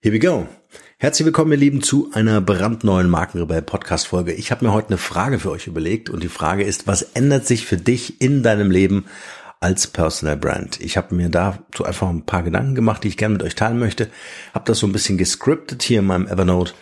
Here 0.00 0.14
we 0.14 0.20
go. 0.20 0.46
Herzlich 0.98 1.26
willkommen, 1.26 1.50
ihr 1.50 1.58
Lieben, 1.58 1.82
zu 1.82 2.12
einer 2.12 2.40
brandneuen 2.40 3.10
Markenrebell 3.10 3.62
Podcast 3.62 4.06
Folge. 4.06 4.32
Ich 4.32 4.52
habe 4.52 4.64
mir 4.64 4.72
heute 4.72 4.90
eine 4.90 4.96
Frage 4.96 5.40
für 5.40 5.50
euch 5.50 5.66
überlegt 5.66 6.08
und 6.08 6.22
die 6.22 6.28
Frage 6.28 6.62
ist, 6.62 6.86
was 6.86 7.02
ändert 7.02 7.48
sich 7.48 7.66
für 7.66 7.78
dich 7.78 8.20
in 8.20 8.44
deinem 8.44 8.70
Leben 8.70 9.06
als 9.58 9.88
Personal 9.88 10.36
Brand? 10.36 10.80
Ich 10.80 10.96
habe 10.96 11.16
mir 11.16 11.30
dazu 11.30 11.84
einfach 11.84 12.08
ein 12.08 12.24
paar 12.24 12.44
Gedanken 12.44 12.76
gemacht, 12.76 13.02
die 13.02 13.08
ich 13.08 13.16
gerne 13.16 13.32
mit 13.32 13.42
euch 13.42 13.56
teilen 13.56 13.80
möchte. 13.80 14.06
Habe 14.54 14.66
das 14.66 14.78
so 14.78 14.86
ein 14.86 14.92
bisschen 14.92 15.18
gescriptet 15.18 15.82
hier 15.82 15.98
in 15.98 16.06
meinem 16.06 16.28
Evernote 16.28 16.74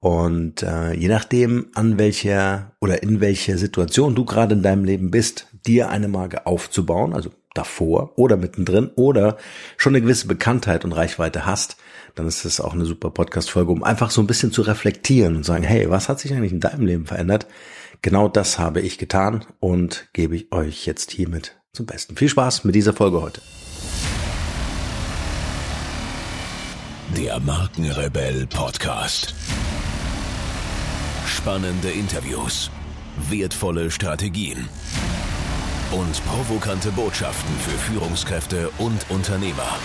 und 0.00 0.64
äh, 0.64 0.92
je 0.92 1.06
nachdem, 1.06 1.68
an 1.74 2.00
welcher 2.00 2.72
oder 2.80 3.00
in 3.00 3.20
welcher 3.20 3.58
Situation 3.58 4.16
du 4.16 4.24
gerade 4.24 4.56
in 4.56 4.64
deinem 4.64 4.84
Leben 4.84 5.12
bist, 5.12 5.46
dir 5.68 5.88
eine 5.88 6.08
Marke 6.08 6.46
aufzubauen, 6.46 7.14
also 7.14 7.30
davor 7.54 8.18
oder 8.18 8.36
mittendrin 8.36 8.90
oder 8.96 9.36
schon 9.76 9.94
eine 9.94 10.02
gewisse 10.02 10.26
Bekanntheit 10.26 10.84
und 10.84 10.90
Reichweite 10.90 11.46
hast, 11.46 11.76
dann 12.16 12.26
ist 12.26 12.44
das 12.44 12.60
auch 12.60 12.72
eine 12.72 12.86
super 12.86 13.10
Podcast-Folge, 13.10 13.70
um 13.70 13.84
einfach 13.84 14.10
so 14.10 14.22
ein 14.22 14.26
bisschen 14.26 14.50
zu 14.50 14.62
reflektieren 14.62 15.36
und 15.36 15.44
sagen, 15.44 15.62
hey, 15.62 15.88
was 15.90 16.08
hat 16.08 16.18
sich 16.18 16.32
eigentlich 16.32 16.52
in 16.52 16.60
deinem 16.60 16.86
Leben 16.86 17.06
verändert? 17.06 17.46
Genau 18.02 18.26
das 18.26 18.58
habe 18.58 18.80
ich 18.80 18.98
getan 18.98 19.44
und 19.60 20.08
gebe 20.12 20.34
ich 20.34 20.50
euch 20.50 20.86
jetzt 20.86 21.10
hiermit 21.10 21.56
zum 21.72 21.86
Besten. 21.86 22.16
Viel 22.16 22.30
Spaß 22.30 22.64
mit 22.64 22.74
dieser 22.74 22.94
Folge 22.94 23.20
heute. 23.20 23.42
Der 27.16 27.38
Markenrebell 27.40 28.46
Podcast. 28.46 29.34
Spannende 31.26 31.90
Interviews, 31.90 32.70
wertvolle 33.28 33.90
Strategien 33.90 34.68
und 35.92 36.24
provokante 36.24 36.90
Botschaften 36.92 37.54
für 37.58 37.78
Führungskräfte 37.92 38.70
und 38.78 39.04
Unternehmer. 39.10 39.78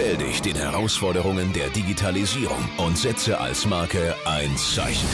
Stell 0.00 0.16
dich 0.16 0.40
den 0.40 0.54
Herausforderungen 0.54 1.52
der 1.52 1.70
Digitalisierung 1.70 2.68
und 2.76 2.96
setze 2.96 3.40
als 3.40 3.66
Marke 3.66 4.14
ein 4.24 4.56
Zeichen. 4.56 5.08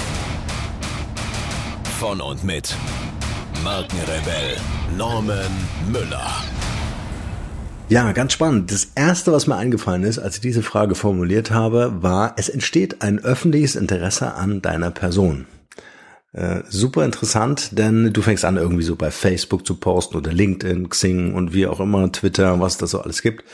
Von 1.99 2.21
und 2.21 2.45
mit 2.45 2.77
Markenrebell 3.63 4.59
Norman 4.99 5.51
Müller. 5.91 6.31
Ja, 7.89 8.13
ganz 8.13 8.35
spannend. 8.35 8.71
Das 8.71 8.89
erste, 8.95 9.33
was 9.33 9.47
mir 9.47 9.57
eingefallen 9.57 10.03
ist, 10.03 10.19
als 10.19 10.35
ich 10.35 10.43
diese 10.43 10.63
Frage 10.63 10.95
formuliert 10.95 11.51
habe, 11.51 12.03
war, 12.03 12.35
es 12.37 12.51
entsteht 12.51 13.01
ein 13.01 13.19
öffentliches 13.21 13.77
Interesse 13.77 14.35
an 14.35 14.61
deiner 14.61 14.91
Person. 14.91 15.47
Äh, 16.35 16.63
super 16.69 17.05
interessant, 17.07 17.79
denn 17.79 18.13
du 18.13 18.21
fängst 18.21 18.45
an, 18.45 18.57
irgendwie 18.57 18.83
so 18.83 18.97
bei 18.97 19.11
Facebook 19.13 19.65
zu 19.65 19.77
posten 19.77 20.17
oder 20.17 20.33
LinkedIn, 20.33 20.91
Xing 20.91 21.33
und 21.33 21.55
wie 21.55 21.69
auch 21.69 21.81
immer, 21.81 22.11
Twitter, 22.13 22.61
was 22.61 22.77
das 22.77 22.91
so 22.91 23.01
alles 23.01 23.23
gibt. 23.23 23.45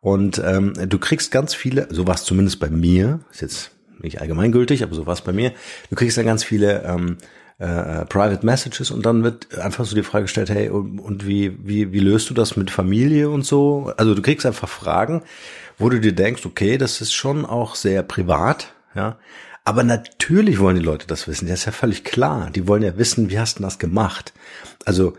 Und 0.00 0.40
ähm, 0.44 0.74
du 0.88 0.98
kriegst 0.98 1.30
ganz 1.30 1.54
viele, 1.54 1.88
so 1.90 2.06
war 2.06 2.14
es 2.14 2.24
zumindest 2.24 2.60
bei 2.60 2.70
mir, 2.70 3.20
ist 3.32 3.40
jetzt 3.40 3.70
nicht 4.00 4.20
allgemeingültig, 4.20 4.82
aber 4.82 4.94
so 4.94 5.06
war 5.06 5.14
es 5.14 5.22
bei 5.22 5.32
mir, 5.32 5.52
du 5.90 5.96
kriegst 5.96 6.16
dann 6.16 6.26
ganz 6.26 6.44
viele 6.44 6.84
ähm, 6.84 7.18
äh, 7.58 8.04
Private 8.04 8.46
Messages 8.46 8.92
und 8.92 9.04
dann 9.04 9.24
wird 9.24 9.58
einfach 9.58 9.84
so 9.84 9.96
die 9.96 10.04
Frage 10.04 10.24
gestellt, 10.24 10.50
hey, 10.50 10.68
und, 10.68 11.00
und 11.00 11.26
wie, 11.26 11.58
wie, 11.66 11.92
wie 11.92 11.98
löst 11.98 12.30
du 12.30 12.34
das 12.34 12.56
mit 12.56 12.70
Familie 12.70 13.28
und 13.30 13.44
so? 13.44 13.92
Also 13.96 14.14
du 14.14 14.22
kriegst 14.22 14.46
einfach 14.46 14.68
Fragen, 14.68 15.22
wo 15.78 15.88
du 15.88 15.98
dir 16.00 16.12
denkst, 16.14 16.46
okay, 16.46 16.78
das 16.78 17.00
ist 17.00 17.12
schon 17.12 17.44
auch 17.44 17.74
sehr 17.74 18.02
privat, 18.02 18.72
ja. 18.94 19.18
Aber 19.64 19.82
natürlich 19.82 20.60
wollen 20.60 20.76
die 20.76 20.82
Leute 20.82 21.06
das 21.06 21.28
wissen. 21.28 21.46
Das 21.46 21.58
ist 21.58 21.66
ja 21.66 21.72
völlig 21.72 22.02
klar. 22.02 22.48
Die 22.48 22.66
wollen 22.66 22.82
ja 22.82 22.96
wissen, 22.96 23.28
wie 23.28 23.38
hast 23.38 23.58
du 23.58 23.62
das 23.62 23.78
gemacht? 23.78 24.32
Also 24.86 25.12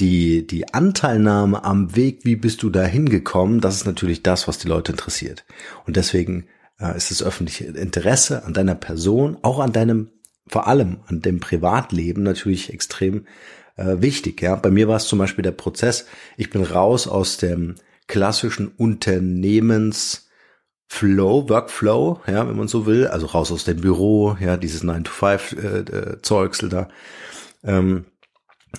die, 0.00 0.46
die 0.46 0.72
Anteilnahme 0.74 1.64
am 1.64 1.94
Weg, 1.94 2.24
wie 2.24 2.36
bist 2.36 2.62
du 2.62 2.70
da 2.70 2.84
hingekommen, 2.84 3.60
das 3.60 3.76
ist 3.76 3.86
natürlich 3.86 4.22
das, 4.22 4.48
was 4.48 4.58
die 4.58 4.68
Leute 4.68 4.92
interessiert. 4.92 5.44
Und 5.86 5.96
deswegen 5.96 6.46
äh, 6.80 6.96
ist 6.96 7.10
das 7.10 7.22
öffentliche 7.22 7.64
Interesse 7.64 8.44
an 8.44 8.54
deiner 8.54 8.74
Person, 8.74 9.38
auch 9.42 9.60
an 9.60 9.72
deinem 9.72 10.10
vor 10.46 10.66
allem 10.66 10.98
an 11.06 11.22
dem 11.22 11.40
Privatleben 11.40 12.22
natürlich 12.22 12.72
extrem 12.72 13.26
äh, 13.76 13.96
wichtig. 13.98 14.42
Ja, 14.42 14.56
bei 14.56 14.70
mir 14.70 14.88
war 14.88 14.96
es 14.96 15.06
zum 15.06 15.18
Beispiel 15.18 15.42
der 15.42 15.52
Prozess. 15.52 16.06
Ich 16.36 16.50
bin 16.50 16.62
raus 16.62 17.08
aus 17.08 17.38
dem 17.38 17.76
klassischen 18.06 18.68
Unternehmens 18.68 20.28
Flow, 20.86 21.48
Workflow, 21.48 22.20
ja, 22.26 22.46
wenn 22.46 22.56
man 22.56 22.68
so 22.68 22.86
will, 22.86 23.06
also 23.06 23.26
raus 23.26 23.50
aus 23.50 23.64
dem 23.64 23.80
Büro, 23.80 24.36
ja, 24.38 24.56
dieses 24.56 24.82
9 24.82 25.04
to 25.04 25.12
5 25.12 25.52
äh, 25.52 25.78
äh, 25.78 26.68
da. 26.68 26.88
Ähm, 27.64 28.04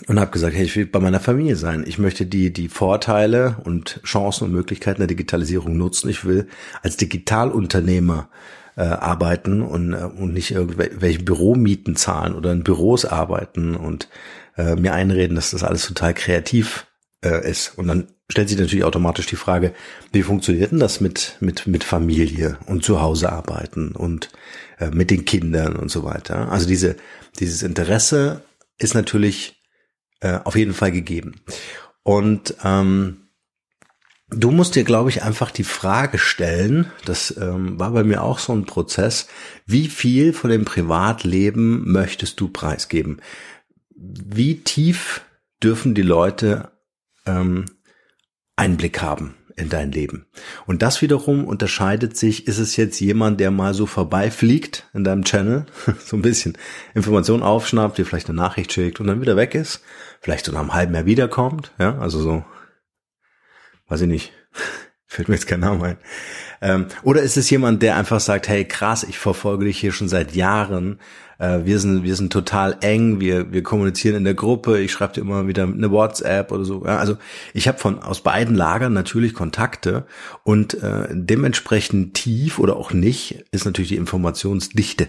und 0.07 0.19
habe 0.19 0.31
gesagt, 0.31 0.55
hey, 0.55 0.65
ich 0.65 0.75
will 0.75 0.85
bei 0.85 0.99
meiner 0.99 1.19
Familie 1.19 1.55
sein. 1.55 1.83
Ich 1.87 1.97
möchte 1.97 2.25
die 2.25 2.51
die 2.51 2.69
Vorteile 2.69 3.57
und 3.63 4.01
Chancen 4.03 4.45
und 4.45 4.53
Möglichkeiten 4.53 5.01
der 5.01 5.07
Digitalisierung 5.07 5.77
nutzen. 5.77 6.09
Ich 6.09 6.25
will 6.25 6.47
als 6.81 6.97
Digitalunternehmer 6.97 8.29
äh, 8.75 8.83
arbeiten 8.83 9.61
und, 9.61 9.93
äh, 9.93 9.97
und 9.97 10.33
nicht 10.33 10.51
irgendwelche 10.51 11.23
Büromieten 11.23 11.95
zahlen 11.95 12.35
oder 12.35 12.51
in 12.51 12.63
Büros 12.63 13.05
arbeiten 13.05 13.75
und 13.75 14.09
äh, 14.57 14.75
mir 14.75 14.93
einreden, 14.93 15.35
dass 15.35 15.51
das 15.51 15.63
alles 15.63 15.87
total 15.87 16.13
kreativ 16.13 16.85
äh, 17.23 17.49
ist. 17.49 17.77
Und 17.77 17.87
dann 17.87 18.07
stellt 18.29 18.49
sich 18.49 18.57
natürlich 18.57 18.85
automatisch 18.85 19.27
die 19.27 19.35
Frage, 19.35 19.73
wie 20.11 20.23
funktioniert 20.23 20.71
denn 20.71 20.79
das 20.79 20.99
mit, 20.99 21.37
mit, 21.39 21.67
mit 21.67 21.83
Familie 21.83 22.57
und 22.65 22.83
zu 22.83 23.01
Hause 23.01 23.31
arbeiten 23.31 23.91
und 23.91 24.29
äh, 24.79 24.89
mit 24.89 25.11
den 25.11 25.25
Kindern 25.25 25.75
und 25.75 25.89
so 25.89 26.03
weiter. 26.03 26.51
Also 26.51 26.67
diese, 26.67 26.95
dieses 27.39 27.63
Interesse 27.63 28.41
ist 28.77 28.95
natürlich 28.95 29.54
äh, 30.21 30.39
auf 30.43 30.55
jeden 30.55 30.73
Fall 30.73 30.91
gegeben. 30.91 31.41
Und 32.03 32.55
ähm, 32.63 33.25
Du 34.29 34.49
musst 34.49 34.73
dir, 34.75 34.83
glaube 34.83 35.09
ich, 35.11 35.21
einfach 35.21 35.51
die 35.51 35.63
Frage 35.63 36.17
stellen, 36.17 36.91
das 37.05 37.35
ähm, 37.37 37.79
war 37.79 37.91
bei 37.91 38.03
mir 38.03 38.23
auch 38.23 38.39
so 38.39 38.53
ein 38.53 38.65
Prozess, 38.65 39.27
wie 39.67 39.87
viel 39.87 40.33
von 40.33 40.49
dem 40.49 40.65
Privatleben 40.65 41.91
möchtest 41.91 42.39
du 42.39 42.47
preisgeben? 42.47 43.21
Wie 43.95 44.61
tief 44.61 45.21
dürfen 45.61 45.93
die 45.93 46.01
Leute 46.01 46.71
ähm, 47.27 47.65
Einblick 48.55 49.01
haben 49.01 49.35
in 49.55 49.69
dein 49.69 49.91
Leben? 49.91 50.25
Und 50.65 50.81
das 50.81 51.01
wiederum 51.01 51.45
unterscheidet 51.45 52.17
sich, 52.17 52.47
ist 52.47 52.59
es 52.59 52.75
jetzt 52.75 52.99
jemand, 52.99 53.39
der 53.39 53.51
mal 53.51 53.73
so 53.73 53.85
vorbeifliegt 53.85 54.89
in 54.93 55.03
deinem 55.03 55.23
Channel, 55.23 55.65
so 56.05 56.15
ein 56.15 56.21
bisschen 56.21 56.57
Informationen 56.93 57.43
aufschnappt, 57.43 57.97
dir 57.97 58.05
vielleicht 58.05 58.29
eine 58.29 58.37
Nachricht 58.37 58.73
schickt 58.73 58.99
und 58.99 59.07
dann 59.07 59.21
wieder 59.21 59.35
weg 59.35 59.55
ist, 59.55 59.81
vielleicht 60.21 60.45
so 60.45 60.51
nach 60.51 60.61
einem 60.61 60.73
halben 60.73 60.93
Jahr 60.93 61.05
wiederkommt, 61.05 61.71
ja, 61.79 61.97
also 61.99 62.19
so 62.19 62.43
weiß 63.87 64.01
ich 64.01 64.07
nicht, 64.07 64.33
fällt 65.05 65.29
mir 65.29 65.35
jetzt 65.35 65.47
kein 65.47 65.59
Name 65.59 65.85
ein. 65.85 65.97
Ähm, 66.61 66.87
oder 67.03 67.21
ist 67.21 67.37
es 67.37 67.49
jemand, 67.49 67.81
der 67.81 67.95
einfach 67.95 68.19
sagt, 68.19 68.47
hey 68.47 68.65
krass, 68.65 69.03
ich 69.03 69.19
verfolge 69.19 69.65
dich 69.65 69.79
hier 69.79 69.91
schon 69.91 70.07
seit 70.07 70.35
Jahren, 70.35 70.99
äh, 71.39 71.59
wir 71.63 71.79
sind 71.79 72.03
wir 72.03 72.15
sind 72.15 72.31
total 72.31 72.77
eng, 72.81 73.19
wir 73.19 73.51
wir 73.51 73.63
kommunizieren 73.63 74.15
in 74.15 74.23
der 74.23 74.33
Gruppe, 74.33 74.79
ich 74.79 74.91
schreibe 74.91 75.13
dir 75.13 75.21
immer 75.21 75.47
wieder 75.47 75.63
eine 75.63 75.91
WhatsApp 75.91 76.51
oder 76.51 76.65
so. 76.65 76.85
Ja, 76.85 76.97
also 76.97 77.17
ich 77.53 77.67
habe 77.67 77.77
von 77.77 77.99
aus 77.99 78.21
beiden 78.21 78.55
Lagern 78.55 78.93
natürlich 78.93 79.33
Kontakte 79.33 80.05
und 80.43 80.75
äh, 80.81 81.07
dementsprechend 81.11 82.13
tief 82.13 82.59
oder 82.59 82.75
auch 82.75 82.93
nicht 82.93 83.45
ist 83.51 83.65
natürlich 83.65 83.89
die 83.89 83.95
Informationsdichte. 83.97 85.07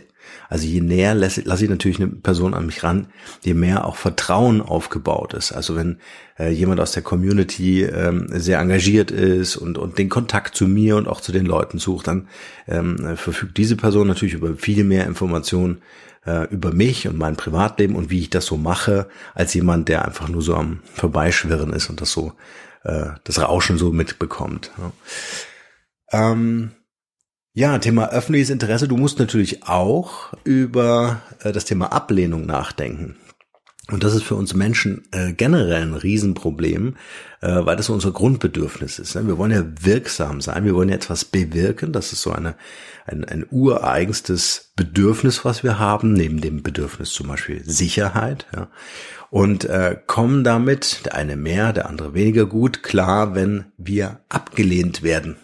Also 0.48 0.66
je 0.66 0.81
näher 0.81 1.14
lasse, 1.14 1.42
lasse 1.42 1.64
ich 1.64 1.70
natürlich 1.70 2.00
eine 2.00 2.09
Person 2.09 2.54
an 2.54 2.66
mich 2.66 2.82
ran, 2.82 3.08
je 3.43 3.54
mehr 3.54 3.84
auch 3.84 3.97
Vertrauen 3.97 4.60
aufgebaut 4.60 5.34
ist. 5.34 5.53
Also 5.53 5.76
wenn 5.76 5.98
äh, 6.38 6.50
jemand 6.50 6.81
aus 6.81 6.93
der 6.93 7.03
Community 7.03 7.82
ähm, 7.82 8.26
sehr 8.31 8.58
engagiert 8.58 9.10
ist 9.10 9.56
und, 9.56 9.78
und 9.78 9.98
den 9.98 10.08
Kontakt 10.08 10.54
zu 10.54 10.66
mir 10.66 10.97
und 10.97 11.08
auch 11.08 11.20
zu 11.20 11.32
den 11.32 11.47
Leuten 11.47 11.78
sucht, 11.78 12.08
dann 12.08 12.28
ähm, 12.69 13.16
verfügt 13.16 13.56
diese 13.56 13.76
Person 13.76 14.08
natürlich 14.08 14.34
über 14.34 14.54
viel 14.56 14.84
mehr 14.84 15.06
Informationen 15.06 15.78
äh, 16.26 16.44
über 16.50 16.72
mich 16.72 17.09
und 17.09 17.16
mein 17.16 17.37
Privatleben 17.37 17.94
und 17.94 18.10
wie 18.10 18.20
ich 18.20 18.31
das 18.31 18.47
so 18.47 18.56
mache, 18.56 19.09
als 19.34 19.54
jemand, 19.54 19.88
der 19.88 20.04
einfach 20.04 20.28
nur 20.28 20.42
so 20.42 20.54
am 20.54 20.81
Vorbeischwirren 20.94 21.72
ist 21.72 21.88
und 21.88 22.00
das 22.00 22.12
so, 22.12 22.32
äh, 22.84 23.11
das 23.25 23.40
Rauschen 23.40 23.78
so 23.78 23.93
mitbekommt. 23.93 24.70
Ja. 24.78 26.32
Ähm, 26.32 26.73
ja, 27.52 27.78
Thema 27.78 28.11
öffentliches 28.11 28.50
Interesse. 28.50 28.87
Du 28.87 28.99
musst 28.99 29.19
natürlich 29.19 29.67
auch 29.67 30.34
über 30.44 31.23
äh, 31.43 31.52
das 31.52 31.64
Thema 31.64 31.93
Ablehnung 31.93 32.44
nachdenken. 32.44 33.17
Und 33.88 34.03
das 34.03 34.15
ist 34.17 34.25
für 34.25 34.35
uns 34.35 34.53
Menschen 34.53 35.05
äh, 35.12 35.33
generell 35.33 35.83
ein 35.83 35.94
Riesenproblem, 35.94 36.97
äh, 37.41 37.65
weil 37.65 37.77
das 37.77 37.88
unser 37.88 38.11
Grundbedürfnis 38.11 38.99
ist. 38.99 39.15
Ne? 39.15 39.29
Wir 39.29 39.38
wollen 39.38 39.53
ja 39.53 39.65
wirksam 39.81 40.41
sein, 40.41 40.65
wir 40.65 40.75
wollen 40.75 40.88
ja 40.88 40.97
etwas 40.97 41.25
bewirken. 41.25 41.93
Das 41.93 42.12
ist 42.12 42.23
so 42.23 42.33
eine, 42.33 42.56
ein, 43.06 43.25
ein 43.25 43.47
ureigenstes 43.49 44.73
Bedürfnis, 44.75 45.44
was 45.44 45.62
wir 45.62 45.79
haben, 45.79 46.15
neben 46.15 46.41
dem 46.41 46.65
Bedürfnis 46.65 47.12
zum 47.12 47.29
Beispiel 47.29 47.62
Sicherheit. 47.65 48.47
Ja? 48.53 48.69
Und 49.31 49.65
äh, 49.67 49.97
kommen 50.06 50.43
damit, 50.43 51.05
der 51.05 51.15
eine 51.15 51.37
mehr, 51.37 51.73
der 51.73 51.89
andere 51.89 52.12
weniger 52.12 52.47
gut, 52.47 52.82
klar, 52.82 53.37
wenn 53.37 53.67
wir 53.77 54.19
abgelehnt 54.29 55.05
werden. 55.05 55.37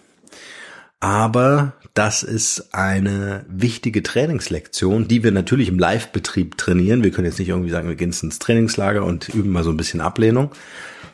Aber 0.98 1.74
das 1.94 2.22
ist 2.22 2.74
eine 2.74 3.44
wichtige 3.48 4.02
Trainingslektion, 4.02 5.08
die 5.08 5.22
wir 5.22 5.30
natürlich 5.30 5.68
im 5.68 5.78
Live-Betrieb 5.78 6.56
trainieren. 6.56 7.04
Wir 7.04 7.10
können 7.10 7.26
jetzt 7.26 7.38
nicht 7.38 7.50
irgendwie 7.50 7.70
sagen, 7.70 7.88
wir 7.88 7.96
gehen 7.96 8.14
ins 8.22 8.38
Trainingslager 8.38 9.04
und 9.04 9.28
üben 9.28 9.50
mal 9.50 9.64
so 9.64 9.70
ein 9.70 9.76
bisschen 9.76 10.00
Ablehnung, 10.00 10.52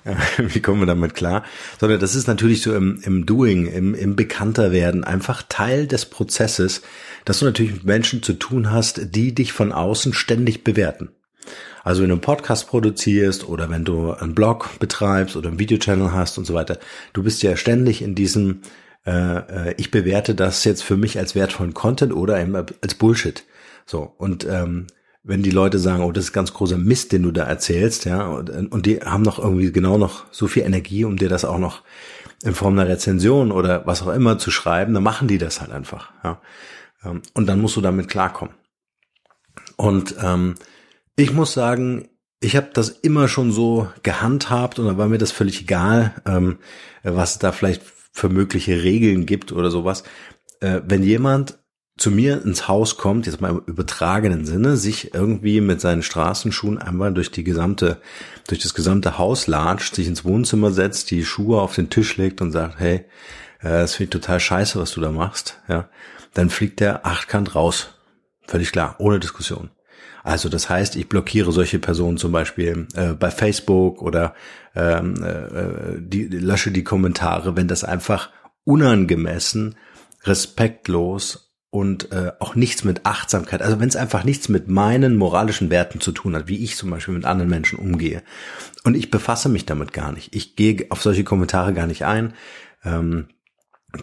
wie 0.38 0.60
kommen 0.60 0.80
wir 0.80 0.86
damit 0.86 1.14
klar? 1.14 1.44
Sondern 1.80 2.00
das 2.00 2.14
ist 2.14 2.28
natürlich 2.28 2.62
so 2.62 2.74
im, 2.74 3.00
im 3.02 3.26
Doing, 3.26 3.66
im, 3.66 3.94
im 3.94 4.16
Bekannterwerden 4.16 5.04
einfach 5.04 5.42
Teil 5.48 5.86
des 5.86 6.06
Prozesses, 6.06 6.82
dass 7.24 7.40
du 7.40 7.44
natürlich 7.44 7.72
mit 7.72 7.84
Menschen 7.84 8.22
zu 8.22 8.34
tun 8.34 8.70
hast, 8.70 9.14
die 9.14 9.34
dich 9.34 9.52
von 9.52 9.72
außen 9.72 10.12
ständig 10.12 10.64
bewerten. 10.64 11.10
Also 11.82 12.02
wenn 12.02 12.08
du 12.08 12.14
einen 12.16 12.20
Podcast 12.20 12.68
produzierst 12.68 13.48
oder 13.48 13.70
wenn 13.70 13.84
du 13.84 14.12
einen 14.12 14.34
Blog 14.34 14.78
betreibst 14.78 15.36
oder 15.36 15.48
einen 15.48 15.58
Videochannel 15.58 16.12
hast 16.12 16.38
und 16.38 16.44
so 16.44 16.54
weiter, 16.54 16.78
du 17.12 17.22
bist 17.22 17.42
ja 17.42 17.56
ständig 17.56 18.02
in 18.02 18.14
diesem, 18.14 18.60
äh, 19.08 19.70
äh 19.70 19.74
ich 19.76 19.90
bewerte 19.90 20.34
das 20.34 20.64
jetzt 20.64 20.82
für 20.82 20.96
mich 20.96 21.18
als 21.18 21.34
wertvollen 21.34 21.74
Content 21.74 22.12
oder 22.14 22.40
eben 22.40 22.54
als 22.54 22.94
Bullshit. 22.94 23.44
So, 23.86 24.14
und 24.18 24.44
ähm, 24.44 24.86
wenn 25.22 25.42
die 25.42 25.50
Leute 25.50 25.78
sagen, 25.78 26.02
oh, 26.02 26.12
das 26.12 26.24
ist 26.24 26.32
ganz 26.32 26.54
großer 26.54 26.78
Mist, 26.78 27.12
den 27.12 27.22
du 27.22 27.32
da 27.32 27.44
erzählst, 27.44 28.04
ja, 28.04 28.26
und, 28.26 28.50
und 28.50 28.86
die 28.86 29.00
haben 29.00 29.22
noch 29.22 29.38
irgendwie 29.38 29.72
genau 29.72 29.98
noch 29.98 30.24
so 30.30 30.46
viel 30.46 30.62
Energie, 30.62 31.04
um 31.04 31.16
dir 31.16 31.28
das 31.28 31.44
auch 31.44 31.58
noch 31.58 31.82
in 32.42 32.54
Form 32.54 32.78
einer 32.78 32.88
Rezension 32.88 33.50
oder 33.50 33.86
was 33.86 34.02
auch 34.02 34.12
immer 34.12 34.38
zu 34.38 34.50
schreiben, 34.50 34.94
dann 34.94 35.02
machen 35.02 35.28
die 35.28 35.38
das 35.38 35.60
halt 35.60 35.72
einfach, 35.72 36.12
ja. 36.24 36.40
Ähm, 37.04 37.22
und 37.34 37.46
dann 37.46 37.60
musst 37.60 37.76
du 37.76 37.80
damit 37.80 38.08
klarkommen. 38.08 38.54
Und 39.76 40.14
ähm, 40.22 40.54
ich 41.16 41.32
muss 41.32 41.52
sagen, 41.52 42.08
ich 42.40 42.56
habe 42.56 42.70
das 42.72 42.88
immer 42.88 43.28
schon 43.28 43.50
so 43.52 43.88
gehandhabt 44.02 44.78
und 44.78 44.86
da 44.86 44.96
war 44.96 45.08
mir 45.08 45.18
das 45.18 45.32
völlig 45.32 45.62
egal, 45.62 46.14
ähm, 46.26 46.58
was 47.02 47.38
da 47.38 47.52
vielleicht 47.52 47.82
für 48.12 48.28
mögliche 48.28 48.82
Regeln 48.82 49.26
gibt 49.26 49.52
oder 49.52 49.70
sowas. 49.70 50.04
Äh, 50.60 50.80
wenn 50.86 51.02
jemand 51.02 51.58
zu 51.98 52.12
mir 52.12 52.42
ins 52.42 52.68
Haus 52.68 52.96
kommt, 52.96 53.26
jetzt 53.26 53.40
mal 53.40 53.50
im 53.50 53.62
übertragenen 53.66 54.46
Sinne, 54.46 54.76
sich 54.76 55.14
irgendwie 55.14 55.60
mit 55.60 55.80
seinen 55.80 56.02
Straßenschuhen 56.02 56.78
einmal 56.78 57.12
durch 57.12 57.32
die 57.32 57.44
gesamte, 57.44 58.00
durch 58.46 58.60
das 58.60 58.74
gesamte 58.74 59.18
Haus 59.18 59.48
latscht, 59.48 59.96
sich 59.96 60.06
ins 60.06 60.24
Wohnzimmer 60.24 60.70
setzt, 60.70 61.10
die 61.10 61.24
Schuhe 61.24 61.60
auf 61.60 61.74
den 61.74 61.90
Tisch 61.90 62.16
legt 62.16 62.40
und 62.40 62.52
sagt, 62.52 62.78
hey, 62.78 63.04
äh, 63.60 63.80
das 63.80 63.94
finde 63.94 64.04
ich 64.04 64.22
total 64.22 64.40
scheiße, 64.40 64.78
was 64.78 64.92
du 64.92 65.00
da 65.00 65.10
machst, 65.10 65.60
ja, 65.68 65.88
dann 66.34 66.50
fliegt 66.50 66.80
der 66.80 67.04
achtkant 67.04 67.54
raus. 67.54 67.94
Völlig 68.46 68.72
klar, 68.72 68.96
ohne 68.98 69.18
Diskussion. 69.18 69.70
Also 70.28 70.50
das 70.50 70.68
heißt, 70.68 70.96
ich 70.96 71.08
blockiere 71.08 71.52
solche 71.52 71.78
Personen 71.78 72.18
zum 72.18 72.32
Beispiel 72.32 72.86
äh, 72.94 73.14
bei 73.14 73.30
Facebook 73.30 74.02
oder 74.02 74.34
ähm, 74.76 75.14
äh, 75.22 75.28
äh 75.28 75.96
die, 76.00 76.24
lösche 76.24 76.70
die 76.70 76.84
Kommentare, 76.84 77.56
wenn 77.56 77.66
das 77.66 77.82
einfach 77.82 78.28
unangemessen, 78.64 79.76
respektlos 80.24 81.54
und 81.70 82.12
äh, 82.12 82.32
auch 82.40 82.54
nichts 82.54 82.84
mit 82.84 83.06
Achtsamkeit, 83.06 83.62
also 83.62 83.80
wenn 83.80 83.88
es 83.88 83.96
einfach 83.96 84.22
nichts 84.22 84.50
mit 84.50 84.68
meinen 84.68 85.16
moralischen 85.16 85.70
Werten 85.70 85.98
zu 85.98 86.12
tun 86.12 86.36
hat, 86.36 86.46
wie 86.46 86.62
ich 86.62 86.76
zum 86.76 86.90
Beispiel 86.90 87.14
mit 87.14 87.24
anderen 87.24 87.48
Menschen 87.48 87.78
umgehe. 87.78 88.22
Und 88.84 88.98
ich 88.98 89.10
befasse 89.10 89.48
mich 89.48 89.64
damit 89.64 89.94
gar 89.94 90.12
nicht. 90.12 90.36
Ich 90.36 90.56
gehe 90.56 90.88
auf 90.90 91.00
solche 91.00 91.24
Kommentare 91.24 91.72
gar 91.72 91.86
nicht 91.86 92.04
ein. 92.04 92.34
Ähm, 92.84 93.28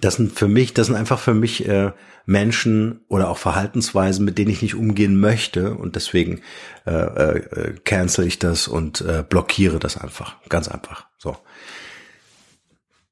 das 0.02 0.16
sind 0.16 0.32
für 0.32 0.48
mich, 0.48 0.74
das 0.74 0.88
sind 0.88 0.96
einfach 0.96 1.20
für 1.20 1.36
mich 1.36 1.68
äh, 1.68 1.92
Menschen 2.26 3.02
oder 3.08 3.30
auch 3.30 3.38
Verhaltensweisen, 3.38 4.26
mit 4.26 4.38
denen 4.38 4.52
ich 4.52 4.62
nicht 4.62 4.76
umgehen 4.76 5.20
möchte 5.20 5.76
und 5.76 5.96
deswegen 5.96 6.42
äh, 6.86 6.92
äh, 6.92 7.76
cancel 7.84 8.26
ich 8.26 8.40
das 8.40 8.68
und 8.68 9.02
äh, 9.02 9.24
blockiere 9.28 9.80
das 9.80 9.98
einfach, 9.98 10.36
ganz 10.50 10.68
einfach. 10.68 11.08
So. 11.18 11.38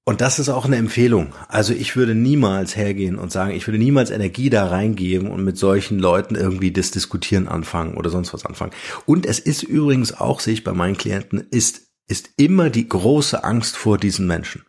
Und 0.05 0.19
das 0.19 0.37
ist 0.37 0.49
auch 0.49 0.65
eine 0.65 0.75
Empfehlung. 0.75 1.33
Also 1.47 1.73
ich 1.73 1.95
würde 1.95 2.13
niemals 2.13 2.75
hergehen 2.75 3.17
und 3.17 3.31
sagen, 3.31 3.55
ich 3.55 3.67
würde 3.67 3.77
niemals 3.77 4.11
Energie 4.11 4.49
da 4.49 4.67
reingeben 4.67 5.29
und 5.29 5.45
mit 5.45 5.57
solchen 5.57 5.97
Leuten 5.97 6.35
irgendwie 6.35 6.71
das 6.71 6.91
Diskutieren 6.91 7.47
anfangen 7.47 7.95
oder 7.95 8.09
sonst 8.09 8.33
was 8.33 8.45
anfangen. 8.45 8.73
Und 9.05 9.25
es 9.25 9.39
ist 9.39 9.63
übrigens 9.63 10.13
auch, 10.13 10.41
sehe 10.41 10.55
ich 10.55 10.65
bei 10.65 10.73
meinen 10.73 10.97
Klienten, 10.97 11.47
ist, 11.51 11.83
ist 12.07 12.31
immer 12.35 12.69
die 12.69 12.89
große 12.89 13.45
Angst 13.45 13.77
vor 13.77 13.97
diesen 13.97 14.27
Menschen. 14.27 14.65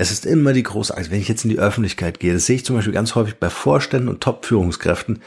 Es 0.00 0.12
ist 0.12 0.26
immer 0.26 0.52
die 0.52 0.62
große 0.62 0.96
Angst, 0.96 1.10
wenn 1.10 1.20
ich 1.20 1.28
jetzt 1.28 1.44
in 1.44 1.50
die 1.50 1.58
Öffentlichkeit 1.58 2.20
gehe. 2.20 2.32
Das 2.32 2.46
sehe 2.46 2.56
ich 2.56 2.64
zum 2.64 2.76
Beispiel 2.76 2.94
ganz 2.94 3.16
häufig 3.16 3.34
bei 3.34 3.50
Vorständen 3.50 4.08
und 4.08 4.22
Top-Führungskräften. 4.22 5.20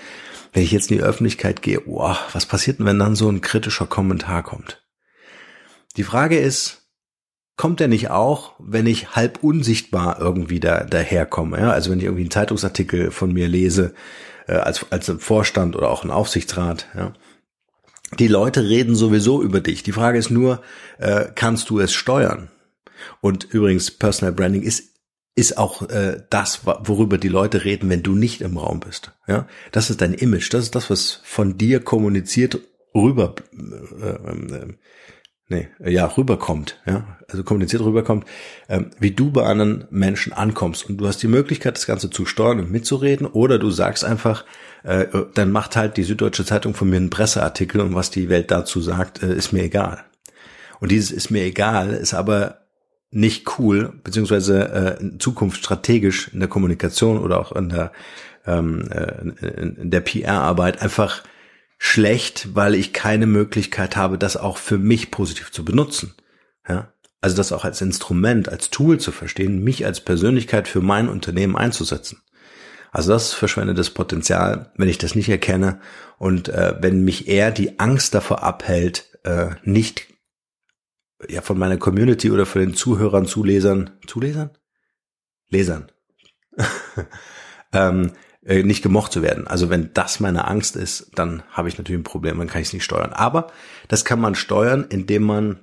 Wenn 0.53 0.63
ich 0.63 0.71
jetzt 0.71 0.89
in 0.89 0.97
die 0.97 1.03
Öffentlichkeit 1.03 1.61
gehe, 1.61 1.81
oh, 1.85 2.15
was 2.31 2.45
passiert 2.45 2.79
denn, 2.79 2.85
wenn 2.85 2.97
dann 2.97 3.15
so 3.15 3.29
ein 3.29 3.41
kritischer 3.41 3.85
Kommentar 3.85 4.43
kommt? 4.43 4.81
Die 5.97 6.03
Frage 6.03 6.39
ist, 6.39 6.89
kommt 7.57 7.81
der 7.81 7.89
nicht 7.89 8.11
auch, 8.11 8.53
wenn 8.59 8.87
ich 8.87 9.13
halb 9.13 9.43
unsichtbar 9.43 10.21
irgendwie 10.21 10.61
da 10.61 10.85
daherkomme? 10.85 11.59
Ja? 11.59 11.71
Also 11.71 11.91
wenn 11.91 11.99
ich 11.99 12.05
irgendwie 12.05 12.23
einen 12.23 12.31
Zeitungsartikel 12.31 13.11
von 13.11 13.33
mir 13.33 13.49
lese, 13.49 13.93
äh, 14.47 14.53
als, 14.53 14.85
als 14.89 15.11
Vorstand 15.19 15.75
oder 15.75 15.89
auch 15.89 16.05
ein 16.05 16.11
Aufsichtsrat, 16.11 16.87
ja. 16.95 17.13
Die 18.19 18.27
Leute 18.27 18.67
reden 18.67 18.93
sowieso 18.93 19.41
über 19.41 19.61
dich. 19.61 19.83
Die 19.83 19.93
Frage 19.93 20.17
ist 20.17 20.31
nur, 20.31 20.61
äh, 20.97 21.27
kannst 21.33 21.69
du 21.69 21.79
es 21.79 21.93
steuern? 21.93 22.49
Und 23.21 23.45
übrigens, 23.45 23.91
Personal 23.91 24.33
Branding 24.33 24.63
ist 24.63 24.91
ist 25.33 25.57
auch 25.57 25.89
äh, 25.89 26.21
das, 26.29 26.65
worüber 26.65 27.17
die 27.17 27.29
Leute 27.29 27.63
reden, 27.63 27.89
wenn 27.89 28.03
du 28.03 28.15
nicht 28.15 28.41
im 28.41 28.57
Raum 28.57 28.81
bist. 28.81 29.13
Ja, 29.27 29.47
das 29.71 29.89
ist 29.89 30.01
dein 30.01 30.13
Image. 30.13 30.53
Das 30.53 30.63
ist 30.63 30.75
das, 30.75 30.89
was 30.89 31.21
von 31.23 31.57
dir 31.57 31.79
kommuniziert 31.79 32.59
rüber 32.93 33.35
äh, 33.53 34.07
äh, 34.07 34.75
nee, 35.51 35.67
ja, 35.85 36.05
rüberkommt, 36.05 36.79
ja, 36.85 37.17
also 37.29 37.43
kommuniziert 37.43 37.83
rüberkommt, 37.83 38.25
ähm, 38.69 38.89
wie 38.99 39.11
du 39.11 39.31
bei 39.31 39.43
anderen 39.43 39.85
Menschen 39.91 40.33
ankommst. 40.33 40.89
Und 40.89 40.97
du 40.97 41.07
hast 41.07 41.21
die 41.21 41.27
Möglichkeit, 41.27 41.75
das 41.75 41.85
Ganze 41.85 42.09
zu 42.09 42.25
steuern 42.25 42.59
und 42.59 42.71
mitzureden, 42.71 43.27
oder 43.27 43.59
du 43.59 43.69
sagst 43.69 44.03
einfach, 44.03 44.45
äh, 44.83 45.05
dann 45.35 45.51
macht 45.51 45.75
halt 45.75 45.97
die 45.97 46.03
Süddeutsche 46.03 46.45
Zeitung 46.45 46.73
von 46.73 46.89
mir 46.89 46.97
einen 46.97 47.11
Presseartikel 47.11 47.81
und 47.81 47.93
was 47.93 48.09
die 48.09 48.29
Welt 48.29 48.49
dazu 48.49 48.81
sagt, 48.81 49.21
äh, 49.21 49.35
ist 49.35 49.51
mir 49.51 49.63
egal. 49.63 50.03
Und 50.79 50.91
dieses 50.91 51.11
ist 51.11 51.29
mir 51.29 51.43
egal, 51.43 51.91
ist 51.91 52.15
aber 52.15 52.61
nicht 53.11 53.59
cool, 53.59 53.93
beziehungsweise 54.03 54.97
äh, 54.99 55.01
in 55.01 55.19
Zukunft 55.19 55.57
strategisch 55.57 56.29
in 56.29 56.39
der 56.39 56.49
Kommunikation 56.49 57.19
oder 57.19 57.39
auch 57.39 57.51
in 57.51 57.69
der, 57.69 57.91
ähm, 58.45 58.89
äh, 58.89 59.45
in 59.81 59.91
der 59.91 59.99
PR-Arbeit 59.99 60.81
einfach 60.81 61.23
schlecht, 61.77 62.55
weil 62.55 62.73
ich 62.73 62.93
keine 62.93 63.27
Möglichkeit 63.27 63.97
habe, 63.97 64.17
das 64.17 64.37
auch 64.37 64.57
für 64.57 64.77
mich 64.77 65.11
positiv 65.11 65.51
zu 65.51 65.65
benutzen. 65.65 66.13
Ja? 66.67 66.93
Also 67.19 67.35
das 67.35 67.51
auch 67.51 67.65
als 67.65 67.81
Instrument, 67.81 68.49
als 68.49 68.69
Tool 68.69 68.99
zu 68.99 69.11
verstehen, 69.11 69.63
mich 69.63 69.85
als 69.85 69.99
Persönlichkeit 69.99 70.67
für 70.67 70.81
mein 70.81 71.09
Unternehmen 71.09 71.57
einzusetzen. 71.57 72.21
Also 72.91 73.11
das 73.11 73.33
verschwendet 73.33 73.77
das 73.77 73.89
Potenzial, 73.89 74.71
wenn 74.75 74.89
ich 74.89 74.97
das 74.97 75.15
nicht 75.15 75.29
erkenne 75.29 75.79
und 76.17 76.49
äh, 76.49 76.75
wenn 76.81 77.03
mich 77.03 77.27
eher 77.27 77.51
die 77.51 77.79
Angst 77.79 78.13
davor 78.13 78.43
abhält, 78.43 79.17
äh, 79.23 79.51
nicht 79.63 80.10
ja 81.29 81.41
von 81.41 81.57
meiner 81.57 81.77
Community 81.77 82.31
oder 82.31 82.45
von 82.45 82.61
den 82.61 82.73
Zuhörern, 82.73 83.25
Zulesern, 83.25 83.91
Zulesern? 84.07 84.51
Lesern. 85.49 85.91
ähm, 87.73 88.11
äh, 88.45 88.63
nicht 88.63 88.81
gemocht 88.81 89.11
zu 89.11 89.21
werden. 89.21 89.47
Also 89.47 89.69
wenn 89.69 89.93
das 89.93 90.19
meine 90.19 90.47
Angst 90.47 90.75
ist, 90.75 91.11
dann 91.15 91.43
habe 91.51 91.69
ich 91.69 91.77
natürlich 91.77 91.99
ein 91.99 92.05
Problem, 92.05 92.37
dann 92.37 92.47
kann 92.47 92.61
ich 92.61 92.67
es 92.67 92.73
nicht 92.73 92.83
steuern. 92.83 93.13
Aber 93.13 93.47
das 93.87 94.05
kann 94.05 94.19
man 94.19 94.35
steuern, 94.35 94.85
indem 94.89 95.23
man 95.23 95.59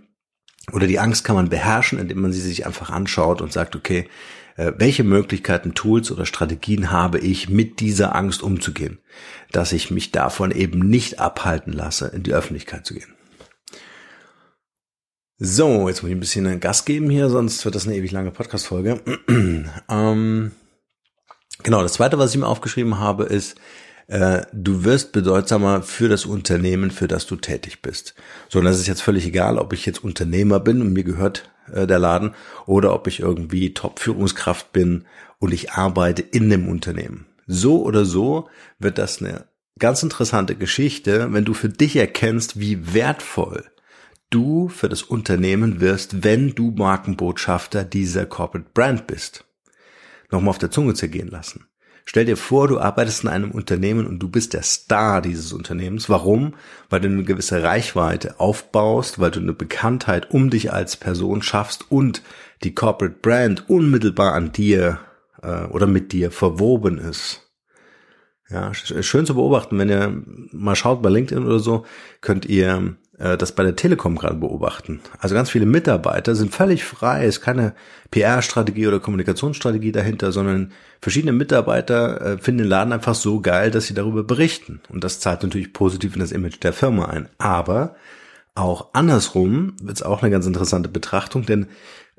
oder 0.72 0.86
die 0.86 0.98
Angst 0.98 1.24
kann 1.24 1.36
man 1.36 1.48
beherrschen, 1.48 1.98
indem 1.98 2.20
man 2.20 2.32
sie 2.32 2.40
sich 2.40 2.66
einfach 2.66 2.90
anschaut 2.90 3.40
und 3.40 3.52
sagt, 3.52 3.74
okay, 3.74 4.08
äh, 4.56 4.72
welche 4.76 5.04
Möglichkeiten, 5.04 5.74
Tools 5.74 6.10
oder 6.10 6.26
Strategien 6.26 6.90
habe 6.90 7.18
ich, 7.18 7.48
mit 7.48 7.80
dieser 7.80 8.14
Angst 8.14 8.42
umzugehen, 8.42 8.98
dass 9.50 9.72
ich 9.72 9.90
mich 9.90 10.12
davon 10.12 10.50
eben 10.50 10.80
nicht 10.80 11.20
abhalten 11.20 11.72
lasse, 11.72 12.08
in 12.08 12.22
die 12.22 12.34
Öffentlichkeit 12.34 12.84
zu 12.84 12.94
gehen. 12.94 13.14
So, 15.38 15.88
jetzt 15.88 16.02
muss 16.02 16.10
ich 16.10 16.16
ein 16.16 16.20
bisschen 16.20 16.60
Gas 16.60 16.84
geben 16.84 17.10
hier, 17.10 17.28
sonst 17.30 17.64
wird 17.64 17.74
das 17.74 17.86
eine 17.86 17.96
ewig 17.96 18.10
lange 18.10 18.32
Podcast-Folge. 18.32 19.00
ähm, 19.88 20.50
Genau, 21.62 21.82
das 21.82 21.94
zweite, 21.94 22.18
was 22.18 22.32
ich 22.32 22.40
mir 22.40 22.46
aufgeschrieben 22.46 22.98
habe, 22.98 23.24
ist, 23.24 23.56
äh, 24.06 24.42
du 24.52 24.84
wirst 24.84 25.12
bedeutsamer 25.12 25.82
für 25.82 26.08
das 26.08 26.24
Unternehmen, 26.24 26.90
für 26.90 27.08
das 27.08 27.26
du 27.26 27.36
tätig 27.36 27.82
bist. 27.82 28.14
So, 28.48 28.60
und 28.60 28.64
das 28.64 28.78
ist 28.78 28.86
jetzt 28.86 29.02
völlig 29.02 29.26
egal, 29.26 29.58
ob 29.58 29.72
ich 29.72 29.84
jetzt 29.84 30.02
Unternehmer 30.02 30.60
bin 30.60 30.80
und 30.80 30.92
mir 30.92 31.04
gehört 31.04 31.50
äh, 31.72 31.86
der 31.86 31.98
Laden 31.98 32.34
oder 32.66 32.94
ob 32.94 33.06
ich 33.06 33.20
irgendwie 33.20 33.74
Top-Führungskraft 33.74 34.72
bin 34.72 35.04
und 35.40 35.52
ich 35.52 35.72
arbeite 35.72 36.22
in 36.22 36.48
dem 36.48 36.68
Unternehmen. 36.68 37.26
So 37.46 37.82
oder 37.82 38.04
so 38.04 38.48
wird 38.78 38.98
das 38.98 39.20
eine 39.20 39.46
ganz 39.78 40.02
interessante 40.02 40.54
Geschichte, 40.54 41.32
wenn 41.32 41.44
du 41.44 41.54
für 41.54 41.68
dich 41.68 41.96
erkennst, 41.96 42.60
wie 42.60 42.94
wertvoll 42.94 43.64
du 44.30 44.68
für 44.68 44.88
das 44.88 45.02
Unternehmen 45.02 45.80
wirst, 45.80 46.24
wenn 46.24 46.54
du 46.54 46.70
Markenbotschafter 46.70 47.84
dieser 47.84 48.26
Corporate 48.26 48.70
Brand 48.74 49.06
bist 49.06 49.44
nochmal 50.30 50.50
auf 50.50 50.58
der 50.58 50.70
Zunge 50.70 50.94
zergehen 50.94 51.28
lassen. 51.28 51.66
Stell 52.04 52.24
dir 52.24 52.38
vor, 52.38 52.68
du 52.68 52.78
arbeitest 52.78 53.24
in 53.24 53.28
einem 53.28 53.50
Unternehmen 53.50 54.06
und 54.06 54.18
du 54.18 54.30
bist 54.30 54.54
der 54.54 54.62
Star 54.62 55.20
dieses 55.20 55.52
Unternehmens. 55.52 56.08
Warum? 56.08 56.54
Weil 56.88 57.00
du 57.00 57.08
eine 57.08 57.22
gewisse 57.22 57.62
Reichweite 57.62 58.40
aufbaust, 58.40 59.18
weil 59.18 59.30
du 59.30 59.40
eine 59.40 59.52
Bekanntheit 59.52 60.30
um 60.30 60.48
dich 60.48 60.72
als 60.72 60.96
Person 60.96 61.42
schaffst 61.42 61.90
und 61.90 62.22
die 62.64 62.74
Corporate 62.74 63.18
Brand 63.20 63.68
unmittelbar 63.68 64.32
an 64.32 64.52
dir 64.52 65.00
äh, 65.42 65.64
oder 65.64 65.86
mit 65.86 66.12
dir 66.12 66.30
verwoben 66.30 66.96
ist. 66.96 67.42
Ja, 68.48 68.72
schön 68.72 69.26
zu 69.26 69.34
beobachten, 69.34 69.78
wenn 69.78 69.90
ihr 69.90 70.22
mal 70.52 70.74
schaut 70.74 71.02
bei 71.02 71.10
LinkedIn 71.10 71.44
oder 71.44 71.58
so, 71.58 71.84
könnt 72.22 72.46
ihr 72.46 72.96
das 73.18 73.52
bei 73.52 73.64
der 73.64 73.74
Telekom 73.74 74.16
gerade 74.16 74.36
beobachten. 74.36 75.00
Also 75.18 75.34
ganz 75.34 75.50
viele 75.50 75.66
Mitarbeiter 75.66 76.34
sind 76.36 76.54
völlig 76.54 76.84
frei, 76.84 77.24
es 77.24 77.38
ist 77.38 77.40
keine 77.40 77.74
PR-Strategie 78.10 78.86
oder 78.86 79.00
Kommunikationsstrategie 79.00 79.92
dahinter, 79.92 80.30
sondern 80.30 80.72
verschiedene 81.00 81.32
Mitarbeiter 81.32 82.20
äh, 82.20 82.38
finden 82.38 82.62
den 82.62 82.68
Laden 82.68 82.92
einfach 82.92 83.14
so 83.14 83.40
geil, 83.40 83.70
dass 83.70 83.86
sie 83.86 83.94
darüber 83.94 84.22
berichten. 84.22 84.80
Und 84.88 85.02
das 85.04 85.20
zahlt 85.20 85.42
natürlich 85.42 85.72
positiv 85.72 86.14
in 86.14 86.20
das 86.20 86.32
Image 86.32 86.62
der 86.62 86.72
Firma 86.72 87.06
ein. 87.06 87.28
Aber 87.38 87.96
auch 88.54 88.88
andersrum 88.92 89.74
wird 89.82 89.96
es 89.96 90.02
auch 90.02 90.22
eine 90.22 90.30
ganz 90.30 90.46
interessante 90.46 90.88
Betrachtung, 90.88 91.44
denn 91.46 91.66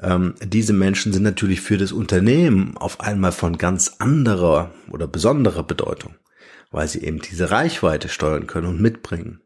ähm, 0.01 0.35
diese 0.41 0.73
Menschen 0.73 1.11
sind 1.11 1.23
natürlich 1.23 1.61
für 1.61 1.77
das 1.77 1.91
Unternehmen 1.91 2.77
auf 2.77 3.01
einmal 3.01 3.31
von 3.31 3.57
ganz 3.57 3.95
anderer 3.99 4.71
oder 4.91 5.07
besonderer 5.07 5.63
Bedeutung, 5.63 6.15
weil 6.71 6.87
sie 6.87 7.03
eben 7.03 7.19
diese 7.19 7.51
Reichweite 7.51 8.09
steuern 8.09 8.47
können 8.47 8.67
und 8.67 8.81
mitbringen. 8.81 9.41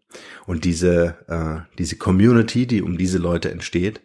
Und 0.45 0.65
diese, 0.65 1.15
äh, 1.27 1.75
diese 1.77 1.97
Community, 1.97 2.67
die 2.67 2.81
um 2.81 2.97
diese 2.97 3.17
Leute 3.17 3.51
entsteht, 3.51 4.01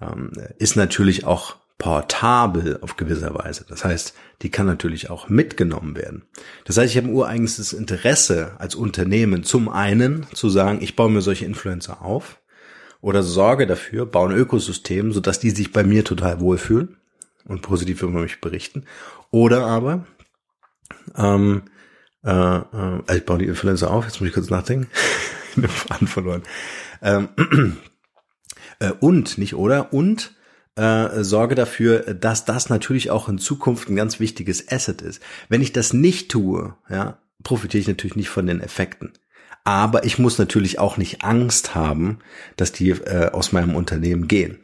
ähm, 0.00 0.32
ist 0.58 0.76
natürlich 0.76 1.24
auch 1.24 1.56
portabel 1.78 2.78
auf 2.80 2.96
gewisser 2.96 3.34
Weise. 3.34 3.66
Das 3.68 3.84
heißt, 3.84 4.14
die 4.42 4.50
kann 4.50 4.66
natürlich 4.66 5.10
auch 5.10 5.28
mitgenommen 5.28 5.96
werden. 5.96 6.24
Das 6.64 6.78
heißt, 6.78 6.90
ich 6.90 6.96
habe 6.96 7.08
ein 7.08 7.14
ureigenes 7.14 7.72
Interesse 7.72 8.52
als 8.58 8.74
Unternehmen 8.74 9.42
zum 9.42 9.68
einen 9.68 10.26
zu 10.34 10.48
sagen, 10.48 10.78
ich 10.82 10.96
baue 10.96 11.10
mir 11.10 11.20
solche 11.20 11.44
Influencer 11.44 12.02
auf 12.02 12.40
oder 13.00 13.22
sorge 13.22 13.66
dafür, 13.66 14.06
baue 14.06 14.30
ein 14.30 14.36
Ökosystem, 14.36 15.12
sodass 15.12 15.40
die 15.40 15.50
sich 15.50 15.72
bei 15.72 15.84
mir 15.84 16.04
total 16.04 16.40
wohlfühlen 16.40 16.96
und 17.44 17.62
positiv 17.62 18.02
über 18.02 18.20
mich 18.20 18.40
berichten. 18.40 18.84
Oder 19.30 19.66
aber, 19.66 20.06
ähm, 21.16 21.62
äh, 22.24 22.30
äh, 22.30 23.16
ich 23.16 23.26
baue 23.26 23.38
die 23.38 23.46
Influencer 23.46 23.90
auf, 23.90 24.04
jetzt 24.04 24.20
muss 24.20 24.28
ich 24.28 24.34
kurz 24.34 24.48
nachdenken. 24.48 24.88
den 25.62 25.70
Faden 25.70 26.08
verloren. 26.08 26.42
Ähm, 27.02 27.28
äh, 28.78 28.90
und, 29.00 29.38
nicht 29.38 29.54
oder? 29.54 29.92
Und 29.92 30.34
äh, 30.76 31.22
sorge 31.22 31.54
dafür, 31.54 32.14
dass 32.14 32.44
das 32.44 32.68
natürlich 32.68 33.10
auch 33.10 33.28
in 33.28 33.38
Zukunft 33.38 33.88
ein 33.88 33.96
ganz 33.96 34.20
wichtiges 34.20 34.70
Asset 34.70 35.02
ist. 35.02 35.22
Wenn 35.48 35.62
ich 35.62 35.72
das 35.72 35.92
nicht 35.92 36.30
tue, 36.30 36.74
ja, 36.88 37.18
profitiere 37.42 37.80
ich 37.80 37.88
natürlich 37.88 38.16
nicht 38.16 38.28
von 38.30 38.46
den 38.46 38.60
Effekten. 38.60 39.12
Aber 39.64 40.04
ich 40.04 40.18
muss 40.18 40.38
natürlich 40.38 40.78
auch 40.78 40.96
nicht 40.96 41.22
Angst 41.22 41.74
haben, 41.74 42.18
dass 42.56 42.72
die 42.72 42.90
äh, 42.90 43.30
aus 43.30 43.52
meinem 43.52 43.76
Unternehmen 43.76 44.28
gehen. 44.28 44.58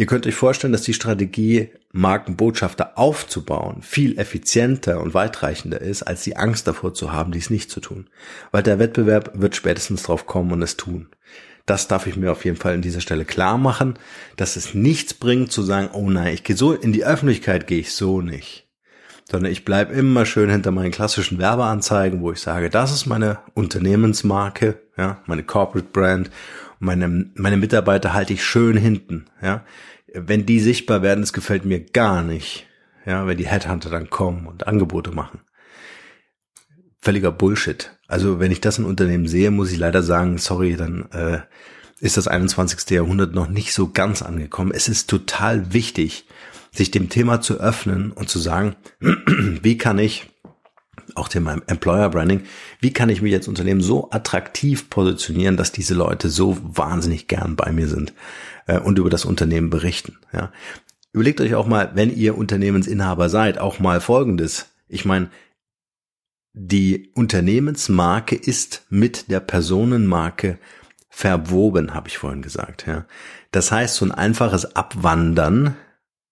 Ihr 0.00 0.06
könnt 0.06 0.28
euch 0.28 0.36
vorstellen, 0.36 0.72
dass 0.72 0.82
die 0.82 0.94
Strategie, 0.94 1.70
Markenbotschafter 1.90 2.96
aufzubauen, 2.96 3.82
viel 3.82 4.16
effizienter 4.16 5.00
und 5.00 5.12
weitreichender 5.12 5.80
ist, 5.80 6.04
als 6.04 6.22
die 6.22 6.36
Angst 6.36 6.68
davor 6.68 6.94
zu 6.94 7.12
haben, 7.12 7.32
dies 7.32 7.50
nicht 7.50 7.68
zu 7.68 7.80
tun. 7.80 8.08
Weil 8.52 8.62
der 8.62 8.78
Wettbewerb 8.78 9.32
wird 9.34 9.56
spätestens 9.56 10.04
drauf 10.04 10.24
kommen 10.24 10.52
und 10.52 10.62
es 10.62 10.76
tun. 10.76 11.08
Das 11.66 11.88
darf 11.88 12.06
ich 12.06 12.16
mir 12.16 12.30
auf 12.30 12.44
jeden 12.44 12.56
Fall 12.56 12.74
an 12.74 12.80
dieser 12.82 13.00
Stelle 13.00 13.24
klar 13.24 13.58
machen, 13.58 13.98
dass 14.36 14.54
es 14.54 14.72
nichts 14.72 15.14
bringt 15.14 15.50
zu 15.50 15.62
sagen, 15.62 15.90
oh 15.92 16.08
nein, 16.08 16.32
ich 16.32 16.44
gehe 16.44 16.56
so 16.56 16.72
in 16.72 16.92
die 16.92 17.04
Öffentlichkeit 17.04 17.66
gehe 17.66 17.80
ich 17.80 17.92
so 17.92 18.20
nicht. 18.20 18.68
Sondern 19.28 19.50
ich 19.50 19.64
bleibe 19.64 19.92
immer 19.94 20.26
schön 20.26 20.48
hinter 20.48 20.70
meinen 20.70 20.92
klassischen 20.92 21.38
Werbeanzeigen, 21.38 22.20
wo 22.20 22.30
ich 22.30 22.40
sage, 22.40 22.70
das 22.70 22.92
ist 22.92 23.06
meine 23.06 23.40
Unternehmensmarke, 23.52 24.80
ja, 24.96 25.20
meine 25.26 25.42
Corporate 25.42 25.88
Brand 25.92 26.30
meine, 26.78 27.30
meine 27.34 27.56
Mitarbeiter 27.56 28.12
halte 28.14 28.32
ich 28.32 28.44
schön 28.44 28.76
hinten, 28.76 29.26
ja. 29.42 29.64
Wenn 30.14 30.46
die 30.46 30.60
sichtbar 30.60 31.02
werden, 31.02 31.20
das 31.20 31.34
gefällt 31.34 31.64
mir 31.64 31.80
gar 31.80 32.22
nicht, 32.22 32.66
ja, 33.04 33.26
wenn 33.26 33.36
die 33.36 33.46
Headhunter 33.46 33.90
dann 33.90 34.08
kommen 34.10 34.46
und 34.46 34.66
Angebote 34.66 35.10
machen. 35.10 35.40
Völliger 37.00 37.30
Bullshit. 37.30 37.92
Also 38.06 38.40
wenn 38.40 38.50
ich 38.50 38.60
das 38.60 38.78
in 38.78 38.84
Unternehmen 38.84 39.28
sehe, 39.28 39.50
muss 39.50 39.70
ich 39.70 39.78
leider 39.78 40.02
sagen, 40.02 40.38
sorry, 40.38 40.76
dann 40.76 41.10
äh, 41.12 41.40
ist 42.00 42.16
das 42.16 42.26
21. 42.28 42.88
Jahrhundert 42.90 43.34
noch 43.34 43.48
nicht 43.48 43.72
so 43.72 43.90
ganz 43.90 44.22
angekommen. 44.22 44.72
Es 44.74 44.88
ist 44.88 45.10
total 45.10 45.72
wichtig, 45.72 46.26
sich 46.72 46.90
dem 46.90 47.08
Thema 47.08 47.40
zu 47.40 47.60
öffnen 47.60 48.12
und 48.12 48.28
zu 48.28 48.38
sagen, 48.38 48.76
wie 49.00 49.78
kann 49.78 49.98
ich 49.98 50.30
auch 51.18 51.28
Thema 51.28 51.60
Employer 51.66 52.08
Branding. 52.08 52.42
Wie 52.80 52.92
kann 52.92 53.08
ich 53.08 53.22
mich 53.22 53.34
als 53.34 53.48
Unternehmen 53.48 53.80
so 53.80 54.10
attraktiv 54.10 54.90
positionieren, 54.90 55.56
dass 55.56 55.72
diese 55.72 55.94
Leute 55.94 56.28
so 56.28 56.56
wahnsinnig 56.62 57.28
gern 57.28 57.56
bei 57.56 57.72
mir 57.72 57.88
sind 57.88 58.12
äh, 58.66 58.78
und 58.78 58.98
über 58.98 59.10
das 59.10 59.24
Unternehmen 59.24 59.70
berichten? 59.70 60.16
Ja. 60.32 60.52
Überlegt 61.12 61.40
euch 61.40 61.54
auch 61.54 61.66
mal, 61.66 61.92
wenn 61.94 62.14
ihr 62.14 62.36
Unternehmensinhaber 62.36 63.28
seid, 63.28 63.58
auch 63.58 63.78
mal 63.78 64.00
Folgendes. 64.00 64.66
Ich 64.88 65.04
meine, 65.04 65.30
die 66.52 67.10
Unternehmensmarke 67.14 68.34
ist 68.34 68.86
mit 68.88 69.30
der 69.30 69.40
Personenmarke 69.40 70.58
verwoben, 71.08 71.94
habe 71.94 72.08
ich 72.08 72.18
vorhin 72.18 72.42
gesagt. 72.42 72.86
Ja. 72.86 73.06
Das 73.50 73.72
heißt, 73.72 73.96
so 73.96 74.04
ein 74.04 74.12
einfaches 74.12 74.76
Abwandern 74.76 75.76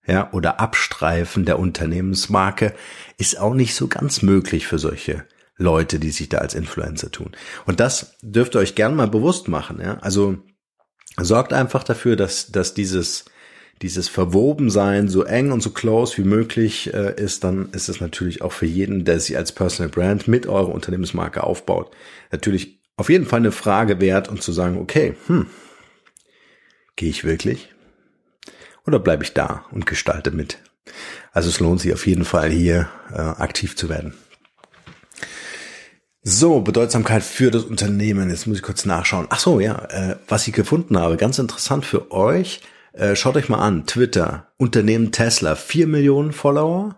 ja, 0.07 0.33
oder 0.33 0.61
Abstreifen 0.61 1.45
der 1.45 1.59
Unternehmensmarke 1.59 2.75
ist 3.19 3.39
auch 3.39 3.55
nicht 3.55 3.75
so 3.75 3.89
ganz 3.89 4.23
möglich 4.23 4.67
für 4.67 4.79
solche 4.79 5.25
Leute, 5.57 5.99
die 5.99 6.11
sich 6.11 6.29
da 6.29 6.39
als 6.39 6.55
Influencer 6.55 7.11
tun. 7.11 7.33
Und 7.65 7.81
das 7.81 8.17
dürft 8.23 8.55
ihr 8.55 8.61
euch 8.61 8.75
gern 8.75 8.95
mal 8.95 9.09
bewusst 9.09 9.49
machen, 9.49 9.81
ja. 9.81 9.99
Also 9.99 10.39
sorgt 11.19 11.53
einfach 11.53 11.83
dafür, 11.83 12.15
dass, 12.15 12.53
dass 12.53 12.75
dieses, 12.75 13.25
dieses 13.83 14.09
Verwobensein 14.09 15.09
so 15.09 15.25
eng 15.25 15.51
und 15.53 15.63
so 15.63 15.71
close 15.71 16.19
wie 16.19 16.29
möglich 16.29 16.93
äh, 16.93 17.15
ist, 17.17 17.43
dann 17.43 17.71
ist 17.73 17.89
es 17.89 18.01
natürlich 18.01 18.43
auch 18.43 18.53
für 18.53 18.67
jeden, 18.67 19.05
der 19.05 19.19
sich 19.19 19.37
als 19.37 19.53
Personal 19.53 19.91
Brand 19.91 20.29
mit 20.29 20.47
eurer 20.47 20.69
Unternehmensmarke 20.69 21.43
aufbaut, 21.43 21.91
natürlich 22.31 22.83
auf 22.97 23.11
jeden 23.11 23.27
Fall 23.27 23.41
eine 23.41 23.53
Frage 23.53 24.01
wert 24.01 24.29
und 24.29 24.43
zu 24.43 24.53
sagen, 24.53 24.79
okay, 24.79 25.15
hm, 25.27 25.47
gehe 26.97 27.11
ich 27.11 27.25
wirklich? 27.25 27.76
Oder 28.87 28.99
bleibe 28.99 29.25
ich 29.25 29.35
da 29.35 29.65
und 29.71 29.87
gestalte 29.87 30.31
mit? 30.31 30.59
Also 31.33 31.49
es 31.49 31.61
lohnt 31.61 31.81
sich 31.81 31.93
auf 31.93 32.07
jeden 32.07 32.25
Fall 32.25 32.51
hier 32.51 32.89
äh, 33.13 33.19
aktiv 33.21 33.77
zu 33.77 33.89
werden. 33.89 34.15
So, 36.23 36.61
Bedeutsamkeit 36.61 37.23
für 37.23 37.51
das 37.51 37.65
Unternehmen. 37.65 38.31
Jetzt 38.31 38.47
muss 38.47 38.57
ich 38.57 38.63
kurz 38.63 38.85
nachschauen. 38.85 39.27
Ach 39.31 39.39
so, 39.39 39.61
ja, 39.61 39.77
äh, 39.91 40.17
was 40.27 40.49
ich 40.49 40.55
gefunden 40.55 40.99
habe, 40.99 41.17
ganz 41.17 41.39
interessant 41.39 41.85
für 41.85 42.11
euch. 42.11 42.63
Äh, 42.93 43.15
schaut 43.15 43.37
euch 43.37 43.49
mal 43.49 43.59
an, 43.59 43.87
Twitter, 43.87 44.49
Unternehmen 44.57 45.13
Tesla, 45.13 45.55
vier 45.55 45.87
Millionen 45.87 46.33
Follower, 46.33 46.97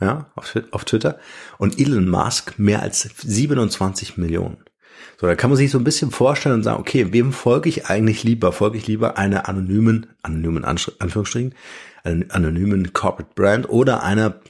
ja, 0.00 0.30
auf, 0.34 0.54
auf 0.70 0.84
Twitter. 0.84 1.18
Und 1.58 1.78
Elon 1.78 2.08
Musk 2.08 2.58
mehr 2.58 2.80
als 2.80 3.02
27 3.18 4.16
Millionen. 4.16 4.64
So, 5.20 5.26
da 5.26 5.34
kann 5.34 5.50
man 5.50 5.58
sich 5.58 5.70
so 5.70 5.76
ein 5.76 5.84
bisschen 5.84 6.10
vorstellen 6.10 6.54
und 6.54 6.62
sagen, 6.62 6.80
okay, 6.80 7.12
wem 7.12 7.34
folge 7.34 7.68
ich 7.68 7.90
eigentlich 7.90 8.24
lieber? 8.24 8.52
Folge 8.52 8.78
ich 8.78 8.86
lieber 8.86 9.18
einer 9.18 9.50
anonymen, 9.50 10.06
anonymen 10.22 10.64
Anführungsstrichen, 10.64 11.54
anonymen 12.02 12.94
Corporate 12.94 13.34
Brand 13.34 13.68
oder 13.68 14.02
einer 14.02 14.40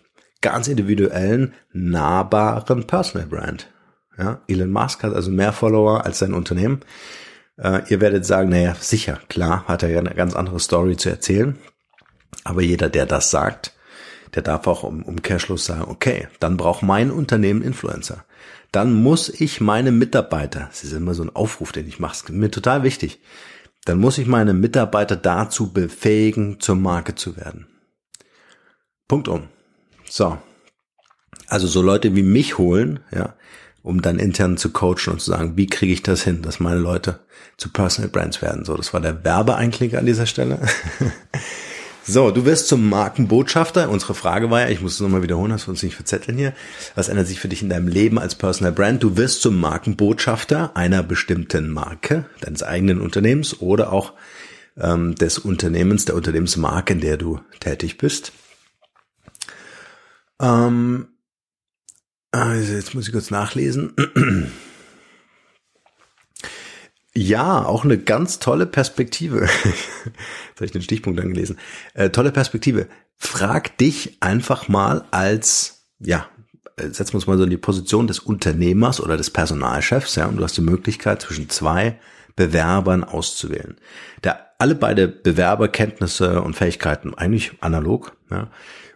ganz 0.43 0.69
individuellen, 0.69 1.55
nahbaren 1.73 2.87
Personal 2.87 3.27
Brand? 3.27 3.69
Ja, 4.17 4.43
Elon 4.47 4.71
Musk 4.71 5.03
hat 5.03 5.13
also 5.13 5.33
mehr 5.33 5.53
Follower 5.53 6.05
als 6.05 6.21
sein 6.21 6.35
Unternehmen. 6.35 6.83
Äh, 7.57 7.81
ihr 7.89 8.01
werdet 8.01 8.25
sagen, 8.25 8.51
naja, 8.51 8.77
sicher, 8.79 9.19
klar, 9.29 9.65
hat 9.67 9.83
er 9.83 9.89
ja 9.89 9.99
eine 9.99 10.15
ganz 10.15 10.37
andere 10.37 10.61
Story 10.61 10.97
zu 10.97 11.09
erzählen. 11.09 11.59
Aber 12.45 12.63
jeder, 12.63 12.89
der 12.89 13.07
das 13.07 13.33
sagt, 13.33 13.75
der 14.37 14.43
darf 14.43 14.69
auch 14.69 14.85
im 14.85 15.03
Umkehrschluss 15.03 15.65
sagen, 15.65 15.87
okay, 15.89 16.29
dann 16.39 16.57
braucht 16.57 16.85
mein 16.85 17.11
Unternehmen 17.11 17.61
Influencer 17.63 18.25
dann 18.73 18.93
muss 18.93 19.29
ich 19.29 19.61
meine 19.61 19.93
Mitarbeiter, 19.93 20.67
das 20.69 20.85
ist 20.85 20.93
immer 20.93 21.15
so 21.15 21.23
ein 21.23 21.35
Aufruf, 21.35 21.73
den 21.73 21.89
ich 21.89 21.99
mache, 21.99 22.33
mir 22.33 22.51
total 22.51 22.83
wichtig, 22.83 23.21
dann 23.85 23.99
muss 23.99 24.19
ich 24.19 24.27
meine 24.27 24.53
Mitarbeiter 24.53 25.17
dazu 25.17 25.73
befähigen, 25.73 26.61
zur 26.61 26.77
Marke 26.77 27.15
zu 27.15 27.37
werden. 27.37 27.67
Punkt 29.09 29.29
um. 29.29 29.49
So. 30.09 30.39
Also 31.47 31.67
so 31.67 31.83
Leute 31.83 32.15
wie 32.15 32.23
mich 32.23 32.59
holen, 32.59 33.01
ja, 33.11 33.35
um 33.83 34.03
dann 34.03 34.19
intern 34.19 34.57
zu 34.57 34.71
coachen 34.71 35.15
und 35.15 35.21
zu 35.21 35.31
sagen, 35.31 35.57
wie 35.57 35.67
kriege 35.67 35.93
ich 35.93 36.03
das 36.03 36.23
hin, 36.23 36.43
dass 36.43 36.61
meine 36.61 36.79
Leute 36.79 37.21
zu 37.57 37.71
Personal 37.71 38.11
Brands 38.11 38.43
werden. 38.43 38.65
So, 38.65 38.77
das 38.77 38.93
war 38.93 39.01
der 39.01 39.25
Werbeeinklick 39.25 39.95
an 39.95 40.07
dieser 40.07 40.27
Stelle. 40.27 40.61
So, 42.11 42.33
du 42.33 42.45
wirst 42.45 42.67
zum 42.67 42.89
Markenbotschafter. 42.89 43.89
Unsere 43.89 44.15
Frage 44.17 44.51
war 44.51 44.63
ja, 44.63 44.69
ich 44.69 44.81
muss 44.81 44.95
es 44.95 45.01
nochmal 45.01 45.23
wiederholen, 45.23 45.53
dass 45.53 45.69
wir 45.69 45.71
uns 45.71 45.85
nicht 45.85 45.95
verzetteln 45.95 46.37
hier. 46.37 46.55
Was 46.97 47.09
ändert 47.09 47.29
sich 47.29 47.39
für 47.39 47.47
dich 47.47 47.63
in 47.63 47.69
deinem 47.69 47.87
Leben 47.87 48.19
als 48.19 48.35
Personal 48.35 48.73
Brand? 48.73 49.01
Du 49.01 49.17
wirst 49.17 49.43
zum 49.43 49.61
Markenbotschafter 49.61 50.77
einer 50.77 51.05
bestimmten 51.05 51.71
Marke, 51.71 52.27
deines 52.41 52.65
eigenen 52.65 53.01
Unternehmens 53.01 53.61
oder 53.61 53.93
auch 53.93 54.15
ähm, 54.77 55.15
des 55.15 55.39
Unternehmens, 55.39 56.05
der 56.05 56.17
Unternehmensmarke, 56.17 56.95
in 56.95 57.01
der 57.01 57.17
du 57.17 57.39
tätig 57.61 57.97
bist. 57.97 58.33
Ähm, 60.41 61.11
also 62.33 62.73
jetzt 62.73 62.93
muss 62.93 63.07
ich 63.07 63.13
kurz 63.13 63.31
nachlesen. 63.31 64.51
Ja, 67.21 67.67
auch 67.67 67.85
eine 67.85 67.99
ganz 67.99 68.39
tolle 68.39 68.65
Perspektive. 68.65 69.41
Jetzt 69.65 70.57
habe 70.57 70.65
ich 70.65 70.71
den 70.71 70.81
Stichpunkt 70.81 71.21
angelesen. 71.21 71.59
Äh, 71.93 72.09
tolle 72.09 72.33
Perspektive. 72.33 72.87
Frag 73.19 73.77
dich 73.77 74.17
einfach 74.21 74.69
mal 74.69 75.05
als, 75.11 75.85
ja, 75.99 76.27
äh, 76.77 76.85
setzen 76.85 77.13
wir 77.13 77.17
uns 77.17 77.27
mal 77.27 77.37
so 77.37 77.45
in 77.45 77.51
die 77.51 77.59
Position 77.59 78.07
des 78.07 78.21
Unternehmers 78.21 79.03
oder 79.03 79.19
des 79.19 79.29
Personalchefs, 79.29 80.15
ja, 80.15 80.29
und 80.29 80.39
du 80.39 80.43
hast 80.43 80.57
die 80.57 80.63
Möglichkeit 80.63 81.21
zwischen 81.21 81.51
zwei 81.51 81.99
Bewerbern 82.37 83.05
auszuwählen. 83.05 83.77
Der 84.25 84.53
alle 84.59 84.75
beide 84.75 85.07
Bewerberkenntnisse 85.07 86.41
und 86.41 86.57
Fähigkeiten 86.57 87.13
eigentlich 87.13 87.53
analog 87.61 88.17
ja, 88.31 88.49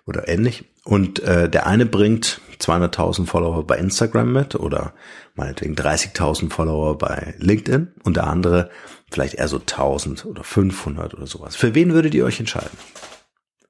oder 0.06 0.28
ähnlich. 0.28 0.64
Und 0.84 1.20
äh, 1.20 1.48
der 1.48 1.66
eine 1.66 1.86
bringt 1.86 2.40
200.000 2.60 3.26
Follower 3.26 3.66
bei 3.66 3.78
Instagram 3.78 4.32
mit 4.32 4.54
oder 4.54 4.92
meinetwegen 5.34 5.74
30.000 5.74 6.50
Follower 6.50 6.98
bei 6.98 7.34
LinkedIn 7.38 7.92
und 8.04 8.16
der 8.16 8.26
andere 8.26 8.70
vielleicht 9.10 9.34
eher 9.34 9.48
so 9.48 9.58
1000 9.58 10.26
oder 10.26 10.44
500 10.44 11.14
oder 11.14 11.26
sowas. 11.26 11.56
Für 11.56 11.74
wen 11.74 11.92
würdet 11.94 12.14
ihr 12.14 12.24
euch 12.24 12.38
entscheiden? 12.38 12.76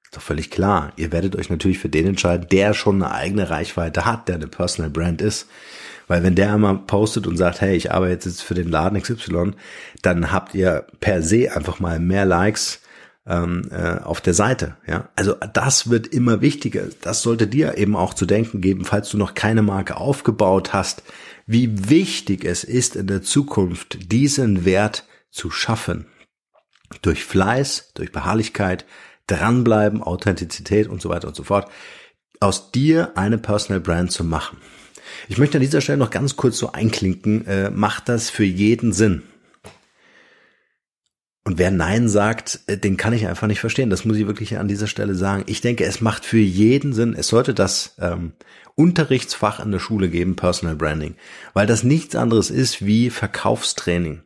Ist 0.05 0.17
doch 0.17 0.23
völlig 0.23 0.51
klar. 0.51 0.93
Ihr 0.97 1.13
werdet 1.13 1.37
euch 1.37 1.51
natürlich 1.51 1.79
für 1.79 1.89
den 1.89 2.07
entscheiden, 2.07 2.49
der 2.51 2.75
schon 2.75 3.03
eine 3.03 3.15
eigene 3.15 3.49
Reichweite 3.49 4.05
hat, 4.05 4.29
der 4.29 4.37
eine 4.37 4.49
Personal 4.49 4.91
Brand 4.91 5.23
ist. 5.23 5.49
Weil 6.07 6.23
wenn 6.23 6.35
der 6.35 6.53
einmal 6.53 6.79
postet 6.79 7.27
und 7.27 7.37
sagt, 7.37 7.61
hey, 7.61 7.77
ich 7.77 7.93
arbeite 7.93 8.29
jetzt 8.29 8.43
für 8.43 8.55
den 8.55 8.69
Laden 8.69 9.01
XY, 9.01 9.53
dann 10.03 10.33
habt 10.33 10.55
ihr 10.55 10.87
per 11.01 11.23
se 11.23 11.55
einfach 11.55 11.81
mal 11.81 11.99
mehr 11.99 12.27
Likes 12.27 12.81
ähm, 13.27 13.69
äh, 13.71 13.99
auf 13.99 14.21
der 14.21 14.35
Seite. 14.35 14.77
Ja, 14.87 15.09
also 15.17 15.35
das 15.53 15.91
wird 15.91 16.07
immer 16.07 16.41
wichtiger. 16.41 16.85
Das 17.03 17.23
sollte 17.23 17.47
dir 17.47 17.79
eben 17.79 17.97
auch 17.97 18.15
zu 18.15 18.27
denken 18.27 18.61
geben, 18.61 18.85
falls 18.85 19.11
du 19.11 19.19
noch 19.19 19.35
keine 19.35 19.63
Marke 19.63 19.97
aufgebaut 19.97 20.73
hast, 20.73 21.03
wie 21.47 21.91
wichtig 21.91 22.45
es 22.45 22.65
ist 22.65 22.97
in 22.97 23.07
der 23.07 23.23
Zukunft 23.23 24.13
diesen 24.13 24.65
Wert 24.65 25.07
zu 25.31 25.51
schaffen. 25.51 26.07
Durch 27.03 27.25
Fleiß, 27.25 27.93
durch 27.95 28.13
Beharrlichkeit, 28.13 28.85
dranbleiben, 29.27 30.03
Authentizität 30.03 30.87
und 30.87 31.01
so 31.01 31.09
weiter 31.09 31.29
und 31.29 31.37
so 31.37 31.45
fort, 31.45 31.71
aus 32.41 32.73
dir 32.73 33.17
eine 33.17 33.39
Personal 33.39 33.81
Brand 33.81 34.13
zu 34.13 34.23
machen. 34.23 34.59
Ich 35.29 35.39
möchte 35.39 35.59
an 35.59 35.63
dieser 35.63 35.81
Stelle 35.81 35.99
noch 35.99 36.11
ganz 36.11 36.37
kurz 36.37 36.59
so 36.59 36.73
einklinken, 36.73 37.47
äh, 37.47 37.71
macht 37.71 38.09
das 38.09 38.31
für 38.31 38.45
jeden 38.45 38.93
Sinn? 38.93 39.23
Und 41.47 41.59
wer 41.59 41.71
Nein 41.71 42.09
sagt, 42.09 42.61
äh, 42.67 42.79
den 42.79 42.97
kann 42.97 43.13
ich 43.13 43.27
einfach 43.27 43.47
nicht 43.47 43.61
verstehen. 43.61 43.91
Das 43.91 44.05
muss 44.05 44.17
ich 44.17 44.27
wirklich 44.27 44.59
an 44.59 44.69
dieser 44.69 44.87
Stelle 44.87 45.15
sagen. 45.15 45.45
Ich 45.47 45.61
denke, 45.61 45.85
es 45.85 46.01
macht 46.01 46.25
für 46.25 46.39
jeden 46.39 46.95
Sinn. 46.95 47.15
Es 47.15 47.29
sollte 47.29 47.53
das 47.53 47.97
ähm, 48.01 48.33
Unterrichtsfach 48.75 49.61
in 49.65 49.71
der 49.71 49.79
Schule 49.79 50.09
geben, 50.09 50.37
Personal 50.37 50.75
Branding, 50.75 51.17
weil 51.53 51.67
das 51.67 51.85
nichts 51.85 52.17
anderes 52.17 52.51
ist 52.51 52.85
wie 52.85 53.11
Verkaufstraining. 53.11 54.23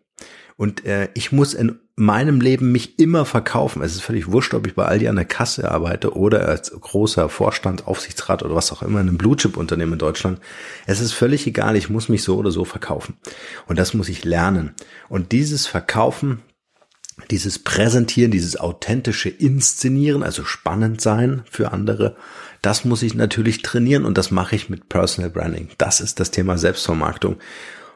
Und 0.57 0.85
äh, 0.87 1.09
ich 1.15 1.31
muss 1.31 1.55
in 1.55 1.79
meinem 1.95 2.41
Leben 2.41 2.73
mich 2.73 2.99
immer 2.99 3.25
verkaufen. 3.25 3.83
Es 3.83 3.95
ist 3.95 4.03
völlig 4.03 4.31
wurscht, 4.31 4.55
ob 4.55 4.67
ich 4.67 4.75
bei 4.75 4.85
Aldi 4.85 5.09
an 5.09 5.17
der 5.17 5.25
Kasse 5.25 5.71
arbeite 5.71 6.17
oder 6.17 6.49
als 6.49 6.71
großer 6.71 7.29
Vorstand, 7.29 7.87
Aufsichtsrat 7.87 8.43
oder 8.43 8.55
was 8.55 8.73
auch 8.73 8.83
immer 8.83 9.01
in 9.01 9.09
einem 9.09 9.19
Blue 9.19 9.37
Chip 9.37 9.57
Unternehmen 9.57 9.95
in 9.95 9.99
Deutschland. 9.99 10.41
Es 10.87 11.01
ist 11.01 11.13
völlig 11.13 11.47
egal. 11.47 11.77
Ich 11.77 11.91
muss 11.91 12.09
mich 12.09 12.23
so 12.23 12.37
oder 12.37 12.51
so 12.51 12.65
verkaufen. 12.65 13.17
Und 13.67 13.79
das 13.79 13.95
muss 13.95 14.09
ich 14.09 14.25
lernen. 14.25 14.75
Und 15.09 15.33
dieses 15.33 15.67
Verkaufen, 15.67 16.41
dieses 17.31 17.59
Präsentieren, 17.59 18.31
dieses 18.31 18.59
authentische 18.59 19.29
Inszenieren, 19.29 20.23
also 20.23 20.45
spannend 20.45 21.01
sein 21.01 21.43
für 21.51 21.73
andere, 21.73 22.17
das 22.63 22.85
muss 22.85 23.03
ich 23.03 23.15
natürlich 23.15 23.63
trainieren 23.63 24.05
und 24.05 24.19
das 24.19 24.31
mache 24.31 24.57
ich 24.57 24.69
mit 24.69 24.89
Personal 24.89 25.31
Branding. 25.31 25.69
Das 25.79 26.01
ist 26.01 26.21
das 26.21 26.31
Thema 26.31 26.59
Selbstvermarktung. 26.59 27.37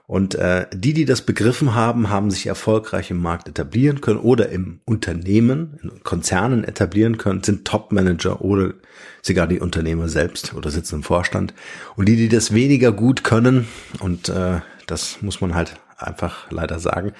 Und 0.06 0.34
äh, 0.34 0.66
die, 0.74 0.92
die 0.92 1.04
das 1.04 1.22
begriffen 1.22 1.74
haben, 1.74 2.10
haben 2.10 2.30
sich 2.30 2.46
erfolgreich 2.46 3.10
im 3.10 3.22
Markt 3.22 3.48
etablieren 3.48 4.00
können 4.00 4.18
oder 4.18 4.50
im 4.50 4.80
Unternehmen, 4.84 5.78
in 5.82 6.02
Konzernen 6.02 6.64
etablieren 6.64 7.18
können, 7.18 7.42
sind 7.42 7.64
Top-Manager 7.64 8.42
oder 8.42 8.74
sogar 9.22 9.46
die 9.46 9.60
Unternehmer 9.60 10.08
selbst 10.08 10.54
oder 10.54 10.70
sitzen 10.70 10.96
im 10.96 11.02
Vorstand. 11.02 11.54
Und 11.96 12.08
die, 12.08 12.16
die 12.16 12.28
das 12.28 12.52
weniger 12.52 12.92
gut 12.92 13.24
können, 13.24 13.68
und 14.00 14.28
äh, 14.28 14.60
das 14.86 15.22
muss 15.22 15.40
man 15.40 15.54
halt 15.54 15.76
einfach 16.06 16.50
leider 16.50 16.78
sagen, 16.78 17.12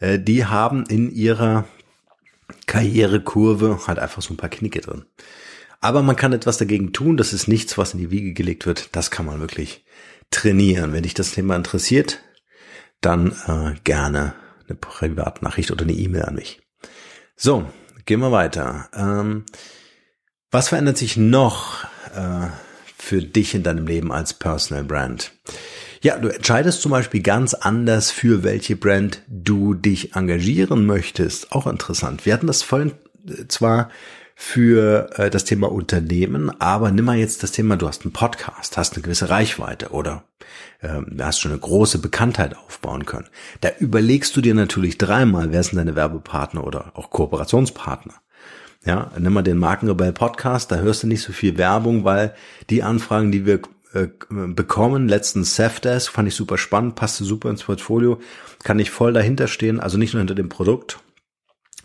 äh, 0.00 0.18
die 0.18 0.46
haben 0.46 0.84
in 0.86 1.10
ihrer 1.10 1.64
Karrierekurve 2.66 3.80
halt 3.86 3.98
einfach 3.98 4.22
so 4.22 4.34
ein 4.34 4.36
paar 4.36 4.50
Knicke 4.50 4.80
drin. 4.80 5.04
Aber 5.80 6.02
man 6.02 6.16
kann 6.16 6.32
etwas 6.32 6.58
dagegen 6.58 6.92
tun. 6.92 7.16
Das 7.16 7.32
ist 7.32 7.48
nichts, 7.48 7.76
was 7.78 7.94
in 7.94 8.00
die 8.00 8.10
Wiege 8.10 8.32
gelegt 8.32 8.66
wird. 8.66 8.94
Das 8.96 9.10
kann 9.10 9.26
man 9.26 9.40
wirklich 9.40 9.84
trainieren. 10.30 10.92
Wenn 10.92 11.02
dich 11.02 11.14
das 11.14 11.32
Thema 11.32 11.56
interessiert, 11.56 12.20
dann 13.00 13.32
äh, 13.46 13.74
gerne 13.84 14.34
eine 14.68 14.76
Privatnachricht 14.76 15.70
oder 15.70 15.82
eine 15.82 15.92
E-Mail 15.92 16.22
an 16.22 16.34
mich. 16.34 16.60
So, 17.36 17.70
gehen 18.04 18.20
wir 18.20 18.32
weiter. 18.32 18.88
Ähm, 18.94 19.44
was 20.50 20.70
verändert 20.70 20.96
sich 20.96 21.16
noch 21.16 21.84
äh, 22.14 22.48
für 22.96 23.22
dich 23.22 23.54
in 23.54 23.62
deinem 23.62 23.86
Leben 23.86 24.12
als 24.12 24.34
Personal 24.34 24.84
Brand? 24.84 25.32
Ja, 26.02 26.18
du 26.18 26.28
entscheidest 26.28 26.82
zum 26.82 26.90
Beispiel 26.90 27.22
ganz 27.22 27.54
anders, 27.54 28.10
für 28.10 28.42
welche 28.42 28.76
Brand 28.76 29.22
du 29.28 29.74
dich 29.74 30.14
engagieren 30.14 30.86
möchtest. 30.86 31.52
Auch 31.52 31.66
interessant. 31.66 32.26
Wir 32.26 32.34
hatten 32.34 32.46
das 32.46 32.62
vorhin 32.62 32.92
äh, 33.28 33.46
zwar 33.48 33.90
für 34.38 35.10
äh, 35.18 35.30
das 35.30 35.44
Thema 35.44 35.72
Unternehmen, 35.72 36.50
aber 36.60 36.90
nimm 36.90 37.06
mal 37.06 37.16
jetzt 37.16 37.42
das 37.42 37.52
Thema, 37.52 37.76
du 37.76 37.88
hast 37.88 38.04
einen 38.04 38.12
Podcast, 38.12 38.76
hast 38.76 38.94
eine 38.94 39.02
gewisse 39.02 39.30
Reichweite 39.30 39.88
oder 39.90 40.24
ähm, 40.82 41.16
hast 41.18 41.40
schon 41.40 41.52
eine 41.52 41.60
große 41.60 41.98
Bekanntheit 41.98 42.54
aufbauen 42.54 43.06
können. 43.06 43.28
Da 43.62 43.70
überlegst 43.78 44.36
du 44.36 44.42
dir 44.42 44.54
natürlich 44.54 44.98
dreimal, 44.98 45.52
wer 45.52 45.62
sind 45.62 45.76
deine 45.76 45.96
Werbepartner 45.96 46.64
oder 46.64 46.92
auch 46.94 47.08
Kooperationspartner. 47.08 48.14
Ja, 48.84 49.10
nimm 49.18 49.32
mal 49.32 49.42
den 49.42 49.58
Markenrebell 49.58 50.12
Podcast, 50.12 50.70
da 50.70 50.76
hörst 50.76 51.02
du 51.02 51.06
nicht 51.06 51.22
so 51.22 51.32
viel 51.32 51.56
Werbung, 51.56 52.04
weil 52.04 52.34
die 52.68 52.82
Anfragen, 52.82 53.32
die 53.32 53.46
wir 53.46 53.60
äh, 53.94 54.08
bekommen, 54.28 55.08
letztens 55.08 55.56
Safdesk, 55.56 56.12
fand 56.12 56.28
ich 56.28 56.34
super 56.34 56.58
spannend, 56.58 56.96
passte 56.96 57.24
super 57.24 57.50
ins 57.50 57.64
Portfolio, 57.64 58.20
kann 58.62 58.78
ich 58.78 58.90
voll 58.90 59.12
dahinter 59.12 59.48
stehen, 59.48 59.80
also 59.80 59.98
nicht 59.98 60.14
nur 60.14 60.20
hinter 60.20 60.34
dem 60.34 60.48
Produkt, 60.48 60.98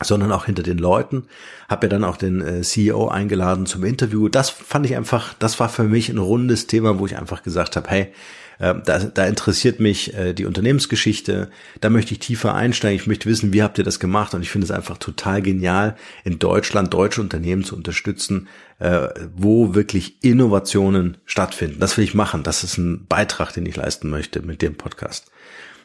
sondern 0.03 0.31
auch 0.31 0.45
hinter 0.45 0.63
den 0.63 0.77
Leuten. 0.77 1.23
Habe 1.69 1.87
ja 1.87 1.89
dann 1.89 2.03
auch 2.03 2.17
den 2.17 2.41
äh, 2.41 2.61
CEO 2.61 3.07
eingeladen 3.07 3.65
zum 3.65 3.83
Interview. 3.83 4.29
Das 4.29 4.49
fand 4.49 4.85
ich 4.85 4.95
einfach, 4.95 5.33
das 5.39 5.59
war 5.59 5.69
für 5.69 5.83
mich 5.83 6.09
ein 6.09 6.17
rundes 6.17 6.67
Thema, 6.67 6.99
wo 6.99 7.05
ich 7.05 7.17
einfach 7.17 7.43
gesagt 7.43 7.75
habe, 7.75 7.89
hey, 7.89 8.13
äh, 8.61 8.75
da, 8.85 8.99
da 8.99 9.25
interessiert 9.25 9.79
mich 9.79 10.13
äh, 10.13 10.33
die 10.33 10.45
Unternehmensgeschichte, 10.45 11.49
da 11.81 11.89
möchte 11.89 12.13
ich 12.13 12.19
tiefer 12.19 12.53
einsteigen, 12.53 13.01
ich 13.01 13.07
möchte 13.07 13.27
wissen, 13.27 13.53
wie 13.53 13.63
habt 13.63 13.79
ihr 13.79 13.83
das 13.83 13.99
gemacht 13.99 14.35
und 14.35 14.43
ich 14.43 14.51
finde 14.51 14.65
es 14.65 14.71
einfach 14.71 14.99
total 14.99 15.41
genial, 15.41 15.95
in 16.23 16.37
Deutschland 16.37 16.93
deutsche 16.93 17.21
Unternehmen 17.21 17.63
zu 17.63 17.75
unterstützen, 17.75 18.47
äh, 18.77 19.07
wo 19.35 19.73
wirklich 19.73 20.23
Innovationen 20.23 21.17
stattfinden. 21.25 21.79
Das 21.79 21.97
will 21.97 22.03
ich 22.03 22.13
machen, 22.13 22.43
das 22.43 22.63
ist 22.63 22.77
ein 22.77 23.07
Beitrag, 23.07 23.51
den 23.51 23.65
ich 23.65 23.75
leisten 23.75 24.09
möchte 24.11 24.43
mit 24.43 24.61
dem 24.61 24.75
Podcast. 24.75 25.31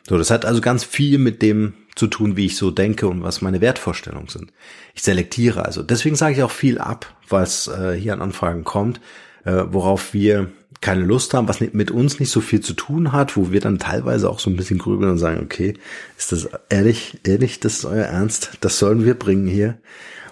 So, 0.07 0.19
das 0.19 0.31
hat 0.31 0.45
also 0.45 0.61
ganz 0.61 0.85
viel 0.85 1.19
mit 1.19 1.43
dem 1.43 1.73
zu 1.97 2.07
tun, 2.07 2.37
wie 2.37 2.47
ich 2.47 2.57
so 2.57 2.71
denke 2.71 3.09
und 3.09 3.23
was 3.23 3.43
meine 3.43 3.61
Wertvorstellungen 3.61 4.29
sind. 4.29 4.53
Ich 4.95 5.03
selektiere 5.03 5.65
also. 5.65 5.83
Deswegen 5.83 6.15
sage 6.15 6.37
ich 6.37 6.43
auch 6.43 6.51
viel 6.51 6.79
ab, 6.79 7.17
was 7.29 7.67
äh, 7.67 7.95
hier 7.95 8.13
an 8.13 8.23
Anfragen 8.23 8.63
kommt, 8.65 9.01
äh, 9.45 9.65
worauf 9.67 10.15
wir 10.15 10.53
keine 10.81 11.05
Lust 11.05 11.33
haben, 11.35 11.49
was 11.49 11.61
mit 11.61 11.91
uns 11.91 12.21
nicht 12.21 12.31
so 12.31 12.41
viel 12.41 12.61
zu 12.61 12.75
tun 12.75 13.13
hat, 13.13 13.37
wo 13.37 13.51
wir 13.51 13.61
dann 13.61 13.79
teilweise 13.79 14.29
auch 14.29 14.39
so 14.39 14.51
ein 14.51 14.57
bisschen 14.57 14.79
grübeln 14.79 15.11
und 15.11 15.19
sagen, 15.19 15.41
okay, 15.43 15.75
ist 16.19 16.33
das 16.33 16.49
ehrlich, 16.69 17.19
ehrlich, 17.25 17.61
das 17.61 17.79
ist 17.79 17.85
euer 17.87 18.05
Ernst, 18.05 18.59
das 18.61 18.79
sollen 18.79 19.05
wir 19.05 19.15
bringen 19.15 19.47
hier. 19.47 19.79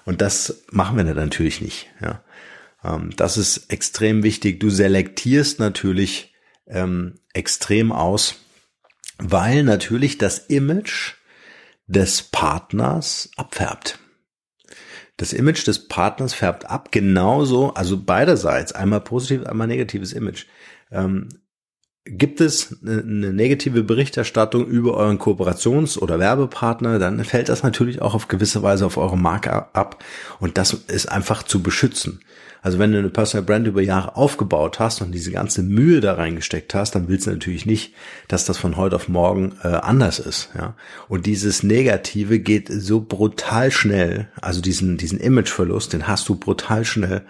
Und 0.05 0.21
das 0.21 0.65
machen 0.71 0.99
wir 0.99 1.05
natürlich 1.05 1.63
nicht. 1.63 1.89
Ja, 2.03 2.23
ähm, 2.85 3.11
das 3.17 3.39
ist 3.39 3.73
extrem 3.73 4.23
wichtig. 4.23 4.61
Du 4.61 4.69
selektierst 4.69 5.59
natürlich 5.61 6.35
ähm, 6.67 7.15
extrem 7.33 7.91
aus, 7.91 8.37
weil 9.19 9.63
natürlich 9.63 10.19
das 10.19 10.39
Image 10.39 11.15
des 11.87 12.23
Partners 12.23 13.31
abfärbt. 13.37 13.99
Das 15.17 15.33
Image 15.33 15.67
des 15.67 15.87
Partners 15.87 16.35
färbt 16.35 16.67
ab, 16.67 16.91
genauso, 16.91 17.73
also 17.75 18.03
beiderseits, 18.03 18.73
einmal 18.73 19.01
positiv, 19.01 19.47
einmal 19.47 19.69
negatives 19.69 20.13
Image. 20.13 20.47
Ähm, 20.91 21.29
gibt 22.07 22.41
es 22.43 22.77
eine 22.83 23.33
negative 23.33 23.83
Berichterstattung 23.83 24.67
über 24.67 24.95
euren 24.95 25.19
Kooperations- 25.19 25.99
oder 25.99 26.19
Werbepartner, 26.19 26.99
dann 26.99 27.25
fällt 27.25 27.49
das 27.49 27.63
natürlich 27.63 28.03
auch 28.03 28.15
auf 28.15 28.29
gewisse 28.29 28.63
Weise 28.63 28.85
auf 28.85 28.99
eure 28.99 29.17
Marke 29.17 29.75
ab 29.75 30.05
und 30.39 30.59
das 30.59 30.75
ist 30.75 31.11
einfach 31.11 31.43
zu 31.43 31.63
beschützen. 31.63 32.21
Also 32.61 32.79
wenn 32.79 32.93
du 32.93 32.99
eine 32.99 33.11
Personal 33.11 33.45
Brand 33.45 33.67
über 33.67 33.83
Jahre 33.83 34.17
aufgebaut 34.17 34.81
hast 34.81 35.03
und 35.03 35.13
diese 35.13 35.31
ganze 35.31 35.63
Mühe 35.63 36.01
da 36.01 36.15
reingesteckt 36.15 36.75
hast, 36.75 36.95
dann 36.95 37.09
willst 37.09 37.27
du 37.27 37.31
natürlich 37.31 37.67
nicht, 37.67 37.95
dass 38.29 38.47
das 38.47 38.57
von 38.57 38.79
heute 38.79 38.97
auf 38.97 39.09
morgen 39.09 39.53
äh, 39.63 39.69
anders 39.69 40.19
ist. 40.19 40.49
Ja? 40.57 40.75
Und 41.09 41.27
dieses 41.27 41.63
Negative 41.63 42.39
geht 42.39 42.69
so 42.71 43.01
brutal 43.01 43.71
schnell, 43.71 44.29
also 44.41 44.63
diesen, 44.63 44.97
diesen 44.97 45.21
Imageverlust, 45.21 45.93
den 45.93 46.07
hast 46.07 46.27
du 46.27 46.37
brutal 46.37 46.87
schnell, 46.87 47.23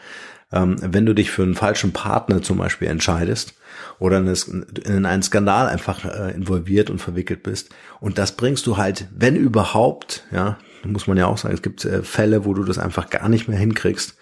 ähm, 0.52 0.76
wenn 0.80 1.04
du 1.04 1.14
dich 1.14 1.32
für 1.32 1.42
einen 1.42 1.56
falschen 1.56 1.92
Partner 1.92 2.40
zum 2.40 2.58
Beispiel 2.58 2.86
entscheidest 2.86 3.54
oder 3.98 4.18
in 4.18 5.06
einen 5.06 5.22
Skandal 5.22 5.68
einfach 5.68 6.04
äh, 6.04 6.32
involviert 6.32 6.90
und 6.90 6.98
verwickelt 7.00 7.42
bist. 7.42 7.70
Und 8.00 8.18
das 8.18 8.32
bringst 8.32 8.66
du 8.66 8.76
halt, 8.76 9.08
wenn 9.14 9.36
überhaupt, 9.36 10.24
ja, 10.32 10.58
muss 10.84 11.06
man 11.06 11.16
ja 11.16 11.26
auch 11.26 11.38
sagen, 11.38 11.54
es 11.54 11.62
gibt 11.62 11.84
äh, 11.84 12.02
Fälle, 12.02 12.44
wo 12.44 12.54
du 12.54 12.64
das 12.64 12.78
einfach 12.78 13.10
gar 13.10 13.28
nicht 13.28 13.48
mehr 13.48 13.58
hinkriegst, 13.58 14.16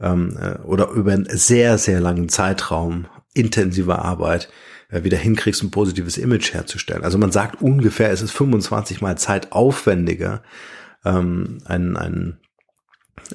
ähm, 0.00 0.36
äh, 0.40 0.58
oder 0.62 0.90
über 0.90 1.12
einen 1.12 1.28
sehr, 1.28 1.78
sehr 1.78 2.00
langen 2.00 2.28
Zeitraum 2.28 3.06
intensiver 3.34 4.04
Arbeit 4.04 4.48
wieder 4.92 5.18
hinkriegst, 5.18 5.62
ein 5.62 5.70
positives 5.70 6.18
Image 6.18 6.52
herzustellen. 6.52 7.04
Also 7.04 7.16
man 7.16 7.30
sagt 7.30 7.62
ungefähr, 7.62 8.10
es 8.10 8.22
ist 8.22 8.32
25 8.32 9.00
mal 9.00 9.16
Zeit 9.16 9.52
aufwendiger, 9.52 10.42
ähm, 11.04 11.58
ein, 11.64 11.96
ein, 11.96 12.40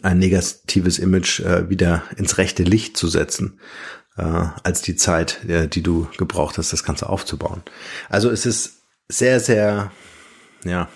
ein 0.01 0.19
negatives 0.19 0.99
Image 0.99 1.39
wieder 1.39 2.03
ins 2.17 2.37
rechte 2.37 2.63
Licht 2.63 2.97
zu 2.97 3.07
setzen, 3.07 3.57
äh, 4.17 4.45
als 4.63 4.81
die 4.81 4.95
Zeit, 4.95 5.43
äh, 5.45 5.67
die 5.67 5.83
du 5.83 6.07
gebraucht 6.17 6.57
hast, 6.57 6.73
das 6.73 6.83
Ganze 6.83 7.09
aufzubauen. 7.09 7.63
Also 8.09 8.29
es 8.29 8.45
ist 8.45 8.83
sehr, 9.07 9.39
sehr, 9.39 9.91
ja, 10.63 10.89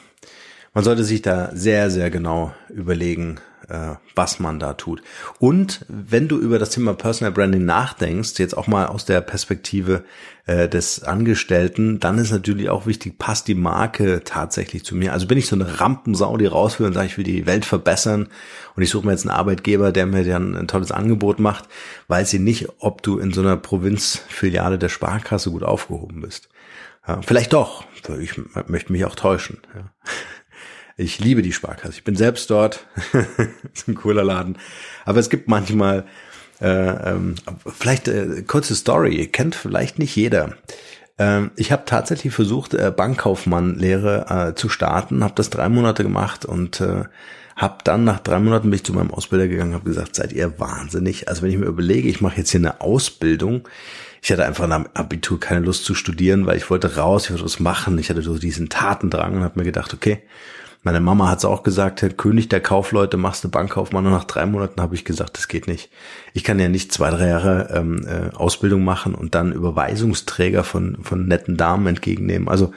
man 0.73 0.83
sollte 0.83 1.03
sich 1.03 1.21
da 1.21 1.49
sehr, 1.53 1.91
sehr 1.91 2.09
genau 2.09 2.53
überlegen, 2.69 3.39
äh, 3.69 3.95
was 4.15 4.39
man 4.39 4.59
da 4.59 4.73
tut. 4.73 5.01
Und 5.39 5.85
wenn 5.87 6.27
du 6.27 6.37
über 6.37 6.59
das 6.59 6.71
Thema 6.71 6.93
Personal 6.93 7.31
Branding 7.31 7.65
nachdenkst, 7.65 8.39
jetzt 8.39 8.57
auch 8.57 8.67
mal 8.67 8.87
aus 8.87 9.05
der 9.05 9.21
Perspektive 9.21 10.03
äh, 10.45 10.67
des 10.67 11.03
Angestellten, 11.03 11.99
dann 11.99 12.17
ist 12.17 12.31
natürlich 12.31 12.69
auch 12.69 12.85
wichtig, 12.85 13.17
passt 13.17 13.47
die 13.47 13.55
Marke 13.55 14.23
tatsächlich 14.23 14.83
zu 14.83 14.95
mir? 14.95 15.13
Also 15.13 15.27
bin 15.27 15.37
ich 15.37 15.47
so 15.47 15.55
eine 15.55 15.79
Rampensau, 15.79 16.35
die 16.37 16.47
rausführt 16.47 16.87
und 16.87 16.93
sage, 16.93 17.07
ich 17.07 17.17
will 17.17 17.23
die 17.23 17.45
Welt 17.45 17.65
verbessern 17.65 18.27
und 18.75 18.83
ich 18.83 18.89
suche 18.89 19.05
mir 19.05 19.11
jetzt 19.11 19.27
einen 19.27 19.37
Arbeitgeber, 19.37 19.91
der 19.91 20.05
mir 20.05 20.25
dann 20.25 20.55
ein 20.55 20.67
tolles 20.67 20.91
Angebot 20.91 21.39
macht, 21.39 21.65
weiß 22.07 22.33
ich 22.33 22.39
nicht, 22.39 22.67
ob 22.79 23.03
du 23.03 23.19
in 23.19 23.31
so 23.31 23.41
einer 23.41 23.57
Provinzfiliale 23.57 24.79
der 24.79 24.89
Sparkasse 24.89 25.51
gut 25.51 25.63
aufgehoben 25.63 26.21
bist. 26.21 26.49
Ja, 27.07 27.21
vielleicht 27.21 27.53
doch. 27.53 27.85
Ich 28.19 28.39
möchte 28.67 28.91
mich 28.91 29.05
auch 29.05 29.15
täuschen. 29.15 29.59
Ja. 29.75 29.91
Ich 30.99 31.19
liebe 31.19 31.41
die 31.41 31.53
Sparkasse. 31.53 31.93
Ich 31.93 32.03
bin 32.03 32.17
selbst 32.17 32.49
dort. 32.49 32.85
ist 33.73 33.87
ein 33.87 33.95
cooler 33.95 34.25
Laden. 34.25 34.57
Aber 35.05 35.19
es 35.19 35.29
gibt 35.29 35.47
manchmal, 35.47 36.05
äh, 36.59 36.67
ähm, 36.67 37.35
vielleicht 37.65 38.09
äh, 38.09 38.43
kurze 38.45 38.75
Story, 38.75 39.27
kennt 39.27 39.55
vielleicht 39.55 39.97
nicht 39.97 40.13
jeder. 40.17 40.55
Ähm, 41.17 41.51
ich 41.55 41.71
habe 41.71 41.83
tatsächlich 41.85 42.33
versucht, 42.33 42.73
äh, 42.73 42.91
Bankkaufmann-Lehre 42.95 44.49
äh, 44.49 44.55
zu 44.55 44.67
starten, 44.67 45.23
habe 45.23 45.35
das 45.35 45.49
drei 45.49 45.69
Monate 45.69 46.03
gemacht 46.03 46.43
und 46.43 46.81
äh, 46.81 47.05
habe 47.55 47.77
dann 47.85 48.03
nach 48.03 48.19
drei 48.19 48.39
Monaten 48.39 48.69
bin 48.69 48.75
ich 48.75 48.83
zu 48.83 48.91
meinem 48.91 49.11
Ausbilder 49.11 49.47
gegangen, 49.47 49.75
habe 49.75 49.85
gesagt, 49.85 50.17
seid 50.17 50.33
ihr 50.33 50.59
wahnsinnig? 50.59 51.29
Also 51.29 51.43
wenn 51.43 51.51
ich 51.51 51.57
mir 51.57 51.65
überlege, 51.67 52.09
ich 52.09 52.19
mache 52.19 52.37
jetzt 52.37 52.51
hier 52.51 52.59
eine 52.59 52.81
Ausbildung, 52.81 53.69
ich 54.21 54.33
hatte 54.33 54.45
einfach 54.45 54.67
nach 54.67 54.83
Abitur 54.95 55.39
keine 55.39 55.65
Lust 55.65 55.85
zu 55.85 55.95
studieren, 55.95 56.45
weil 56.45 56.57
ich 56.57 56.69
wollte 56.69 56.97
raus, 56.97 57.25
ich 57.25 57.31
wollte 57.31 57.45
was 57.45 57.61
machen. 57.61 57.97
Ich 57.99 58.09
hatte 58.09 58.21
so 58.21 58.37
diesen 58.37 58.67
Tatendrang 58.67 59.37
und 59.37 59.43
habe 59.43 59.57
mir 59.59 59.65
gedacht, 59.65 59.93
okay, 59.93 60.21
meine 60.81 61.01
Mama 61.01 61.29
hat 61.29 61.39
es 61.39 61.45
auch 61.45 61.63
gesagt, 61.63 62.01
Herr 62.01 62.09
König 62.09 62.47
der 62.47 62.61
Kaufleute, 62.61 63.17
machst 63.17 63.43
du 63.43 63.49
Bankkaufmann 63.49 64.05
und 64.05 64.13
nach 64.13 64.23
drei 64.23 64.45
Monaten 64.45 64.81
habe 64.81 64.95
ich 64.95 65.03
gesagt, 65.03 65.37
das 65.37 65.49
geht 65.49 65.67
nicht. 65.67 65.89
Ich 66.33 66.43
kann 66.45 66.59
ja 66.59 66.69
nicht 66.69 66.93
zwei, 66.93 67.09
drei 67.09 67.27
Jahre 67.27 67.69
ähm, 67.73 68.07
äh, 68.07 68.33
Ausbildung 68.35 68.85
machen 68.85 69.13
und 69.13 69.35
dann 69.35 69.51
Überweisungsträger 69.51 70.63
von, 70.63 71.03
von 71.03 71.27
netten 71.27 71.57
Damen 71.57 71.85
entgegennehmen. 71.87 72.47
Also, 72.47 72.73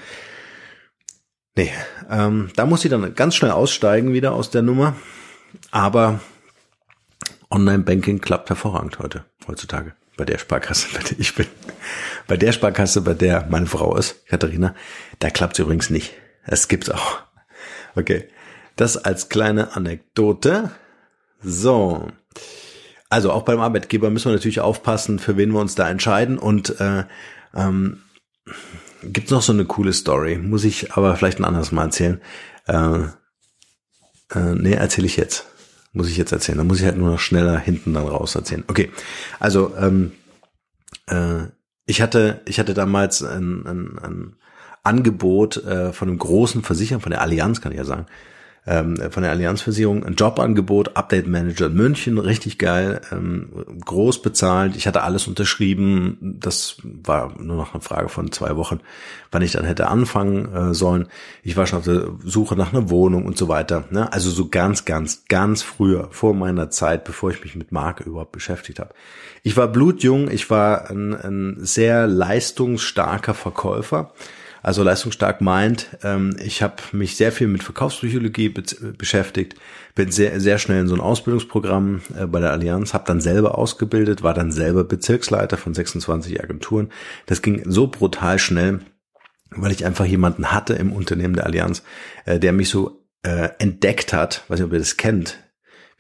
nee, 1.57 1.71
ähm, 2.11 2.51
da 2.57 2.67
muss 2.67 2.85
ich 2.85 2.91
dann 2.91 3.15
ganz 3.15 3.37
schnell 3.37 3.53
aussteigen 3.53 4.13
wieder 4.13 4.33
aus 4.33 4.51
der 4.51 4.63
Nummer. 4.63 4.97
Aber 5.71 6.19
Online-Banking 7.51 8.21
klappt 8.21 8.49
hervorragend 8.49 8.99
heute, 8.99 9.25
heutzutage. 9.47 9.95
Bei 10.17 10.25
der 10.25 10.39
Sparkasse, 10.39 10.89
bei 10.95 11.05
der 11.05 11.21
ich 11.21 11.37
bin. 11.37 11.47
Bei 12.27 12.37
der 12.37 12.51
Sparkasse, 12.51 13.03
bei 13.03 13.15
der 13.15 13.47
meine 13.49 13.67
Frau 13.67 13.97
ist, 13.97 14.27
Katharina, 14.27 14.75
da 15.21 15.31
klappt 15.31 15.55
es 15.55 15.61
übrigens 15.61 15.89
nicht. 15.89 16.15
Das 16.47 16.67
gibt's 16.67 16.91
auch. 16.91 17.23
Okay. 17.95 18.29
Das 18.77 18.97
als 18.97 19.29
kleine 19.29 19.77
Anekdote. 19.77 20.71
So. 21.43 22.09
Also 23.09 23.31
auch 23.31 23.43
beim 23.43 23.61
Arbeitgeber 23.61 24.11
müssen 24.11 24.31
wir 24.31 24.37
natürlich 24.37 24.61
aufpassen, 24.61 25.19
für 25.19 25.37
wen 25.37 25.53
wir 25.53 25.61
uns 25.61 25.75
da 25.75 25.89
entscheiden. 25.89 26.39
Und 26.39 26.81
äh, 26.81 27.05
ähm, 27.55 28.03
gibt 29.03 29.31
noch 29.31 29.43
so 29.43 29.53
eine 29.53 29.65
coole 29.65 29.93
Story. 29.93 30.39
Muss 30.39 30.65
ich 30.65 30.93
aber 30.93 31.17
vielleicht 31.17 31.39
ein 31.39 31.45
anderes 31.45 31.73
Mal 31.73 31.85
erzählen. 31.85 32.21
Äh, 32.67 33.01
äh, 34.35 34.55
nee, 34.55 34.73
erzähle 34.73 35.07
ich 35.07 35.17
jetzt. 35.17 35.47
Muss 35.93 36.09
ich 36.09 36.17
jetzt 36.17 36.33
erzählen. 36.33 36.59
Da 36.59 36.65
muss 36.65 36.81
ich 36.81 36.87
halt 36.87 36.97
nur 36.97 37.11
noch 37.11 37.19
schneller 37.19 37.59
hinten 37.59 37.93
dann 37.93 38.07
raus 38.07 38.35
erzählen. 38.35 38.65
Okay. 38.69 38.91
Also 39.39 39.75
ähm, 39.77 40.13
äh, 41.07 41.45
ich 41.85 42.01
hatte 42.01 42.41
ich 42.47 42.59
hatte 42.59 42.73
damals 42.75 43.23
ein, 43.23 43.67
ein, 43.67 43.99
ein 43.99 44.37
Angebot 44.83 45.57
äh, 45.65 45.93
von 45.93 46.09
einem 46.09 46.19
großen 46.19 46.63
Versicherer, 46.63 47.01
von 47.01 47.11
der 47.11 47.23
Allianz 47.23 47.61
kann 47.61 47.73
ich 47.73 47.79
ja 47.79 47.85
sagen, 47.85 48.07
ähm, 48.65 48.97
von 49.11 49.25
der 49.25 49.33
Allianzversicherung, 49.33 50.05
ein 50.05 50.15
Jobangebot, 50.15 50.97
Update 50.97 51.27
Manager 51.27 51.67
in 51.67 51.75
München, 51.75 52.19
richtig 52.19 52.59
geil, 52.59 53.01
ähm, 53.11 53.49
groß 53.85 54.23
bezahlt. 54.23 54.77
Ich 54.77 54.87
hatte 54.87 55.03
alles 55.03 55.27
unterschrieben. 55.27 56.37
Das 56.39 56.77
war 56.83 57.35
nur 57.41 57.57
noch 57.57 57.75
eine 57.75 57.83
Frage 57.83 58.09
von 58.09 58.31
zwei 58.31 58.57
Wochen, 58.57 58.79
wann 59.33 59.43
ich 59.43 59.51
dann 59.51 59.65
hätte 59.65 59.89
anfangen 59.89 60.55
äh, 60.55 60.75
sollen. 60.75 61.09
Ich 61.43 61.57
war 61.57 61.67
schon 61.67 61.81
auf 61.81 61.85
der 61.87 62.11
Suche 62.25 62.55
nach 62.55 62.73
einer 62.73 62.89
Wohnung 62.89 63.27
und 63.27 63.37
so 63.37 63.49
weiter. 63.49 63.85
Ne? 63.91 64.13
Also 64.13 64.31
so 64.31 64.49
ganz, 64.49 64.85
ganz, 64.85 65.25
ganz 65.29 65.63
früher, 65.63 66.07
vor 66.13 66.33
meiner 66.33 66.71
Zeit, 66.71 67.03
bevor 67.03 67.31
ich 67.31 67.43
mich 67.43 67.57
mit 67.57 67.73
Marke 67.73 68.05
überhaupt 68.05 68.33
beschäftigt 68.33 68.79
habe. 68.79 68.95
Ich 69.43 69.57
war 69.57 69.67
blutjung, 69.67 70.31
ich 70.31 70.51
war 70.51 70.89
ein, 70.89 71.15
ein 71.15 71.57
sehr 71.59 72.07
leistungsstarker 72.07 73.35
Verkäufer. 73.35 74.13
Also 74.63 74.83
leistungsstark 74.85 75.41
meint, 75.41 75.89
ähm, 76.05 76.37
ich 76.43 76.63
habe 76.63 76.77
mich 76.93 77.17
sehr 77.17 77.33
viel 77.33 77.49
mit 77.49 77.65
Verkaufspsychologie 77.65 78.49
be 78.49 78.63
beschäftigt, 78.97 79.57
bin 79.95 80.13
sehr, 80.13 80.41
sehr 80.41 80.59
schnell 80.59 80.83
in 80.83 80.89
so 80.89 80.95
ein 80.95 81.01
Ausbildungsprogramm 81.01 82.03
äh, 82.17 82.27
bei 82.27 82.39
der 82.39 82.53
Allianz, 82.53 82.95
habe 82.95 83.05
dann 83.07 83.21
selber 83.21 83.59
ausgebildet, 83.59 84.23
war 84.23 84.35
dann 84.35 84.53
selber 84.53 84.85
Bezirksleiter 84.85 85.57
von 85.57 85.75
26 85.75 86.43
Agenturen. 86.43 86.91
Das 87.27 87.43
ging 87.43 87.63
so 87.67 87.89
brutal 87.89 88.39
schnell, 88.39 88.81
weil 89.51 89.73
ich 89.73 89.85
einfach 89.85 90.05
jemanden 90.05 90.53
hatte 90.53 90.75
im 90.75 90.93
Unternehmen 90.93 91.35
der 91.35 91.47
Allianz, 91.47 91.83
äh, 92.25 92.39
der 92.39 92.53
mich 92.53 92.69
so 92.69 93.05
äh, 93.25 93.51
entdeckt 93.59 94.13
hat, 94.13 94.45
weiß 94.49 94.61
nicht, 94.61 94.67
ob 94.67 94.73
ihr 94.73 94.79
das 94.79 94.97
kennt, 94.97 95.42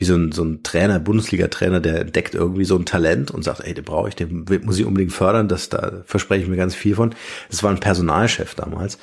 wie 0.02 0.06
so 0.06 0.16
ein, 0.16 0.32
so 0.32 0.42
ein 0.42 0.64
Trainer, 0.64 0.98
Bundesliga-Trainer, 0.98 1.78
der 1.78 2.00
entdeckt 2.00 2.34
irgendwie 2.34 2.64
so 2.64 2.76
ein 2.76 2.84
Talent 2.84 3.30
und 3.30 3.44
sagt, 3.44 3.60
ey, 3.60 3.72
den 3.72 3.84
brauche 3.84 4.08
ich, 4.08 4.16
den 4.16 4.44
muss 4.64 4.76
ich 4.76 4.84
unbedingt 4.84 5.12
fördern, 5.12 5.46
das, 5.46 5.68
da 5.68 6.02
verspreche 6.06 6.42
ich 6.42 6.50
mir 6.50 6.56
ganz 6.56 6.74
viel 6.74 6.96
von. 6.96 7.14
Das 7.50 7.62
war 7.62 7.70
ein 7.70 7.78
Personalchef 7.78 8.56
damals. 8.56 8.98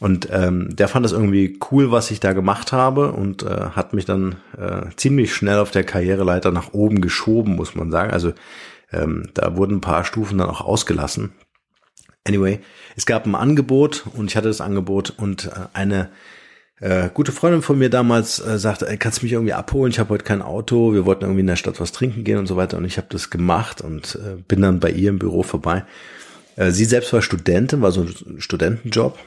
Und 0.00 0.28
ähm, 0.32 0.74
der 0.74 0.88
fand 0.88 1.04
das 1.04 1.12
irgendwie 1.12 1.58
cool, 1.70 1.92
was 1.92 2.10
ich 2.10 2.18
da 2.18 2.32
gemacht 2.32 2.72
habe 2.72 3.12
und 3.12 3.42
äh, 3.42 3.70
hat 3.72 3.92
mich 3.92 4.06
dann 4.06 4.36
äh, 4.56 4.86
ziemlich 4.96 5.34
schnell 5.34 5.58
auf 5.58 5.70
der 5.70 5.84
Karriereleiter 5.84 6.50
nach 6.50 6.72
oben 6.72 7.02
geschoben, 7.02 7.54
muss 7.54 7.74
man 7.74 7.90
sagen. 7.90 8.10
Also 8.10 8.32
ähm, 8.90 9.28
da 9.34 9.54
wurden 9.54 9.76
ein 9.76 9.80
paar 9.82 10.04
Stufen 10.04 10.38
dann 10.38 10.48
auch 10.48 10.62
ausgelassen. 10.62 11.32
Anyway, 12.26 12.60
es 12.96 13.04
gab 13.04 13.26
ein 13.26 13.34
Angebot 13.34 14.04
und 14.14 14.30
ich 14.30 14.36
hatte 14.36 14.48
das 14.48 14.62
Angebot 14.62 15.10
und 15.10 15.46
äh, 15.46 15.50
eine 15.74 16.08
äh, 16.80 17.10
gute 17.12 17.32
Freundin 17.32 17.62
von 17.62 17.78
mir 17.78 17.90
damals 17.90 18.38
äh, 18.38 18.58
sagte, 18.58 18.88
ey, 18.88 18.96
kannst 18.96 19.20
du 19.20 19.24
mich 19.24 19.32
irgendwie 19.32 19.52
abholen? 19.52 19.90
Ich 19.90 19.98
habe 19.98 20.10
heute 20.10 20.24
kein 20.24 20.42
Auto. 20.42 20.92
Wir 20.92 21.06
wollten 21.06 21.24
irgendwie 21.24 21.40
in 21.40 21.46
der 21.48 21.56
Stadt 21.56 21.80
was 21.80 21.92
trinken 21.92 22.24
gehen 22.24 22.38
und 22.38 22.46
so 22.46 22.56
weiter. 22.56 22.76
Und 22.76 22.84
ich 22.84 22.98
habe 22.98 23.08
das 23.10 23.30
gemacht 23.30 23.80
und 23.80 24.16
äh, 24.16 24.36
bin 24.46 24.62
dann 24.62 24.78
bei 24.78 24.90
ihr 24.90 25.10
im 25.10 25.18
Büro 25.18 25.42
vorbei. 25.42 25.84
Äh, 26.56 26.70
sie 26.70 26.84
selbst 26.84 27.12
war 27.12 27.22
Studentin, 27.22 27.82
war 27.82 27.90
so 27.90 28.02
ein 28.02 28.40
Studentenjob. 28.40 29.18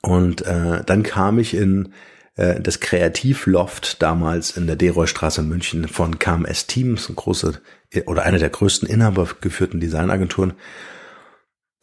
Und 0.00 0.42
äh, 0.42 0.82
dann 0.84 1.02
kam 1.04 1.38
ich 1.38 1.54
in 1.54 1.92
äh, 2.36 2.60
das 2.60 2.80
Kreativloft 2.80 4.02
damals 4.02 4.56
in 4.56 4.66
der 4.66 4.76
Deroy-Straße 4.76 5.42
in 5.42 5.48
München 5.48 5.86
von 5.86 6.18
KMS 6.18 6.66
Teams, 6.66 7.08
ein 7.08 7.16
große 7.16 7.60
oder 8.06 8.22
eine 8.22 8.38
der 8.38 8.50
größten 8.50 8.88
inhabergeführten 8.88 9.78
Designagenturen. 9.78 10.54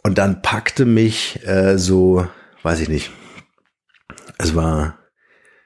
Und 0.04 0.17
dann 0.17 0.41
packte 0.41 0.86
mich 0.86 1.45
äh, 1.45 1.78
so, 1.78 2.28
weiß 2.63 2.80
ich 2.80 2.89
nicht, 2.89 3.12
es 4.39 4.56
war, 4.56 4.97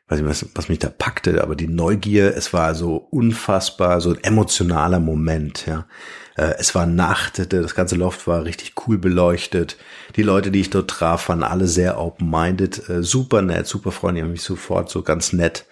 weiß 0.08 0.20
ich 0.20 0.26
was, 0.26 0.46
was 0.56 0.68
mich 0.68 0.80
da 0.80 0.90
packte, 0.90 1.42
aber 1.42 1.56
die 1.56 1.68
Neugier, 1.68 2.36
es 2.36 2.52
war 2.52 2.76
so 2.76 2.98
unfassbar, 2.98 4.02
so 4.02 4.10
ein 4.10 4.24
emotionaler 4.24 5.00
Moment, 5.00 5.66
ja. 5.66 5.88
Äh, 6.36 6.56
es 6.58 6.74
war 6.74 6.86
Nacht, 6.86 7.54
das 7.54 7.76
ganze 7.76 7.96
Loft 7.96 8.28
war 8.28 8.44
richtig 8.44 8.74
cool 8.88 8.98
beleuchtet. 8.98 9.78
Die 10.16 10.24
Leute, 10.24 10.52
die 10.52 10.62
ich 10.62 10.72
dort 10.72 10.90
traf, 10.90 11.30
waren 11.30 11.44
alle 11.44 11.68
sehr 11.68 12.00
open-minded, 12.00 12.90
äh, 12.90 13.04
super 13.04 13.42
nett, 13.42 13.68
super 13.68 13.92
freundlich, 13.92 14.24
haben 14.24 14.32
mich 14.32 14.42
sofort 14.42 14.90
so 14.90 15.04
ganz 15.04 15.32
nett 15.32 15.66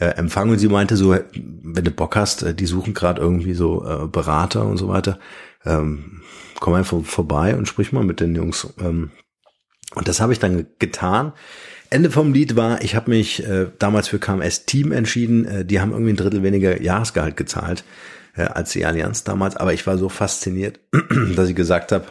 äh, 0.00 0.06
empfangen. 0.06 0.50
Und 0.50 0.58
sie 0.58 0.68
meinte 0.68 0.96
so, 0.96 1.12
wenn 1.12 1.84
du 1.84 1.90
Bock 1.92 2.16
hast, 2.16 2.58
die 2.58 2.66
suchen 2.66 2.94
gerade 2.94 3.20
irgendwie 3.20 3.54
so 3.54 4.08
Berater 4.10 4.66
und 4.66 4.76
so 4.76 4.88
weiter, 4.88 5.20
ähm, 5.64 6.22
komm 6.58 6.74
einfach 6.74 7.00
vorbei 7.04 7.56
und 7.56 7.68
sprich 7.68 7.92
mal 7.92 8.04
mit 8.04 8.18
den 8.18 8.34
Jungs. 8.34 8.74
Ähm, 8.80 9.12
und 9.94 10.08
das 10.08 10.20
habe 10.20 10.32
ich 10.32 10.38
dann 10.38 10.66
getan. 10.78 11.32
Ende 11.92 12.10
vom 12.10 12.32
Lied 12.32 12.56
war, 12.56 12.82
ich 12.82 12.94
habe 12.94 13.10
mich 13.10 13.46
äh, 13.46 13.66
damals 13.78 14.08
für 14.08 14.18
KMS 14.18 14.64
Team 14.66 14.92
entschieden. 14.92 15.44
Äh, 15.44 15.64
die 15.64 15.80
haben 15.80 15.92
irgendwie 15.92 16.12
ein 16.12 16.16
Drittel 16.16 16.42
weniger 16.42 16.80
Jahresgehalt 16.80 17.36
gezahlt 17.36 17.84
äh, 18.34 18.42
als 18.42 18.72
die 18.72 18.84
Allianz 18.84 19.24
damals. 19.24 19.56
Aber 19.56 19.72
ich 19.72 19.86
war 19.86 19.98
so 19.98 20.08
fasziniert, 20.08 20.80
dass 21.36 21.48
ich 21.48 21.54
gesagt 21.54 21.92
habe, 21.92 22.06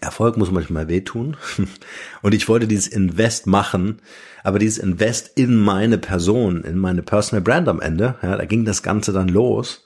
Erfolg 0.00 0.36
muss 0.36 0.50
manchmal 0.50 0.88
wehtun. 0.88 1.36
Und 2.22 2.34
ich 2.34 2.48
wollte 2.48 2.66
dieses 2.66 2.88
Invest 2.88 3.46
machen, 3.46 4.00
aber 4.42 4.58
dieses 4.58 4.78
Invest 4.78 5.32
in 5.36 5.56
meine 5.56 5.98
Person, 5.98 6.64
in 6.64 6.78
meine 6.78 7.02
Personal 7.02 7.42
Brand 7.42 7.68
am 7.68 7.80
Ende, 7.80 8.16
ja, 8.22 8.36
da 8.36 8.44
ging 8.44 8.64
das 8.64 8.82
Ganze 8.82 9.12
dann 9.12 9.28
los. 9.28 9.84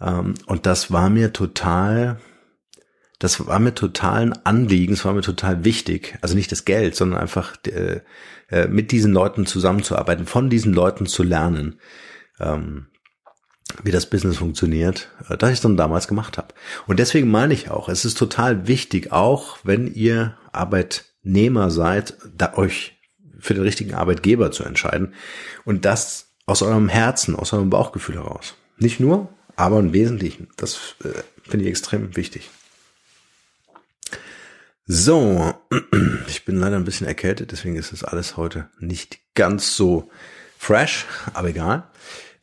Ähm, 0.00 0.34
und 0.46 0.66
das 0.66 0.92
war 0.92 1.08
mir 1.10 1.32
total 1.32 2.18
das 3.18 3.46
war 3.46 3.58
mir 3.58 3.74
total 3.74 4.22
ein 4.22 4.32
Anliegen, 4.44 4.92
es 4.92 5.04
war 5.04 5.14
mir 5.14 5.22
total 5.22 5.64
wichtig. 5.64 6.18
Also 6.20 6.34
nicht 6.34 6.52
das 6.52 6.64
Geld, 6.64 6.94
sondern 6.94 7.20
einfach 7.20 7.56
äh, 7.66 8.00
äh, 8.50 8.68
mit 8.68 8.92
diesen 8.92 9.12
Leuten 9.12 9.46
zusammenzuarbeiten, 9.46 10.26
von 10.26 10.50
diesen 10.50 10.72
Leuten 10.72 11.06
zu 11.06 11.22
lernen, 11.22 11.80
ähm, 12.40 12.86
wie 13.82 13.90
das 13.90 14.08
Business 14.08 14.36
funktioniert, 14.36 15.10
äh, 15.28 15.36
das 15.36 15.52
ich 15.52 15.60
dann 15.60 15.76
damals 15.76 16.08
gemacht 16.08 16.36
habe. 16.36 16.54
Und 16.86 16.98
deswegen 16.98 17.30
meine 17.30 17.54
ich 17.54 17.70
auch, 17.70 17.88
es 17.88 18.04
ist 18.04 18.18
total 18.18 18.68
wichtig, 18.68 19.12
auch 19.12 19.58
wenn 19.64 19.92
ihr 19.92 20.36
Arbeitnehmer 20.52 21.70
seid, 21.70 22.18
da 22.36 22.54
euch 22.54 22.98
für 23.38 23.54
den 23.54 23.62
richtigen 23.62 23.94
Arbeitgeber 23.94 24.50
zu 24.50 24.64
entscheiden 24.64 25.14
und 25.64 25.84
das 25.84 26.34
aus 26.46 26.62
eurem 26.62 26.88
Herzen, 26.88 27.34
aus 27.34 27.52
eurem 27.52 27.70
Bauchgefühl 27.70 28.16
heraus. 28.16 28.54
Nicht 28.78 29.00
nur, 29.00 29.28
aber 29.56 29.78
im 29.78 29.92
Wesentlichen. 29.92 30.48
Das 30.56 30.94
äh, 31.02 31.08
finde 31.42 31.64
ich 31.64 31.70
extrem 31.70 32.14
wichtig. 32.14 32.50
So, 34.88 35.52
ich 36.28 36.44
bin 36.44 36.60
leider 36.60 36.76
ein 36.76 36.84
bisschen 36.84 37.08
erkältet, 37.08 37.50
deswegen 37.50 37.74
ist 37.74 37.92
das 37.92 38.04
alles 38.04 38.36
heute 38.36 38.68
nicht 38.78 39.18
ganz 39.34 39.74
so 39.74 40.08
fresh, 40.58 41.06
aber 41.34 41.48
egal. 41.48 41.88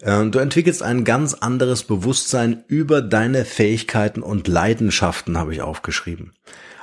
Ähm, 0.01 0.34
du 0.34 0.39
entwickelst 0.39 0.84
ein 0.84 1.06
ganz 1.06 1.36
anderes 1.36 1.86
Bewusstsein 1.86 2.65
über 2.67 3.01
deine 3.01 3.45
Fähigkeiten 3.45 4.21
und 4.21 4.49
Leidenschaften, 4.49 5.38
habe 5.38 5.53
ich 5.53 5.62
aufgeschrieben. 5.62 6.34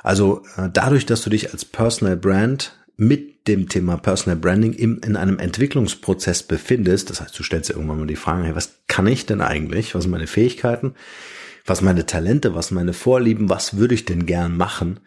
Also 0.01 0.41
äh, 0.57 0.67
dadurch, 0.73 1.05
dass 1.05 1.21
du 1.21 1.29
dich 1.29 1.53
als 1.53 1.63
Personal 1.63 2.17
Brand 2.17 2.75
mit 2.97 3.47
dem 3.47 3.69
Thema 3.69 3.97
Personal 3.97 4.37
Branding 4.37 4.73
im, 4.73 4.99
in 5.05 5.15
einem 5.15 5.37
Entwicklungsprozess 5.37 6.41
befindest, 6.41 7.11
das 7.11 7.21
heißt, 7.21 7.37
du 7.37 7.43
stellst 7.43 7.69
dir 7.69 7.75
irgendwann 7.75 7.99
mal 7.99 8.07
die 8.07 8.15
Frage, 8.15 8.45
hey, 8.45 8.55
was 8.55 8.79
kann 8.87 9.05
ich 9.05 9.27
denn 9.27 9.41
eigentlich? 9.41 9.93
Was 9.93 10.03
sind 10.03 10.11
meine 10.11 10.25
Fähigkeiten? 10.25 10.95
Was 11.67 11.81
meine 11.81 12.07
Talente? 12.07 12.55
Was 12.55 12.71
meine 12.71 12.93
Vorlieben? 12.93 13.49
Was 13.49 13.77
würde 13.77 13.93
ich 13.93 14.05
denn 14.05 14.25
gern 14.25 14.57
machen? 14.57 14.99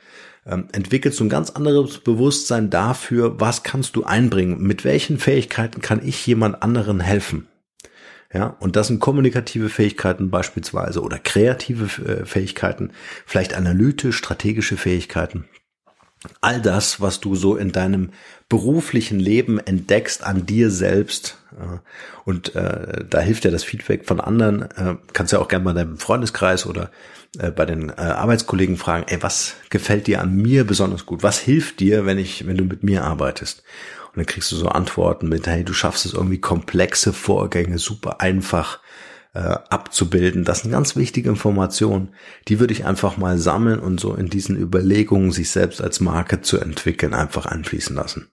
Ähm, 0.47 0.69
entwickelst 0.73 1.21
du 1.21 1.25
ein 1.25 1.31
ganz 1.31 1.51
anderes 1.51 1.99
Bewusstsein 1.99 2.71
dafür, 2.71 3.41
was 3.41 3.63
kannst 3.63 3.97
du 3.97 4.05
einbringen, 4.05 4.63
mit 4.63 4.85
welchen 4.85 5.19
Fähigkeiten 5.19 5.81
kann 5.81 6.07
ich 6.07 6.27
jemand 6.27 6.63
anderen 6.63 7.01
helfen. 7.01 7.49
Ja, 8.33 8.57
und 8.59 8.75
das 8.75 8.89
sind 8.89 8.99
kommunikative 8.99 9.69
Fähigkeiten 9.69 10.29
beispielsweise 10.29 11.03
oder 11.03 11.19
kreative 11.19 11.85
äh, 12.05 12.27
Fähigkeiten, 12.27 12.91
vielleicht 13.27 13.55
analytisch, 13.55 14.17
strategische 14.17 14.77
Fähigkeiten. 14.77 15.45
All 16.41 16.61
das, 16.61 17.01
was 17.01 17.21
du 17.21 17.37
so 17.37 17.57
in 17.57 17.71
deinem 17.71 18.11
beruflichen 18.49 19.21
Leben 19.21 19.59
entdeckst 19.59 20.25
an 20.25 20.47
dir 20.47 20.71
selbst. 20.71 21.39
Und 22.25 22.55
äh, 22.55 23.05
da 23.09 23.21
hilft 23.21 23.45
dir 23.45 23.51
das 23.51 23.63
Feedback 23.63 24.07
von 24.07 24.21
anderen. 24.21 24.63
Äh, 24.63 24.97
kannst 25.13 25.35
ja 25.35 25.39
auch 25.39 25.49
gerne 25.49 25.65
mal 25.67 25.75
deinem 25.75 25.99
Freundeskreis 25.99 26.65
oder 26.65 26.91
äh, 27.37 27.51
bei 27.51 27.67
den 27.67 27.91
äh, 27.91 27.95
Arbeitskollegen 27.95 28.77
fragen, 28.77 29.07
ey, 29.09 29.23
was 29.23 29.55
gefällt 29.71 30.07
dir 30.07 30.21
an 30.21 30.35
mir 30.35 30.65
besonders 30.65 31.07
gut? 31.07 31.23
Was 31.23 31.39
hilft 31.39 31.81
dir, 31.81 32.07
wenn 32.07 32.19
ich, 32.19 32.47
wenn 32.47 32.57
du 32.57 32.65
mit 32.65 32.83
mir 32.83 33.05
arbeitest? 33.05 33.63
Und 34.09 34.19
dann 34.19 34.27
kriegst 34.27 34.53
du 34.53 34.57
so 34.57 34.69
Antworten 34.69 35.29
mit, 35.29 35.47
hey, 35.47 35.65
du 35.65 35.73
schaffst 35.73 36.07
es 36.07 36.15
irgendwie 36.15 36.41
komplexe 36.41 37.13
Vorgänge 37.13 37.79
super 37.79 38.21
einfach 38.21 38.81
äh, 39.35 39.41
abzubilden. 39.41 40.45
Das 40.45 40.61
sind 40.61 40.71
ganz 40.71 40.95
wichtige 40.95 41.29
Informationen. 41.29 42.15
Die 42.47 42.61
würde 42.61 42.73
ich 42.73 42.85
einfach 42.85 43.17
mal 43.17 43.39
sammeln 43.39 43.81
und 43.81 43.99
so 43.99 44.15
in 44.15 44.31
diesen 44.31 44.57
Überlegungen, 44.57 45.33
sich 45.33 45.51
selbst 45.51 45.83
als 45.83 46.01
Marke 46.01 46.41
zu 46.41 46.59
entwickeln, 46.59 47.15
einfach 47.15 47.47
einfließen 47.47 47.97
lassen. 47.97 48.31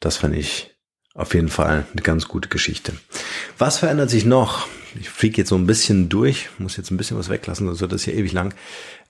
Das 0.00 0.16
fand 0.16 0.34
ich 0.34 0.74
auf 1.14 1.34
jeden 1.34 1.48
Fall 1.48 1.84
eine 1.92 2.02
ganz 2.02 2.26
gute 2.28 2.48
Geschichte. 2.48 2.94
Was 3.58 3.78
verändert 3.78 4.08
sich 4.08 4.24
noch? 4.24 4.66
Ich 5.00 5.08
fliege 5.08 5.38
jetzt 5.38 5.48
so 5.48 5.56
ein 5.56 5.66
bisschen 5.66 6.08
durch, 6.08 6.48
muss 6.58 6.76
jetzt 6.76 6.90
ein 6.90 6.96
bisschen 6.96 7.18
was 7.18 7.28
weglassen, 7.28 7.66
sonst 7.66 7.80
wird 7.80 7.92
das 7.92 8.04
hier 8.04 8.14
ewig 8.14 8.32
lang. 8.32 8.54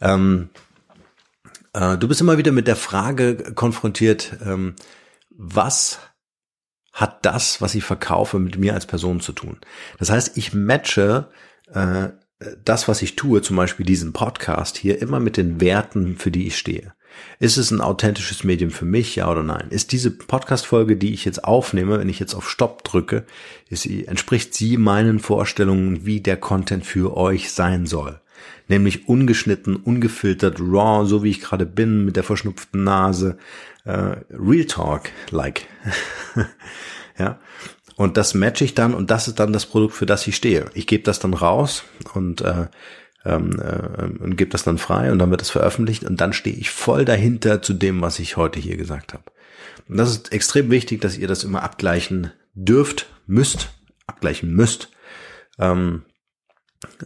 Ähm, 0.01 0.51
äh, 1.73 1.97
du 1.99 2.09
bist 2.09 2.21
immer 2.21 2.39
wieder 2.39 2.53
mit 2.53 2.67
der 2.67 2.77
Frage 2.77 3.53
konfrontiert, 3.55 4.37
ähm, 4.45 4.75
was 5.31 5.99
hat 6.93 7.25
das, 7.25 7.61
was 7.61 7.75
ich 7.75 7.85
verkaufe, 7.85 8.39
mit 8.39 8.59
mir 8.59 8.75
als 8.75 8.87
Person 8.87 9.21
zu 9.21 9.33
tun? 9.33 9.59
Das 9.99 10.11
heißt, 10.11 10.37
ich 10.37 10.53
matche 10.53 11.31
äh, 11.73 12.11
das, 12.65 12.89
was 12.89 13.03
ich 13.03 13.17
tue, 13.17 13.41
zum 13.43 13.57
Beispiel 13.57 13.87
diesen 13.87 14.13
Podcast 14.13 14.77
hier, 14.77 15.01
immer 15.01 15.21
mit 15.21 15.37
den 15.37 15.61
Werten, 15.61 16.17
für 16.17 16.31
die 16.31 16.47
ich 16.47 16.59
stehe. 16.59 16.95
Ist 17.39 17.57
es 17.57 17.71
ein 17.71 17.81
authentisches 17.81 18.45
Medium 18.45 18.71
für 18.71 18.85
mich, 18.85 19.17
ja 19.17 19.31
oder 19.31 19.43
nein? 19.43 19.67
Ist 19.71 19.93
diese 19.93 20.11
Podcast-Folge, 20.11 20.97
die 20.97 21.13
ich 21.13 21.25
jetzt 21.25 21.45
aufnehme, 21.45 21.99
wenn 21.99 22.09
ich 22.09 22.21
jetzt 22.21 22.35
auf 22.35 22.49
Stopp 22.49 22.85
drücke, 22.85 23.25
ist 23.69 23.87
entspricht 23.87 24.55
sie 24.55 24.77
meinen 24.77 25.19
Vorstellungen, 25.19 26.07
wie 26.07 26.21
der 26.21 26.37
Content 26.37 26.87
für 26.87 27.17
euch 27.17 27.53
sein 27.53 27.87
soll? 27.87 28.21
Nämlich 28.69 29.09
ungeschnitten, 29.09 29.77
ungefiltert, 29.77 30.61
raw, 30.61 31.05
so 31.07 31.23
wie 31.23 31.31
ich 31.31 31.41
gerade 31.41 31.67
bin, 31.67 32.05
mit 32.05 32.17
der 32.17 32.23
verschnupften 32.23 32.85
Nase, 32.85 33.39
äh, 33.85 34.17
Real 34.31 34.65
Talk, 34.67 35.11
like. 35.31 35.67
ja. 37.19 37.39
Und 37.97 38.17
das 38.17 38.35
matche 38.35 38.65
ich 38.65 38.75
dann 38.75 38.95
und 38.95 39.11
das 39.11 39.29
ist 39.29 39.39
dann 39.39 39.53
das 39.53 39.67
Produkt, 39.67 39.95
für 39.95 40.07
das 40.07 40.27
ich 40.27 40.37
stehe. 40.37 40.71
Ich 40.75 40.87
gebe 40.87 41.03
das 41.03 41.19
dann 41.19 41.35
raus 41.35 41.85
und 42.15 42.41
äh, 42.41 42.67
ähm, 43.25 43.61
äh, 43.61 44.23
und 44.23 44.37
gebe 44.37 44.51
das 44.51 44.65
dann 44.65 44.79
frei 44.79 45.13
und 45.13 45.19
dann 45.19 45.31
wird 45.31 45.43
es 45.43 45.51
veröffentlicht 45.51 46.05
und 46.05 46.21
dann 46.21 46.33
stehe 46.33 46.57
ich 46.57 46.71
voll 46.71 47.05
dahinter 47.05 47.63
zu 47.63 47.73
dem, 47.73 48.01
was 48.01 48.19
ich 48.19 48.37
heute 48.37 48.61
hier 48.61 48.77
gesagt 48.77 49.13
habe. 49.13 49.25
Und 49.89 49.97
das 49.97 50.11
ist 50.11 50.33
extrem 50.33 50.71
wichtig, 50.71 51.01
dass 51.01 51.19
ihr 51.19 51.29
das 51.29 51.45
immer 51.45 51.63
abgleichen 51.63 52.33
dürft, 52.55 53.07
müsst, 53.27 53.71
abgleichen 54.07 54.53
müsst 54.55 54.91
ähm, 55.59 56.03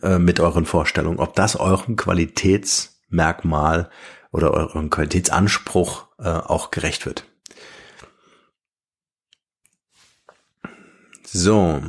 äh, 0.03 0.19
mit 0.19 0.41
euren 0.41 0.67
Vorstellungen, 0.67 1.19
ob 1.19 1.35
das 1.35 1.57
eurem 1.57 1.97
Qualitätsmerkmal 1.97 3.91
oder 4.33 4.53
eurem 4.53 4.91
Qualitätsanspruch 4.91 6.09
äh, 6.19 6.29
auch 6.29 6.71
gerecht 6.71 7.07
wird. 7.07 7.25
So, 11.25 11.83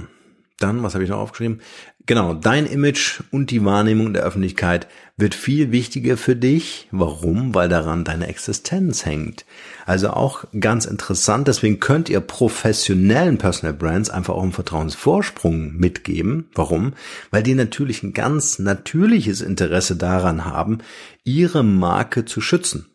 dann, 0.59 0.83
was 0.83 0.93
habe 0.93 1.03
ich 1.03 1.09
noch 1.09 1.19
aufgeschrieben? 1.19 1.61
Genau, 2.07 2.33
dein 2.33 2.65
Image 2.65 3.21
und 3.31 3.51
die 3.51 3.65
Wahrnehmung 3.65 4.13
der 4.13 4.23
Öffentlichkeit 4.23 4.87
wird 5.17 5.35
viel 5.35 5.73
wichtiger 5.73 6.15
für 6.15 6.37
dich. 6.37 6.87
Warum? 6.91 7.53
Weil 7.53 7.67
daran 7.67 8.05
deine 8.05 8.27
Existenz 8.27 9.05
hängt. 9.05 9.45
Also 9.85 10.11
auch 10.11 10.45
ganz 10.57 10.85
interessant, 10.85 11.49
deswegen 11.49 11.81
könnt 11.81 12.07
ihr 12.07 12.21
professionellen 12.21 13.37
Personal 13.37 13.73
Brands 13.73 14.09
einfach 14.09 14.35
auch 14.35 14.43
einen 14.43 14.53
Vertrauensvorsprung 14.53 15.73
mitgeben. 15.73 16.49
Warum? 16.53 16.93
Weil 17.29 17.43
die 17.43 17.55
natürlich 17.55 18.03
ein 18.03 18.13
ganz 18.13 18.57
natürliches 18.57 19.41
Interesse 19.41 19.97
daran 19.97 20.45
haben, 20.45 20.77
ihre 21.25 21.61
Marke 21.61 22.23
zu 22.23 22.39
schützen. 22.39 22.87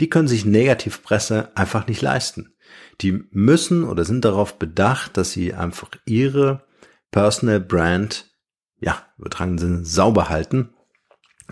Die 0.00 0.10
können 0.10 0.26
sich 0.26 0.44
Negativpresse 0.44 1.50
einfach 1.54 1.86
nicht 1.86 2.02
leisten. 2.02 2.52
Die 3.00 3.22
müssen 3.30 3.84
oder 3.84 4.04
sind 4.04 4.24
darauf 4.24 4.58
bedacht, 4.58 5.16
dass 5.16 5.30
sie 5.30 5.54
einfach 5.54 5.90
ihre 6.04 6.64
Personal 7.12 7.60
Brand 7.60 8.26
ja, 8.80 9.02
übertragenen 9.18 9.58
Sinne 9.58 9.84
sauber 9.84 10.28
halten 10.28 10.70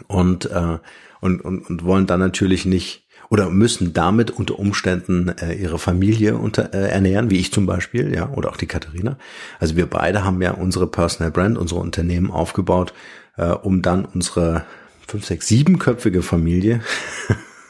und, 0.08 0.46
äh, 0.50 0.78
und, 1.20 1.40
und, 1.40 1.68
und 1.68 1.84
wollen 1.84 2.06
dann 2.06 2.20
natürlich 2.20 2.64
nicht 2.64 3.04
oder 3.30 3.50
müssen 3.50 3.92
damit 3.92 4.30
unter 4.30 4.58
Umständen 4.58 5.28
äh, 5.28 5.54
ihre 5.54 5.78
Familie 5.78 6.36
unter, 6.36 6.74
äh, 6.74 6.90
ernähren, 6.90 7.30
wie 7.30 7.38
ich 7.38 7.52
zum 7.52 7.66
Beispiel, 7.66 8.14
ja, 8.14 8.30
oder 8.30 8.50
auch 8.50 8.56
die 8.56 8.66
Katharina. 8.66 9.18
Also 9.58 9.76
wir 9.76 9.86
beide 9.86 10.24
haben 10.24 10.40
ja 10.42 10.52
unsere 10.52 10.86
Personal 10.86 11.30
Brand, 11.30 11.58
unsere 11.58 11.80
Unternehmen 11.80 12.30
aufgebaut, 12.30 12.92
äh, 13.36 13.46
um 13.46 13.82
dann 13.82 14.04
unsere 14.04 14.64
fünf, 15.08 15.24
sechs, 15.24 15.48
siebenköpfige 15.48 16.22
Familie 16.22 16.80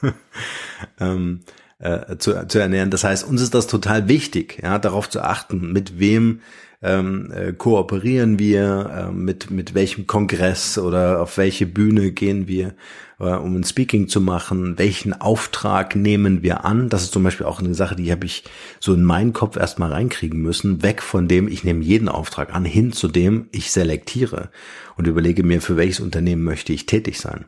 ähm, 1.01 1.41
äh, 1.79 2.17
zu, 2.19 2.47
zu 2.49 2.59
ernähren. 2.59 2.91
Das 2.91 3.05
heißt, 3.05 3.27
uns 3.27 3.41
ist 3.41 3.55
das 3.55 3.67
total 3.67 4.09
wichtig, 4.09 4.61
ja, 4.63 4.79
darauf 4.79 5.09
zu 5.09 5.23
achten, 5.23 5.73
mit 5.73 5.99
wem 5.99 6.41
ähm, 6.85 7.33
äh, 7.35 7.53
kooperieren 7.55 8.39
wir, 8.39 9.09
äh, 9.09 9.13
mit, 9.13 9.51
mit 9.51 9.75
welchem 9.75 10.07
Kongress 10.07 10.77
oder 10.77 11.23
auf 11.23 11.39
welche 11.39 11.67
Bühne 11.67 12.13
gehen 12.13 12.47
wir, 12.47 12.75
äh, 13.19 13.25
um 13.25 13.57
ein 13.57 13.65
Speaking 13.65 14.07
zu 14.07 14.21
machen, 14.21 14.79
welchen 14.79 15.15
Auftrag 15.15 15.97
nehmen 15.97 16.43
wir 16.43 16.67
an. 16.67 16.91
Das 16.91 17.03
ist 17.03 17.13
zum 17.13 17.23
Beispiel 17.23 17.47
auch 17.47 17.61
eine 17.61 17.75
Sache, 17.75 17.97
die 17.97 18.13
habe 18.13 18.27
ich 18.27 18.45
so 18.81 18.93
in 18.93 19.03
meinen 19.03 19.33
Kopf 19.33 19.57
erstmal 19.57 19.93
reinkriegen 19.93 20.41
müssen, 20.41 20.83
weg 20.83 21.03
von 21.03 21.27
dem, 21.27 21.49
ich 21.49 21.65
nehme 21.65 21.83
jeden 21.83 22.11
Auftrag 22.11 22.55
an, 22.55 22.67
hin 22.67 22.93
zu 22.93 23.09
dem, 23.09 23.49
ich 23.51 23.73
selektiere 23.73 24.51
und 24.99 25.07
überlege 25.07 25.43
mir, 25.43 25.63
für 25.63 25.79
welches 25.79 26.01
Unternehmen 26.01 26.45
möchte 26.45 26.75
ich 26.75 26.85
tätig 26.85 27.19
sein. 27.19 27.47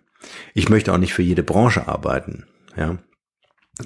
Ich 0.55 0.71
möchte 0.71 0.95
auch 0.95 0.99
nicht 0.99 1.13
für 1.13 1.23
jede 1.23 1.43
Branche 1.43 1.87
arbeiten. 1.87 2.47
Ja, 2.75 2.97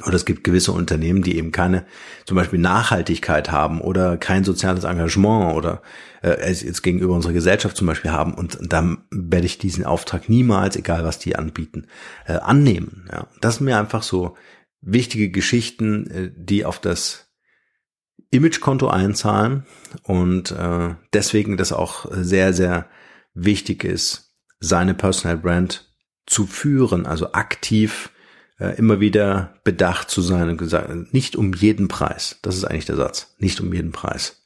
oder 0.07 0.15
es 0.15 0.25
gibt 0.25 0.45
gewisse 0.45 0.73
Unternehmen, 0.73 1.23
die 1.23 1.37
eben 1.37 1.51
keine 1.51 1.85
zum 2.25 2.37
Beispiel 2.37 2.61
Nachhaltigkeit 2.61 3.51
haben 3.51 3.81
oder 3.81 4.17
kein 4.17 4.45
soziales 4.45 4.85
Engagement 4.85 5.57
oder 5.57 5.83
äh, 6.23 6.31
es 6.31 6.63
jetzt 6.63 6.83
gegenüber 6.83 7.15
unserer 7.15 7.33
Gesellschaft 7.33 7.77
zum 7.77 7.89
Beispiel 7.89 8.13
haben. 8.13 8.35
Und 8.35 8.59
dann 8.61 9.05
werde 9.11 9.47
ich 9.47 9.59
diesen 9.59 9.85
Auftrag 9.85 10.29
niemals, 10.29 10.77
egal 10.77 11.05
was 11.05 11.19
die 11.19 11.35
anbieten, 11.35 11.87
äh, 12.27 12.35
annehmen. 12.35 13.09
Ja. 13.13 13.27
Das 13.41 13.57
sind 13.57 13.65
mir 13.65 13.79
einfach 13.79 14.05
so 14.05 14.37
wichtige 14.81 15.31
Geschichten, 15.31 16.07
äh, 16.11 16.31
die 16.37 16.65
auf 16.65 16.79
das 16.79 17.27
Imagekonto 18.31 18.87
einzahlen 18.87 19.67
und 20.05 20.53
äh, 20.53 20.95
deswegen 21.13 21.57
das 21.57 21.73
auch 21.73 22.07
sehr, 22.13 22.53
sehr 22.53 22.89
wichtig 23.35 23.83
ist, 23.83 24.37
seine 24.61 24.95
Personal 24.95 25.37
Brand 25.37 25.93
zu 26.27 26.47
führen, 26.47 27.07
also 27.07 27.33
aktiv 27.33 28.11
äh, 28.61 28.77
immer 28.77 29.01
wieder 29.01 29.55
bedacht 29.65 30.11
zu 30.11 30.21
sein 30.21 30.51
und 30.51 30.59
gesagt, 30.59 31.13
nicht 31.13 31.35
um 31.35 31.55
jeden 31.55 31.89
Preis. 31.89 32.39
Das 32.43 32.57
ist 32.57 32.65
eigentlich 32.65 32.87
der 32.87 32.97
Satz. 32.97 33.35
Nicht 33.39 33.61
um 33.61 33.73
jeden 33.73 33.91
Preis. 33.91 34.43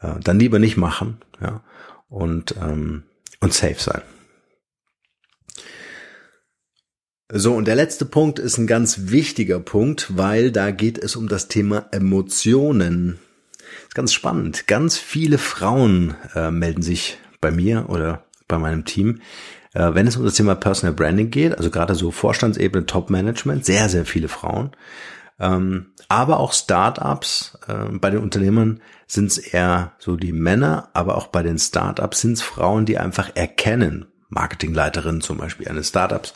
Äh, 0.00 0.14
dann 0.24 0.40
lieber 0.40 0.58
nicht 0.58 0.76
machen, 0.76 1.18
ja, 1.40 1.62
und, 2.08 2.56
ähm, 2.60 3.04
und 3.40 3.52
safe 3.52 3.78
sein. 3.78 4.02
So, 7.34 7.54
und 7.54 7.66
der 7.66 7.76
letzte 7.76 8.04
Punkt 8.04 8.38
ist 8.38 8.58
ein 8.58 8.66
ganz 8.66 9.10
wichtiger 9.10 9.58
Punkt, 9.58 10.18
weil 10.18 10.50
da 10.50 10.70
geht 10.70 10.98
es 10.98 11.16
um 11.16 11.28
das 11.28 11.48
Thema 11.48 11.86
Emotionen. 11.90 13.18
ist 13.86 13.94
ganz 13.94 14.12
spannend. 14.12 14.66
Ganz 14.66 14.98
viele 14.98 15.38
Frauen 15.38 16.14
äh, 16.34 16.50
melden 16.50 16.82
sich 16.82 17.18
bei 17.40 17.50
mir 17.50 17.88
oder 17.88 18.26
bei 18.48 18.58
meinem 18.58 18.84
Team, 18.84 19.22
wenn 19.74 20.06
es 20.06 20.16
um 20.16 20.24
das 20.24 20.34
Thema 20.34 20.54
Personal 20.54 20.94
Branding 20.94 21.30
geht, 21.30 21.56
also 21.56 21.70
gerade 21.70 21.94
so 21.94 22.10
Vorstandsebene, 22.10 22.86
Top-Management, 22.86 23.64
sehr, 23.64 23.88
sehr 23.88 24.04
viele 24.04 24.28
Frauen. 24.28 24.72
Ähm, 25.40 25.86
aber 26.08 26.40
auch 26.40 26.52
Startups, 26.52 27.58
äh, 27.66 27.96
bei 27.98 28.10
den 28.10 28.20
Unternehmern 28.20 28.80
sind 29.06 29.30
es 29.30 29.38
eher 29.38 29.92
so 29.98 30.16
die 30.16 30.32
Männer, 30.32 30.90
aber 30.92 31.16
auch 31.16 31.28
bei 31.28 31.42
den 31.42 31.58
Startups 31.58 32.20
sind 32.20 32.34
es 32.34 32.42
Frauen, 32.42 32.86
die 32.86 32.98
einfach 32.98 33.30
erkennen, 33.34 34.06
Marketingleiterinnen 34.28 35.20
zum 35.20 35.38
Beispiel 35.38 35.68
eines 35.68 35.88
Startups, 35.88 36.34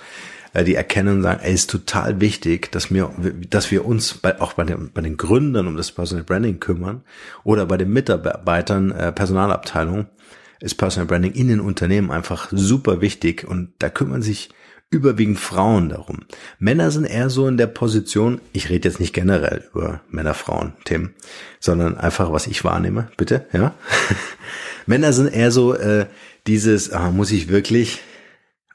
äh, 0.55 0.65
die 0.65 0.75
erkennen 0.75 1.19
und 1.19 1.23
sagen, 1.23 1.41
ey, 1.43 1.53
ist 1.53 1.71
total 1.71 2.21
wichtig, 2.21 2.73
dass 2.73 2.91
wir, 2.91 3.11
dass 3.51 3.71
wir 3.71 3.85
uns 3.85 4.15
bei, 4.15 4.41
auch 4.41 4.55
bei 4.55 4.65
den, 4.65 4.91
bei 4.93 5.03
den 5.03 5.17
Gründern 5.17 5.67
um 5.67 5.77
das 5.77 5.93
Personal 5.93 6.25
Branding 6.25 6.59
kümmern 6.59 7.03
oder 7.45 7.67
bei 7.67 7.77
den 7.77 7.93
Mitarbeitern, 7.93 8.91
äh, 8.93 9.13
Personalabteilung, 9.13 10.07
ist 10.61 10.77
Personal 10.77 11.07
Branding 11.07 11.33
in 11.33 11.49
den 11.49 11.61
Unternehmen 11.61 12.11
einfach 12.11 12.49
super 12.51 13.01
wichtig 13.01 13.47
und 13.47 13.73
da 13.79 13.89
kümmern 13.89 14.23
sich 14.23 14.51
überwiegend 14.91 15.39
Frauen 15.39 15.89
darum. 15.89 16.21
Männer 16.59 16.91
sind 16.91 17.05
eher 17.05 17.29
so 17.29 17.49
in 17.49 17.57
der 17.57 17.67
Position, 17.67 18.41
ich 18.53 18.71
rede 18.71 18.89
jetzt 18.89 19.01
nicht 19.01 19.13
generell 19.13 19.69
über 19.75 20.01
Männer-Frauen-Themen, 20.11 21.15
sondern 21.59 21.97
einfach, 21.97 22.33
was 22.33 22.47
ich 22.47 22.63
wahrnehme, 22.65 23.11
bitte, 23.17 23.47
ja. 23.53 23.75
Männer 24.87 25.13
sind 25.13 25.29
eher 25.29 25.51
so 25.51 25.75
äh, 25.75 26.07
dieses, 26.47 26.93
ah, 26.93 27.11
muss 27.11 27.33
ich 27.33 27.49
wirklich, 27.49 28.01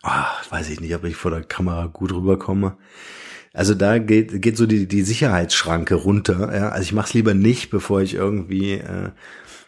ach, 0.04 0.52
weiß 0.52 0.70
ich 0.70 0.82
nicht, 0.82 0.94
ob 0.96 1.06
ich 1.06 1.16
vor 1.16 1.32
der 1.32 1.44
Kamera 1.44 1.86
gut 1.88 2.12
rüberkomme. 2.12 2.78
Also 3.54 3.74
da 3.74 3.98
geht, 3.98 4.42
geht 4.42 4.58
so 4.58 4.66
die, 4.66 4.88
die 4.88 5.02
Sicherheitsschranke 5.04 5.96
runter. 5.96 6.56
Ja? 6.56 6.70
Also 6.70 6.84
ich 6.84 6.94
mache 6.94 7.08
es 7.08 7.14
lieber 7.14 7.34
nicht, 7.34 7.70
bevor 7.70 8.02
ich 8.02 8.14
irgendwie 8.14 8.74
äh, 8.74 9.10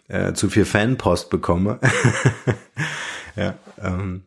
äh, 0.07 0.33
zu 0.33 0.49
viel 0.49 0.65
Fanpost 0.65 1.29
bekomme. 1.29 1.79
ja, 3.35 3.55
ähm, 3.79 4.25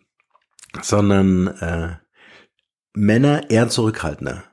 sondern 0.82 1.48
äh, 1.48 1.96
Männer 2.94 3.50
eher 3.50 3.68
zurückhaltender, 3.68 4.44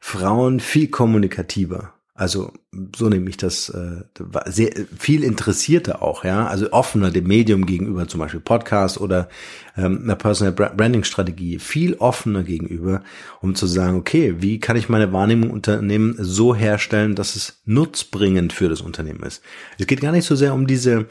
Frauen 0.00 0.60
viel 0.60 0.88
kommunikativer. 0.88 1.94
Also 2.14 2.52
so 2.94 3.08
nehme 3.08 3.30
ich 3.30 3.38
das 3.38 3.70
äh, 3.70 4.02
sehr 4.44 4.70
viel 4.98 5.24
interessierter 5.24 6.02
auch, 6.02 6.24
ja, 6.24 6.46
also 6.46 6.70
offener 6.70 7.10
dem 7.10 7.26
Medium 7.26 7.64
gegenüber, 7.64 8.06
zum 8.06 8.20
Beispiel 8.20 8.40
Podcast 8.40 9.00
oder 9.00 9.30
ähm, 9.78 10.02
einer 10.02 10.16
Personal 10.16 10.52
Branding 10.52 11.04
Strategie, 11.04 11.58
viel 11.58 11.94
offener 11.94 12.42
gegenüber, 12.42 13.02
um 13.40 13.54
zu 13.54 13.66
sagen, 13.66 13.96
okay, 13.96 14.34
wie 14.38 14.60
kann 14.60 14.76
ich 14.76 14.90
meine 14.90 15.10
Wahrnehmung 15.14 15.50
Unternehmen 15.50 16.14
so 16.18 16.54
herstellen, 16.54 17.14
dass 17.14 17.34
es 17.34 17.62
nutzbringend 17.64 18.52
für 18.52 18.68
das 18.68 18.82
Unternehmen 18.82 19.22
ist. 19.22 19.42
Es 19.78 19.86
geht 19.86 20.02
gar 20.02 20.12
nicht 20.12 20.26
so 20.26 20.36
sehr 20.36 20.52
um 20.52 20.66
diese 20.66 21.06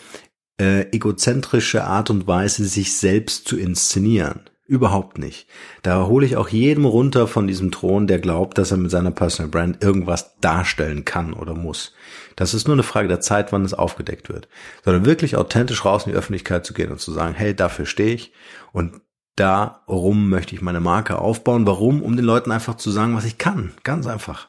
äh, 0.60 0.82
egozentrische 0.92 1.84
Art 1.84 2.12
und 2.12 2.28
Weise, 2.28 2.64
sich 2.66 2.96
selbst 2.96 3.48
zu 3.48 3.58
inszenieren. 3.58 4.51
Überhaupt 4.72 5.18
nicht. 5.18 5.48
Da 5.84 6.06
hole 6.06 6.26
ich 6.26 6.38
auch 6.38 6.48
jedem 6.48 6.86
runter 6.86 7.28
von 7.28 7.46
diesem 7.46 7.72
Thron, 7.72 8.08
der 8.08 8.20
glaubt, 8.20 8.58
dass 8.58 8.72
er 8.72 8.78
mit 8.78 8.90
seiner 8.90 9.12
Personal 9.12 9.50
Brand 9.52 9.84
irgendwas 9.84 10.38
darstellen 10.40 11.04
kann 11.04 11.34
oder 11.34 11.54
muss. 11.56 11.94
Das 12.38 12.54
ist 12.54 12.70
nur 12.70 12.76
eine 12.76 12.84
Frage 12.84 13.10
der 13.10 13.20
Zeit, 13.20 13.52
wann 13.52 13.66
es 13.66 13.74
aufgedeckt 13.74 14.30
wird. 14.30 14.48
Sondern 14.86 15.06
wirklich 15.06 15.36
authentisch 15.36 15.84
raus 15.84 16.06
in 16.06 16.14
die 16.14 16.18
Öffentlichkeit 16.18 16.66
zu 16.66 16.74
gehen 16.74 16.90
und 16.90 17.02
zu 17.02 17.12
sagen, 17.12 17.34
hey, 17.34 17.54
dafür 17.54 17.86
stehe 17.86 18.14
ich 18.14 18.32
und 18.72 19.02
darum 19.36 20.30
möchte 20.30 20.56
ich 20.56 20.62
meine 20.62 20.80
Marke 20.80 21.20
aufbauen. 21.20 21.68
Warum? 21.68 22.02
Um 22.02 22.16
den 22.16 22.24
Leuten 22.24 22.54
einfach 22.54 22.76
zu 22.76 22.92
sagen, 22.92 23.14
was 23.14 23.26
ich 23.26 23.38
kann. 23.38 23.74
Ganz 23.84 24.08
einfach. 24.08 24.48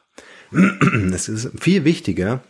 Es 1.13 1.27
ist 1.27 1.51
viel 1.59 1.83
wichtiger, 1.83 2.43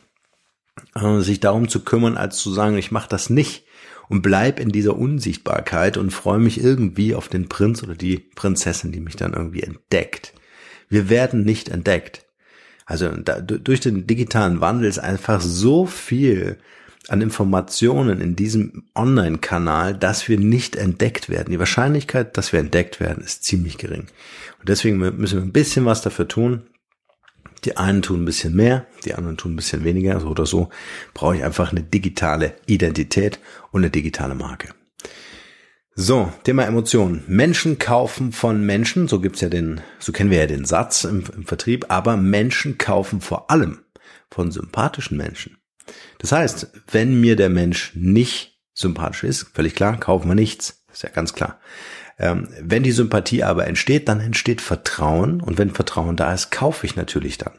äh, 0.94 1.22
sich 1.22 1.40
darum 1.40 1.70
zu 1.70 1.84
kümmern, 1.84 2.18
als 2.18 2.38
zu 2.38 2.52
sagen, 2.54 2.78
ich 2.78 2.92
mache 2.92 3.10
das 3.10 3.32
nicht 3.32 3.66
und 4.10 4.22
bleib 4.22 4.60
in 4.60 4.70
dieser 4.70 4.98
Unsichtbarkeit 4.98 5.98
und 5.98 6.12
freue 6.12 6.39
mich 6.39 6.63
irgendwie 6.63 7.16
auf 7.16 7.28
den 7.28 7.50
Prinz 7.50 7.84
oder 7.84 7.96
die 7.96 8.18
Prinzessin, 8.18 8.92
die 8.92 9.00
mich 9.00 9.16
dann 9.16 9.34
irgendwie 9.34 9.63
entdeckt. 9.63 10.34
Wir 10.89 11.10
werden 11.10 11.44
nicht 11.44 11.70
entdeckt. 11.70 12.26
Also 12.86 13.10
da, 13.10 13.39
durch 13.39 13.80
den 13.80 14.08
digitalen 14.08 14.62
Wandel 14.62 14.89
ist 14.89 15.00
einfach 15.00 15.42
so 15.42 15.86
viel 15.86 16.58
an 17.08 17.22
Informationen 17.22 18.22
in 18.22 18.36
diesem 18.36 18.84
Online-Kanal, 18.96 19.96
dass 19.96 20.30
wir 20.30 20.39
nicht 20.39 20.76
entdeckt 20.76 21.30
werden. 21.30 21.52
Die 21.52 21.60
Wahrscheinlichkeit, 21.60 22.38
dass 22.38 22.54
wir 22.54 22.60
entdeckt 22.60 23.00
werden, 23.00 23.24
ist 23.24 23.44
ziemlich 23.44 23.78
gering. 23.78 24.08
Und 24.60 24.70
deswegen 24.70 24.98
müssen 24.98 25.38
wir 25.38 25.44
ein 25.44 25.52
bisschen 25.52 25.86
was 25.86 26.02
dafür 26.02 26.28
tun, 26.28 26.63
die 27.65 27.78
einen 27.78 28.02
tun 28.02 28.21
ein 28.21 28.26
bisschen 28.26 28.56
mehr, 28.56 28.88
die 29.06 29.15
anderen 29.15 29.38
tun 29.38 29.54
ein 29.54 29.56
bisschen 29.56 29.84
weniger. 29.84 30.19
So 30.19 30.28
oder 30.28 30.45
so 30.45 30.69
brauche 31.13 31.38
ich 31.38 31.43
einfach 31.43 31.71
eine 31.71 31.84
digitale 31.84 32.56
Identität 32.65 33.39
und 33.71 33.82
eine 33.82 33.91
digitale 33.91 34.36
Marke. 34.36 34.69
So, 35.95 36.34
Thema 36.43 36.65
Emotionen. 36.65 37.23
Menschen 37.28 37.78
kaufen 37.78 38.32
von 38.32 38.65
Menschen, 38.65 39.08
so 39.08 39.19
gibt's 39.19 39.41
ja 39.41 39.49
den, 39.49 39.82
so 39.99 40.12
kennen 40.12 40.32
wir 40.32 40.39
ja 40.39 40.47
den 40.47 40.65
Satz 40.65 41.04
im, 41.04 41.23
im 41.36 41.45
Vertrieb, 41.45 41.86
aber 41.89 42.17
Menschen 42.17 42.80
kaufen 42.80 43.21
vor 43.21 43.52
allem 43.52 43.80
von 44.32 44.52
sympathischen 44.52 45.17
Menschen. 45.17 45.58
Das 46.17 46.32
heißt, 46.32 46.71
wenn 46.91 47.21
mir 47.21 47.36
der 47.36 47.49
Mensch 47.49 47.91
nicht 47.93 48.60
sympathisch 48.73 49.23
ist, 49.23 49.52
völlig 49.54 49.76
klar, 49.76 49.99
kaufen 49.99 50.28
wir 50.28 50.36
nichts, 50.36 50.84
ist 50.91 51.04
ja 51.04 51.10
ganz 51.10 51.34
klar. 51.34 51.60
Ähm, 52.19 52.47
wenn 52.62 52.84
die 52.84 52.91
Sympathie 52.91 53.43
aber 53.43 53.67
entsteht, 53.67 54.08
dann 54.08 54.19
entsteht 54.19 54.62
Vertrauen 54.62 55.41
und 55.41 55.58
wenn 55.58 55.71
Vertrauen 55.71 56.15
da 56.15 56.34
ist, 56.34 56.52
kaufe 56.52 56.86
ich 56.86 56.95
natürlich 56.95 57.38
dann. 57.38 57.54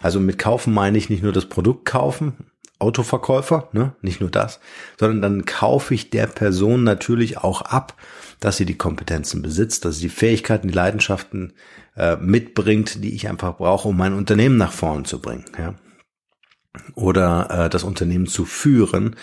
Also 0.00 0.20
mit 0.20 0.38
kaufen 0.38 0.72
meine 0.72 0.98
ich 0.98 1.10
nicht 1.10 1.22
nur 1.22 1.32
das 1.32 1.46
Produkt 1.46 1.84
kaufen, 1.84 2.34
Autoverkäufer, 2.78 3.68
ne, 3.72 3.94
nicht 4.02 4.20
nur 4.20 4.30
das, 4.30 4.60
sondern 5.00 5.22
dann 5.22 5.44
kaufe 5.46 5.94
ich 5.94 6.10
der 6.10 6.26
Person 6.26 6.84
natürlich 6.84 7.38
auch 7.38 7.62
ab, 7.62 7.94
dass 8.38 8.58
sie 8.58 8.66
die 8.66 8.76
Kompetenzen 8.76 9.40
besitzt, 9.40 9.84
dass 9.84 9.96
sie 9.96 10.02
die 10.02 10.14
Fähigkeiten, 10.14 10.68
die 10.68 10.74
Leidenschaften 10.74 11.54
äh, 11.96 12.16
mitbringt, 12.16 13.02
die 13.02 13.14
ich 13.14 13.28
einfach 13.28 13.56
brauche, 13.56 13.88
um 13.88 13.96
mein 13.96 14.12
Unternehmen 14.12 14.58
nach 14.58 14.72
vorn 14.72 15.06
zu 15.06 15.20
bringen. 15.20 15.46
Ja 15.58 15.74
oder 16.94 17.48
äh, 17.50 17.70
das 17.70 17.84
Unternehmen 17.84 18.26
zu 18.26 18.44
führen 18.44 19.16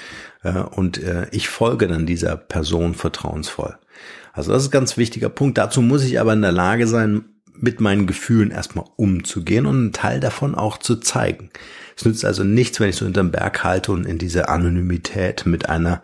äh, 0.44 0.60
und 0.60 0.98
äh, 0.98 1.28
ich 1.32 1.50
folge 1.50 1.88
dann 1.88 2.06
dieser 2.06 2.36
Person 2.36 2.96
vertrauensvoll. 2.96 3.78
Also 4.34 4.52
das 4.52 4.64
ist 4.64 4.70
ein 4.70 4.72
ganz 4.72 4.98
wichtiger 4.98 5.30
Punkt. 5.30 5.58
Dazu 5.58 5.82
muss 5.82 6.04
ich 6.04 6.20
aber 6.20 6.34
in 6.34 6.42
der 6.42 6.52
Lage 6.52 6.88
sein, 6.88 7.26
mit 7.56 7.80
meinen 7.80 8.08
Gefühlen 8.08 8.52
erstmal 8.52 8.86
umzugehen 8.98 9.66
und 9.66 9.76
einen 9.76 9.94
Teil 9.94 10.20
davon 10.20 10.56
auch 10.56 10.78
zu 10.78 10.98
zeigen. 10.98 11.50
Es 11.96 12.04
nützt 12.04 12.26
also 12.26 12.44
nichts, 12.44 12.80
wenn 12.80 12.90
ich 12.90 12.96
so 12.96 13.06
hinterm 13.06 13.32
Berg 13.32 13.64
halte 13.64 13.92
und 13.92 14.06
in 14.06 14.18
diese 14.18 14.50
Anonymität 14.50 15.46
mit 15.46 15.70
einer 15.70 16.02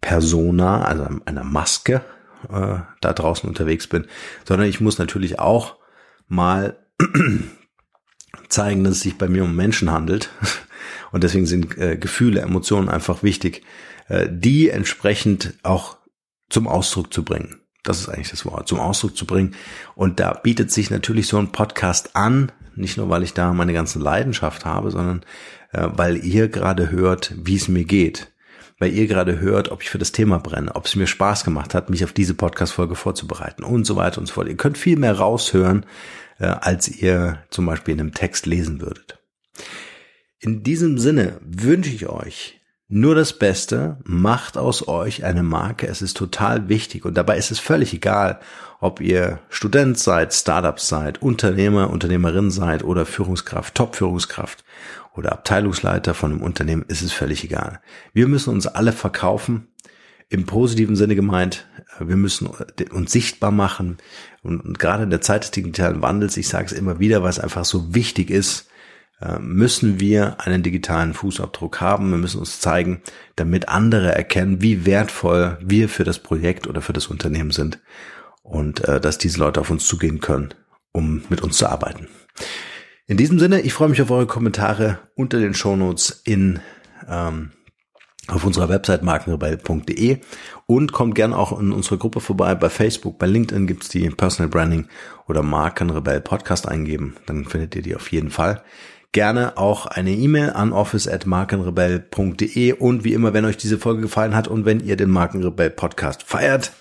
Persona, 0.00 0.82
also 0.82 1.06
einer 1.26 1.44
Maske 1.44 2.02
äh, 2.50 2.78
da 3.00 3.12
draußen 3.12 3.48
unterwegs 3.48 3.86
bin, 3.86 4.06
sondern 4.44 4.68
ich 4.68 4.80
muss 4.80 4.98
natürlich 4.98 5.38
auch 5.38 5.76
mal 6.28 6.78
zeigen, 8.48 8.84
dass 8.84 8.94
es 8.94 9.00
sich 9.02 9.18
bei 9.18 9.28
mir 9.28 9.44
um 9.44 9.54
Menschen 9.54 9.92
handelt. 9.92 10.30
Und 11.12 11.24
deswegen 11.24 11.46
sind 11.46 11.76
äh, 11.78 11.96
Gefühle, 11.96 12.40
Emotionen 12.40 12.88
einfach 12.88 13.22
wichtig, 13.22 13.62
äh, 14.08 14.28
die 14.30 14.70
entsprechend 14.70 15.54
auch 15.62 15.98
zum 16.48 16.66
Ausdruck 16.66 17.12
zu 17.12 17.22
bringen. 17.24 17.60
Das 17.88 18.00
ist 18.00 18.08
eigentlich 18.08 18.30
das 18.30 18.44
Wort, 18.44 18.68
zum 18.68 18.80
Ausdruck 18.80 19.16
zu 19.16 19.26
bringen. 19.26 19.54
Und 19.94 20.20
da 20.20 20.32
bietet 20.32 20.70
sich 20.70 20.90
natürlich 20.90 21.28
so 21.28 21.38
ein 21.38 21.52
Podcast 21.52 22.16
an, 22.16 22.52
nicht 22.74 22.96
nur 22.96 23.08
weil 23.08 23.22
ich 23.22 23.32
da 23.32 23.52
meine 23.52 23.72
ganze 23.72 23.98
Leidenschaft 23.98 24.64
habe, 24.64 24.90
sondern 24.90 25.22
äh, 25.72 25.88
weil 25.92 26.24
ihr 26.24 26.48
gerade 26.48 26.90
hört, 26.90 27.34
wie 27.36 27.56
es 27.56 27.68
mir 27.68 27.84
geht. 27.84 28.32
Weil 28.78 28.92
ihr 28.92 29.06
gerade 29.06 29.40
hört, 29.40 29.70
ob 29.70 29.82
ich 29.82 29.88
für 29.88 29.98
das 29.98 30.12
Thema 30.12 30.38
brenne, 30.38 30.74
ob 30.74 30.84
es 30.84 30.96
mir 30.96 31.06
Spaß 31.06 31.44
gemacht 31.44 31.74
hat, 31.74 31.88
mich 31.88 32.04
auf 32.04 32.12
diese 32.12 32.34
Podcast-Folge 32.34 32.94
vorzubereiten 32.94 33.64
und 33.64 33.86
so 33.86 33.96
weiter 33.96 34.18
und 34.18 34.26
so 34.26 34.34
fort. 34.34 34.48
Ihr 34.48 34.56
könnt 34.56 34.76
viel 34.76 34.98
mehr 34.98 35.16
raushören, 35.18 35.86
äh, 36.38 36.46
als 36.46 36.88
ihr 36.88 37.42
zum 37.50 37.64
Beispiel 37.64 37.94
in 37.94 38.00
einem 38.00 38.14
Text 38.14 38.44
lesen 38.44 38.80
würdet. 38.80 39.18
In 40.38 40.62
diesem 40.62 40.98
Sinne 40.98 41.40
wünsche 41.40 41.90
ich 41.90 42.08
euch 42.08 42.60
nur 42.88 43.14
das 43.14 43.32
Beste, 43.32 43.98
macht 44.04 44.56
aus 44.56 44.86
euch 44.86 45.24
eine 45.24 45.42
Marke, 45.42 45.88
es 45.88 46.02
ist 46.02 46.16
total 46.16 46.68
wichtig 46.68 47.04
und 47.04 47.16
dabei 47.16 47.36
ist 47.36 47.50
es 47.50 47.58
völlig 47.58 47.92
egal, 47.92 48.38
ob 48.80 49.00
ihr 49.00 49.40
Student 49.48 49.98
seid, 49.98 50.32
Startup 50.32 50.78
seid, 50.78 51.20
Unternehmer, 51.20 51.90
Unternehmerin 51.90 52.50
seid 52.50 52.84
oder 52.84 53.04
Führungskraft, 53.04 53.74
Top-Führungskraft 53.74 54.64
oder 55.16 55.32
Abteilungsleiter 55.32 56.14
von 56.14 56.32
einem 56.32 56.42
Unternehmen, 56.42 56.84
ist 56.86 57.02
es 57.02 57.12
völlig 57.12 57.42
egal. 57.42 57.80
Wir 58.12 58.28
müssen 58.28 58.50
uns 58.50 58.66
alle 58.66 58.92
verkaufen 58.92 59.68
im 60.28 60.44
positiven 60.44 60.96
Sinne 60.96 61.14
gemeint. 61.14 61.66
Wir 61.98 62.16
müssen 62.16 62.48
uns 62.92 63.12
sichtbar 63.12 63.50
machen. 63.50 63.98
Und, 64.42 64.60
und 64.60 64.78
gerade 64.78 65.04
in 65.04 65.10
der 65.10 65.20
Zeit 65.20 65.44
des 65.44 65.50
digitalen 65.52 66.02
Wandels, 66.02 66.36
ich 66.36 66.48
sage 66.48 66.66
es 66.66 66.72
immer 66.72 66.98
wieder, 66.98 67.22
was 67.22 67.38
einfach 67.38 67.64
so 67.64 67.94
wichtig 67.94 68.30
ist, 68.30 68.68
müssen 69.38 69.98
wir 69.98 70.40
einen 70.40 70.62
digitalen 70.62 71.14
Fußabdruck 71.14 71.80
haben. 71.80 72.10
Wir 72.10 72.18
müssen 72.18 72.38
uns 72.38 72.60
zeigen, 72.60 73.02
damit 73.34 73.68
andere 73.68 74.14
erkennen, 74.14 74.60
wie 74.60 74.84
wertvoll 74.84 75.58
wir 75.60 75.88
für 75.88 76.04
das 76.04 76.18
Projekt 76.18 76.66
oder 76.66 76.82
für 76.82 76.92
das 76.92 77.06
Unternehmen 77.06 77.50
sind. 77.50 77.80
Und 78.42 78.86
äh, 78.86 79.00
dass 79.00 79.18
diese 79.18 79.38
Leute 79.38 79.60
auf 79.60 79.70
uns 79.70 79.86
zugehen 79.86 80.20
können, 80.20 80.54
um 80.92 81.22
mit 81.28 81.40
uns 81.40 81.56
zu 81.56 81.66
arbeiten. 81.66 82.08
In 83.06 83.16
diesem 83.16 83.38
Sinne, 83.38 83.60
ich 83.60 83.72
freue 83.72 83.88
mich 83.88 84.02
auf 84.02 84.10
eure 84.10 84.26
Kommentare 84.26 84.98
unter 85.14 85.38
den 85.38 85.54
Shownotes 85.54 86.22
in 86.24 86.60
ähm, 87.08 87.52
auf 88.28 88.44
unserer 88.44 88.68
Website 88.68 89.02
markenrebell.de 89.02 90.18
und 90.66 90.92
kommt 90.92 91.14
gern 91.14 91.32
auch 91.32 91.58
in 91.58 91.72
unsere 91.72 91.98
Gruppe 91.98 92.20
vorbei. 92.20 92.54
Bei 92.54 92.68
Facebook, 92.68 93.18
bei 93.18 93.26
LinkedIn 93.26 93.66
gibt's 93.66 93.88
die 93.88 94.08
Personal 94.10 94.50
Branding 94.50 94.88
oder 95.28 95.42
Markenrebell 95.42 96.20
Podcast 96.20 96.66
eingeben. 96.66 97.16
Dann 97.26 97.44
findet 97.44 97.76
ihr 97.76 97.82
die 97.82 97.94
auf 97.94 98.10
jeden 98.10 98.30
Fall. 98.30 98.62
Gerne 99.12 99.56
auch 99.56 99.86
eine 99.86 100.12
E-Mail 100.12 100.50
an 100.50 100.72
office@markenrebell.de 100.72 102.72
und 102.72 103.04
wie 103.04 103.12
immer, 103.12 103.32
wenn 103.32 103.44
euch 103.44 103.56
diese 103.56 103.78
Folge 103.78 104.02
gefallen 104.02 104.34
hat 104.34 104.48
und 104.48 104.64
wenn 104.64 104.80
ihr 104.80 104.96
den 104.96 105.10
Markenrebell 105.10 105.70
Podcast 105.70 106.22
feiert, 106.22 106.72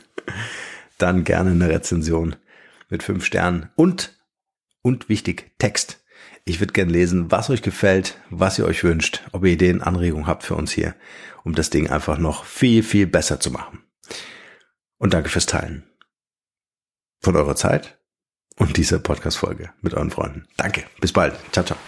dann 0.98 1.24
gerne 1.24 1.50
eine 1.50 1.68
Rezension 1.68 2.36
mit 2.88 3.02
fünf 3.02 3.24
Sternen. 3.24 3.68
Und 3.74 4.16
und 4.82 5.08
wichtig 5.08 5.52
Text. 5.58 6.02
Ich 6.44 6.60
würde 6.60 6.72
gern 6.72 6.90
lesen, 6.90 7.30
was 7.30 7.50
euch 7.50 7.62
gefällt, 7.62 8.18
was 8.30 8.58
ihr 8.58 8.64
euch 8.64 8.82
wünscht, 8.82 9.22
ob 9.32 9.44
ihr 9.44 9.52
Ideen, 9.52 9.80
Anregungen 9.80 10.26
habt 10.26 10.42
für 10.42 10.56
uns 10.56 10.72
hier, 10.72 10.94
um 11.44 11.54
das 11.54 11.70
Ding 11.70 11.88
einfach 11.88 12.18
noch 12.18 12.44
viel, 12.44 12.82
viel 12.82 13.06
besser 13.06 13.38
zu 13.38 13.52
machen. 13.52 13.84
Und 14.98 15.14
danke 15.14 15.28
fürs 15.28 15.46
Teilen. 15.46 15.84
Von 17.20 17.36
eurer 17.36 17.54
Zeit 17.54 18.01
und 18.62 18.76
dieser 18.76 18.98
Podcast-Folge 19.00 19.70
mit 19.82 19.94
euren 19.94 20.10
Freunden. 20.10 20.44
Danke. 20.56 20.84
Bis 21.00 21.12
bald. 21.12 21.34
Ciao, 21.52 21.64
ciao. 21.64 21.78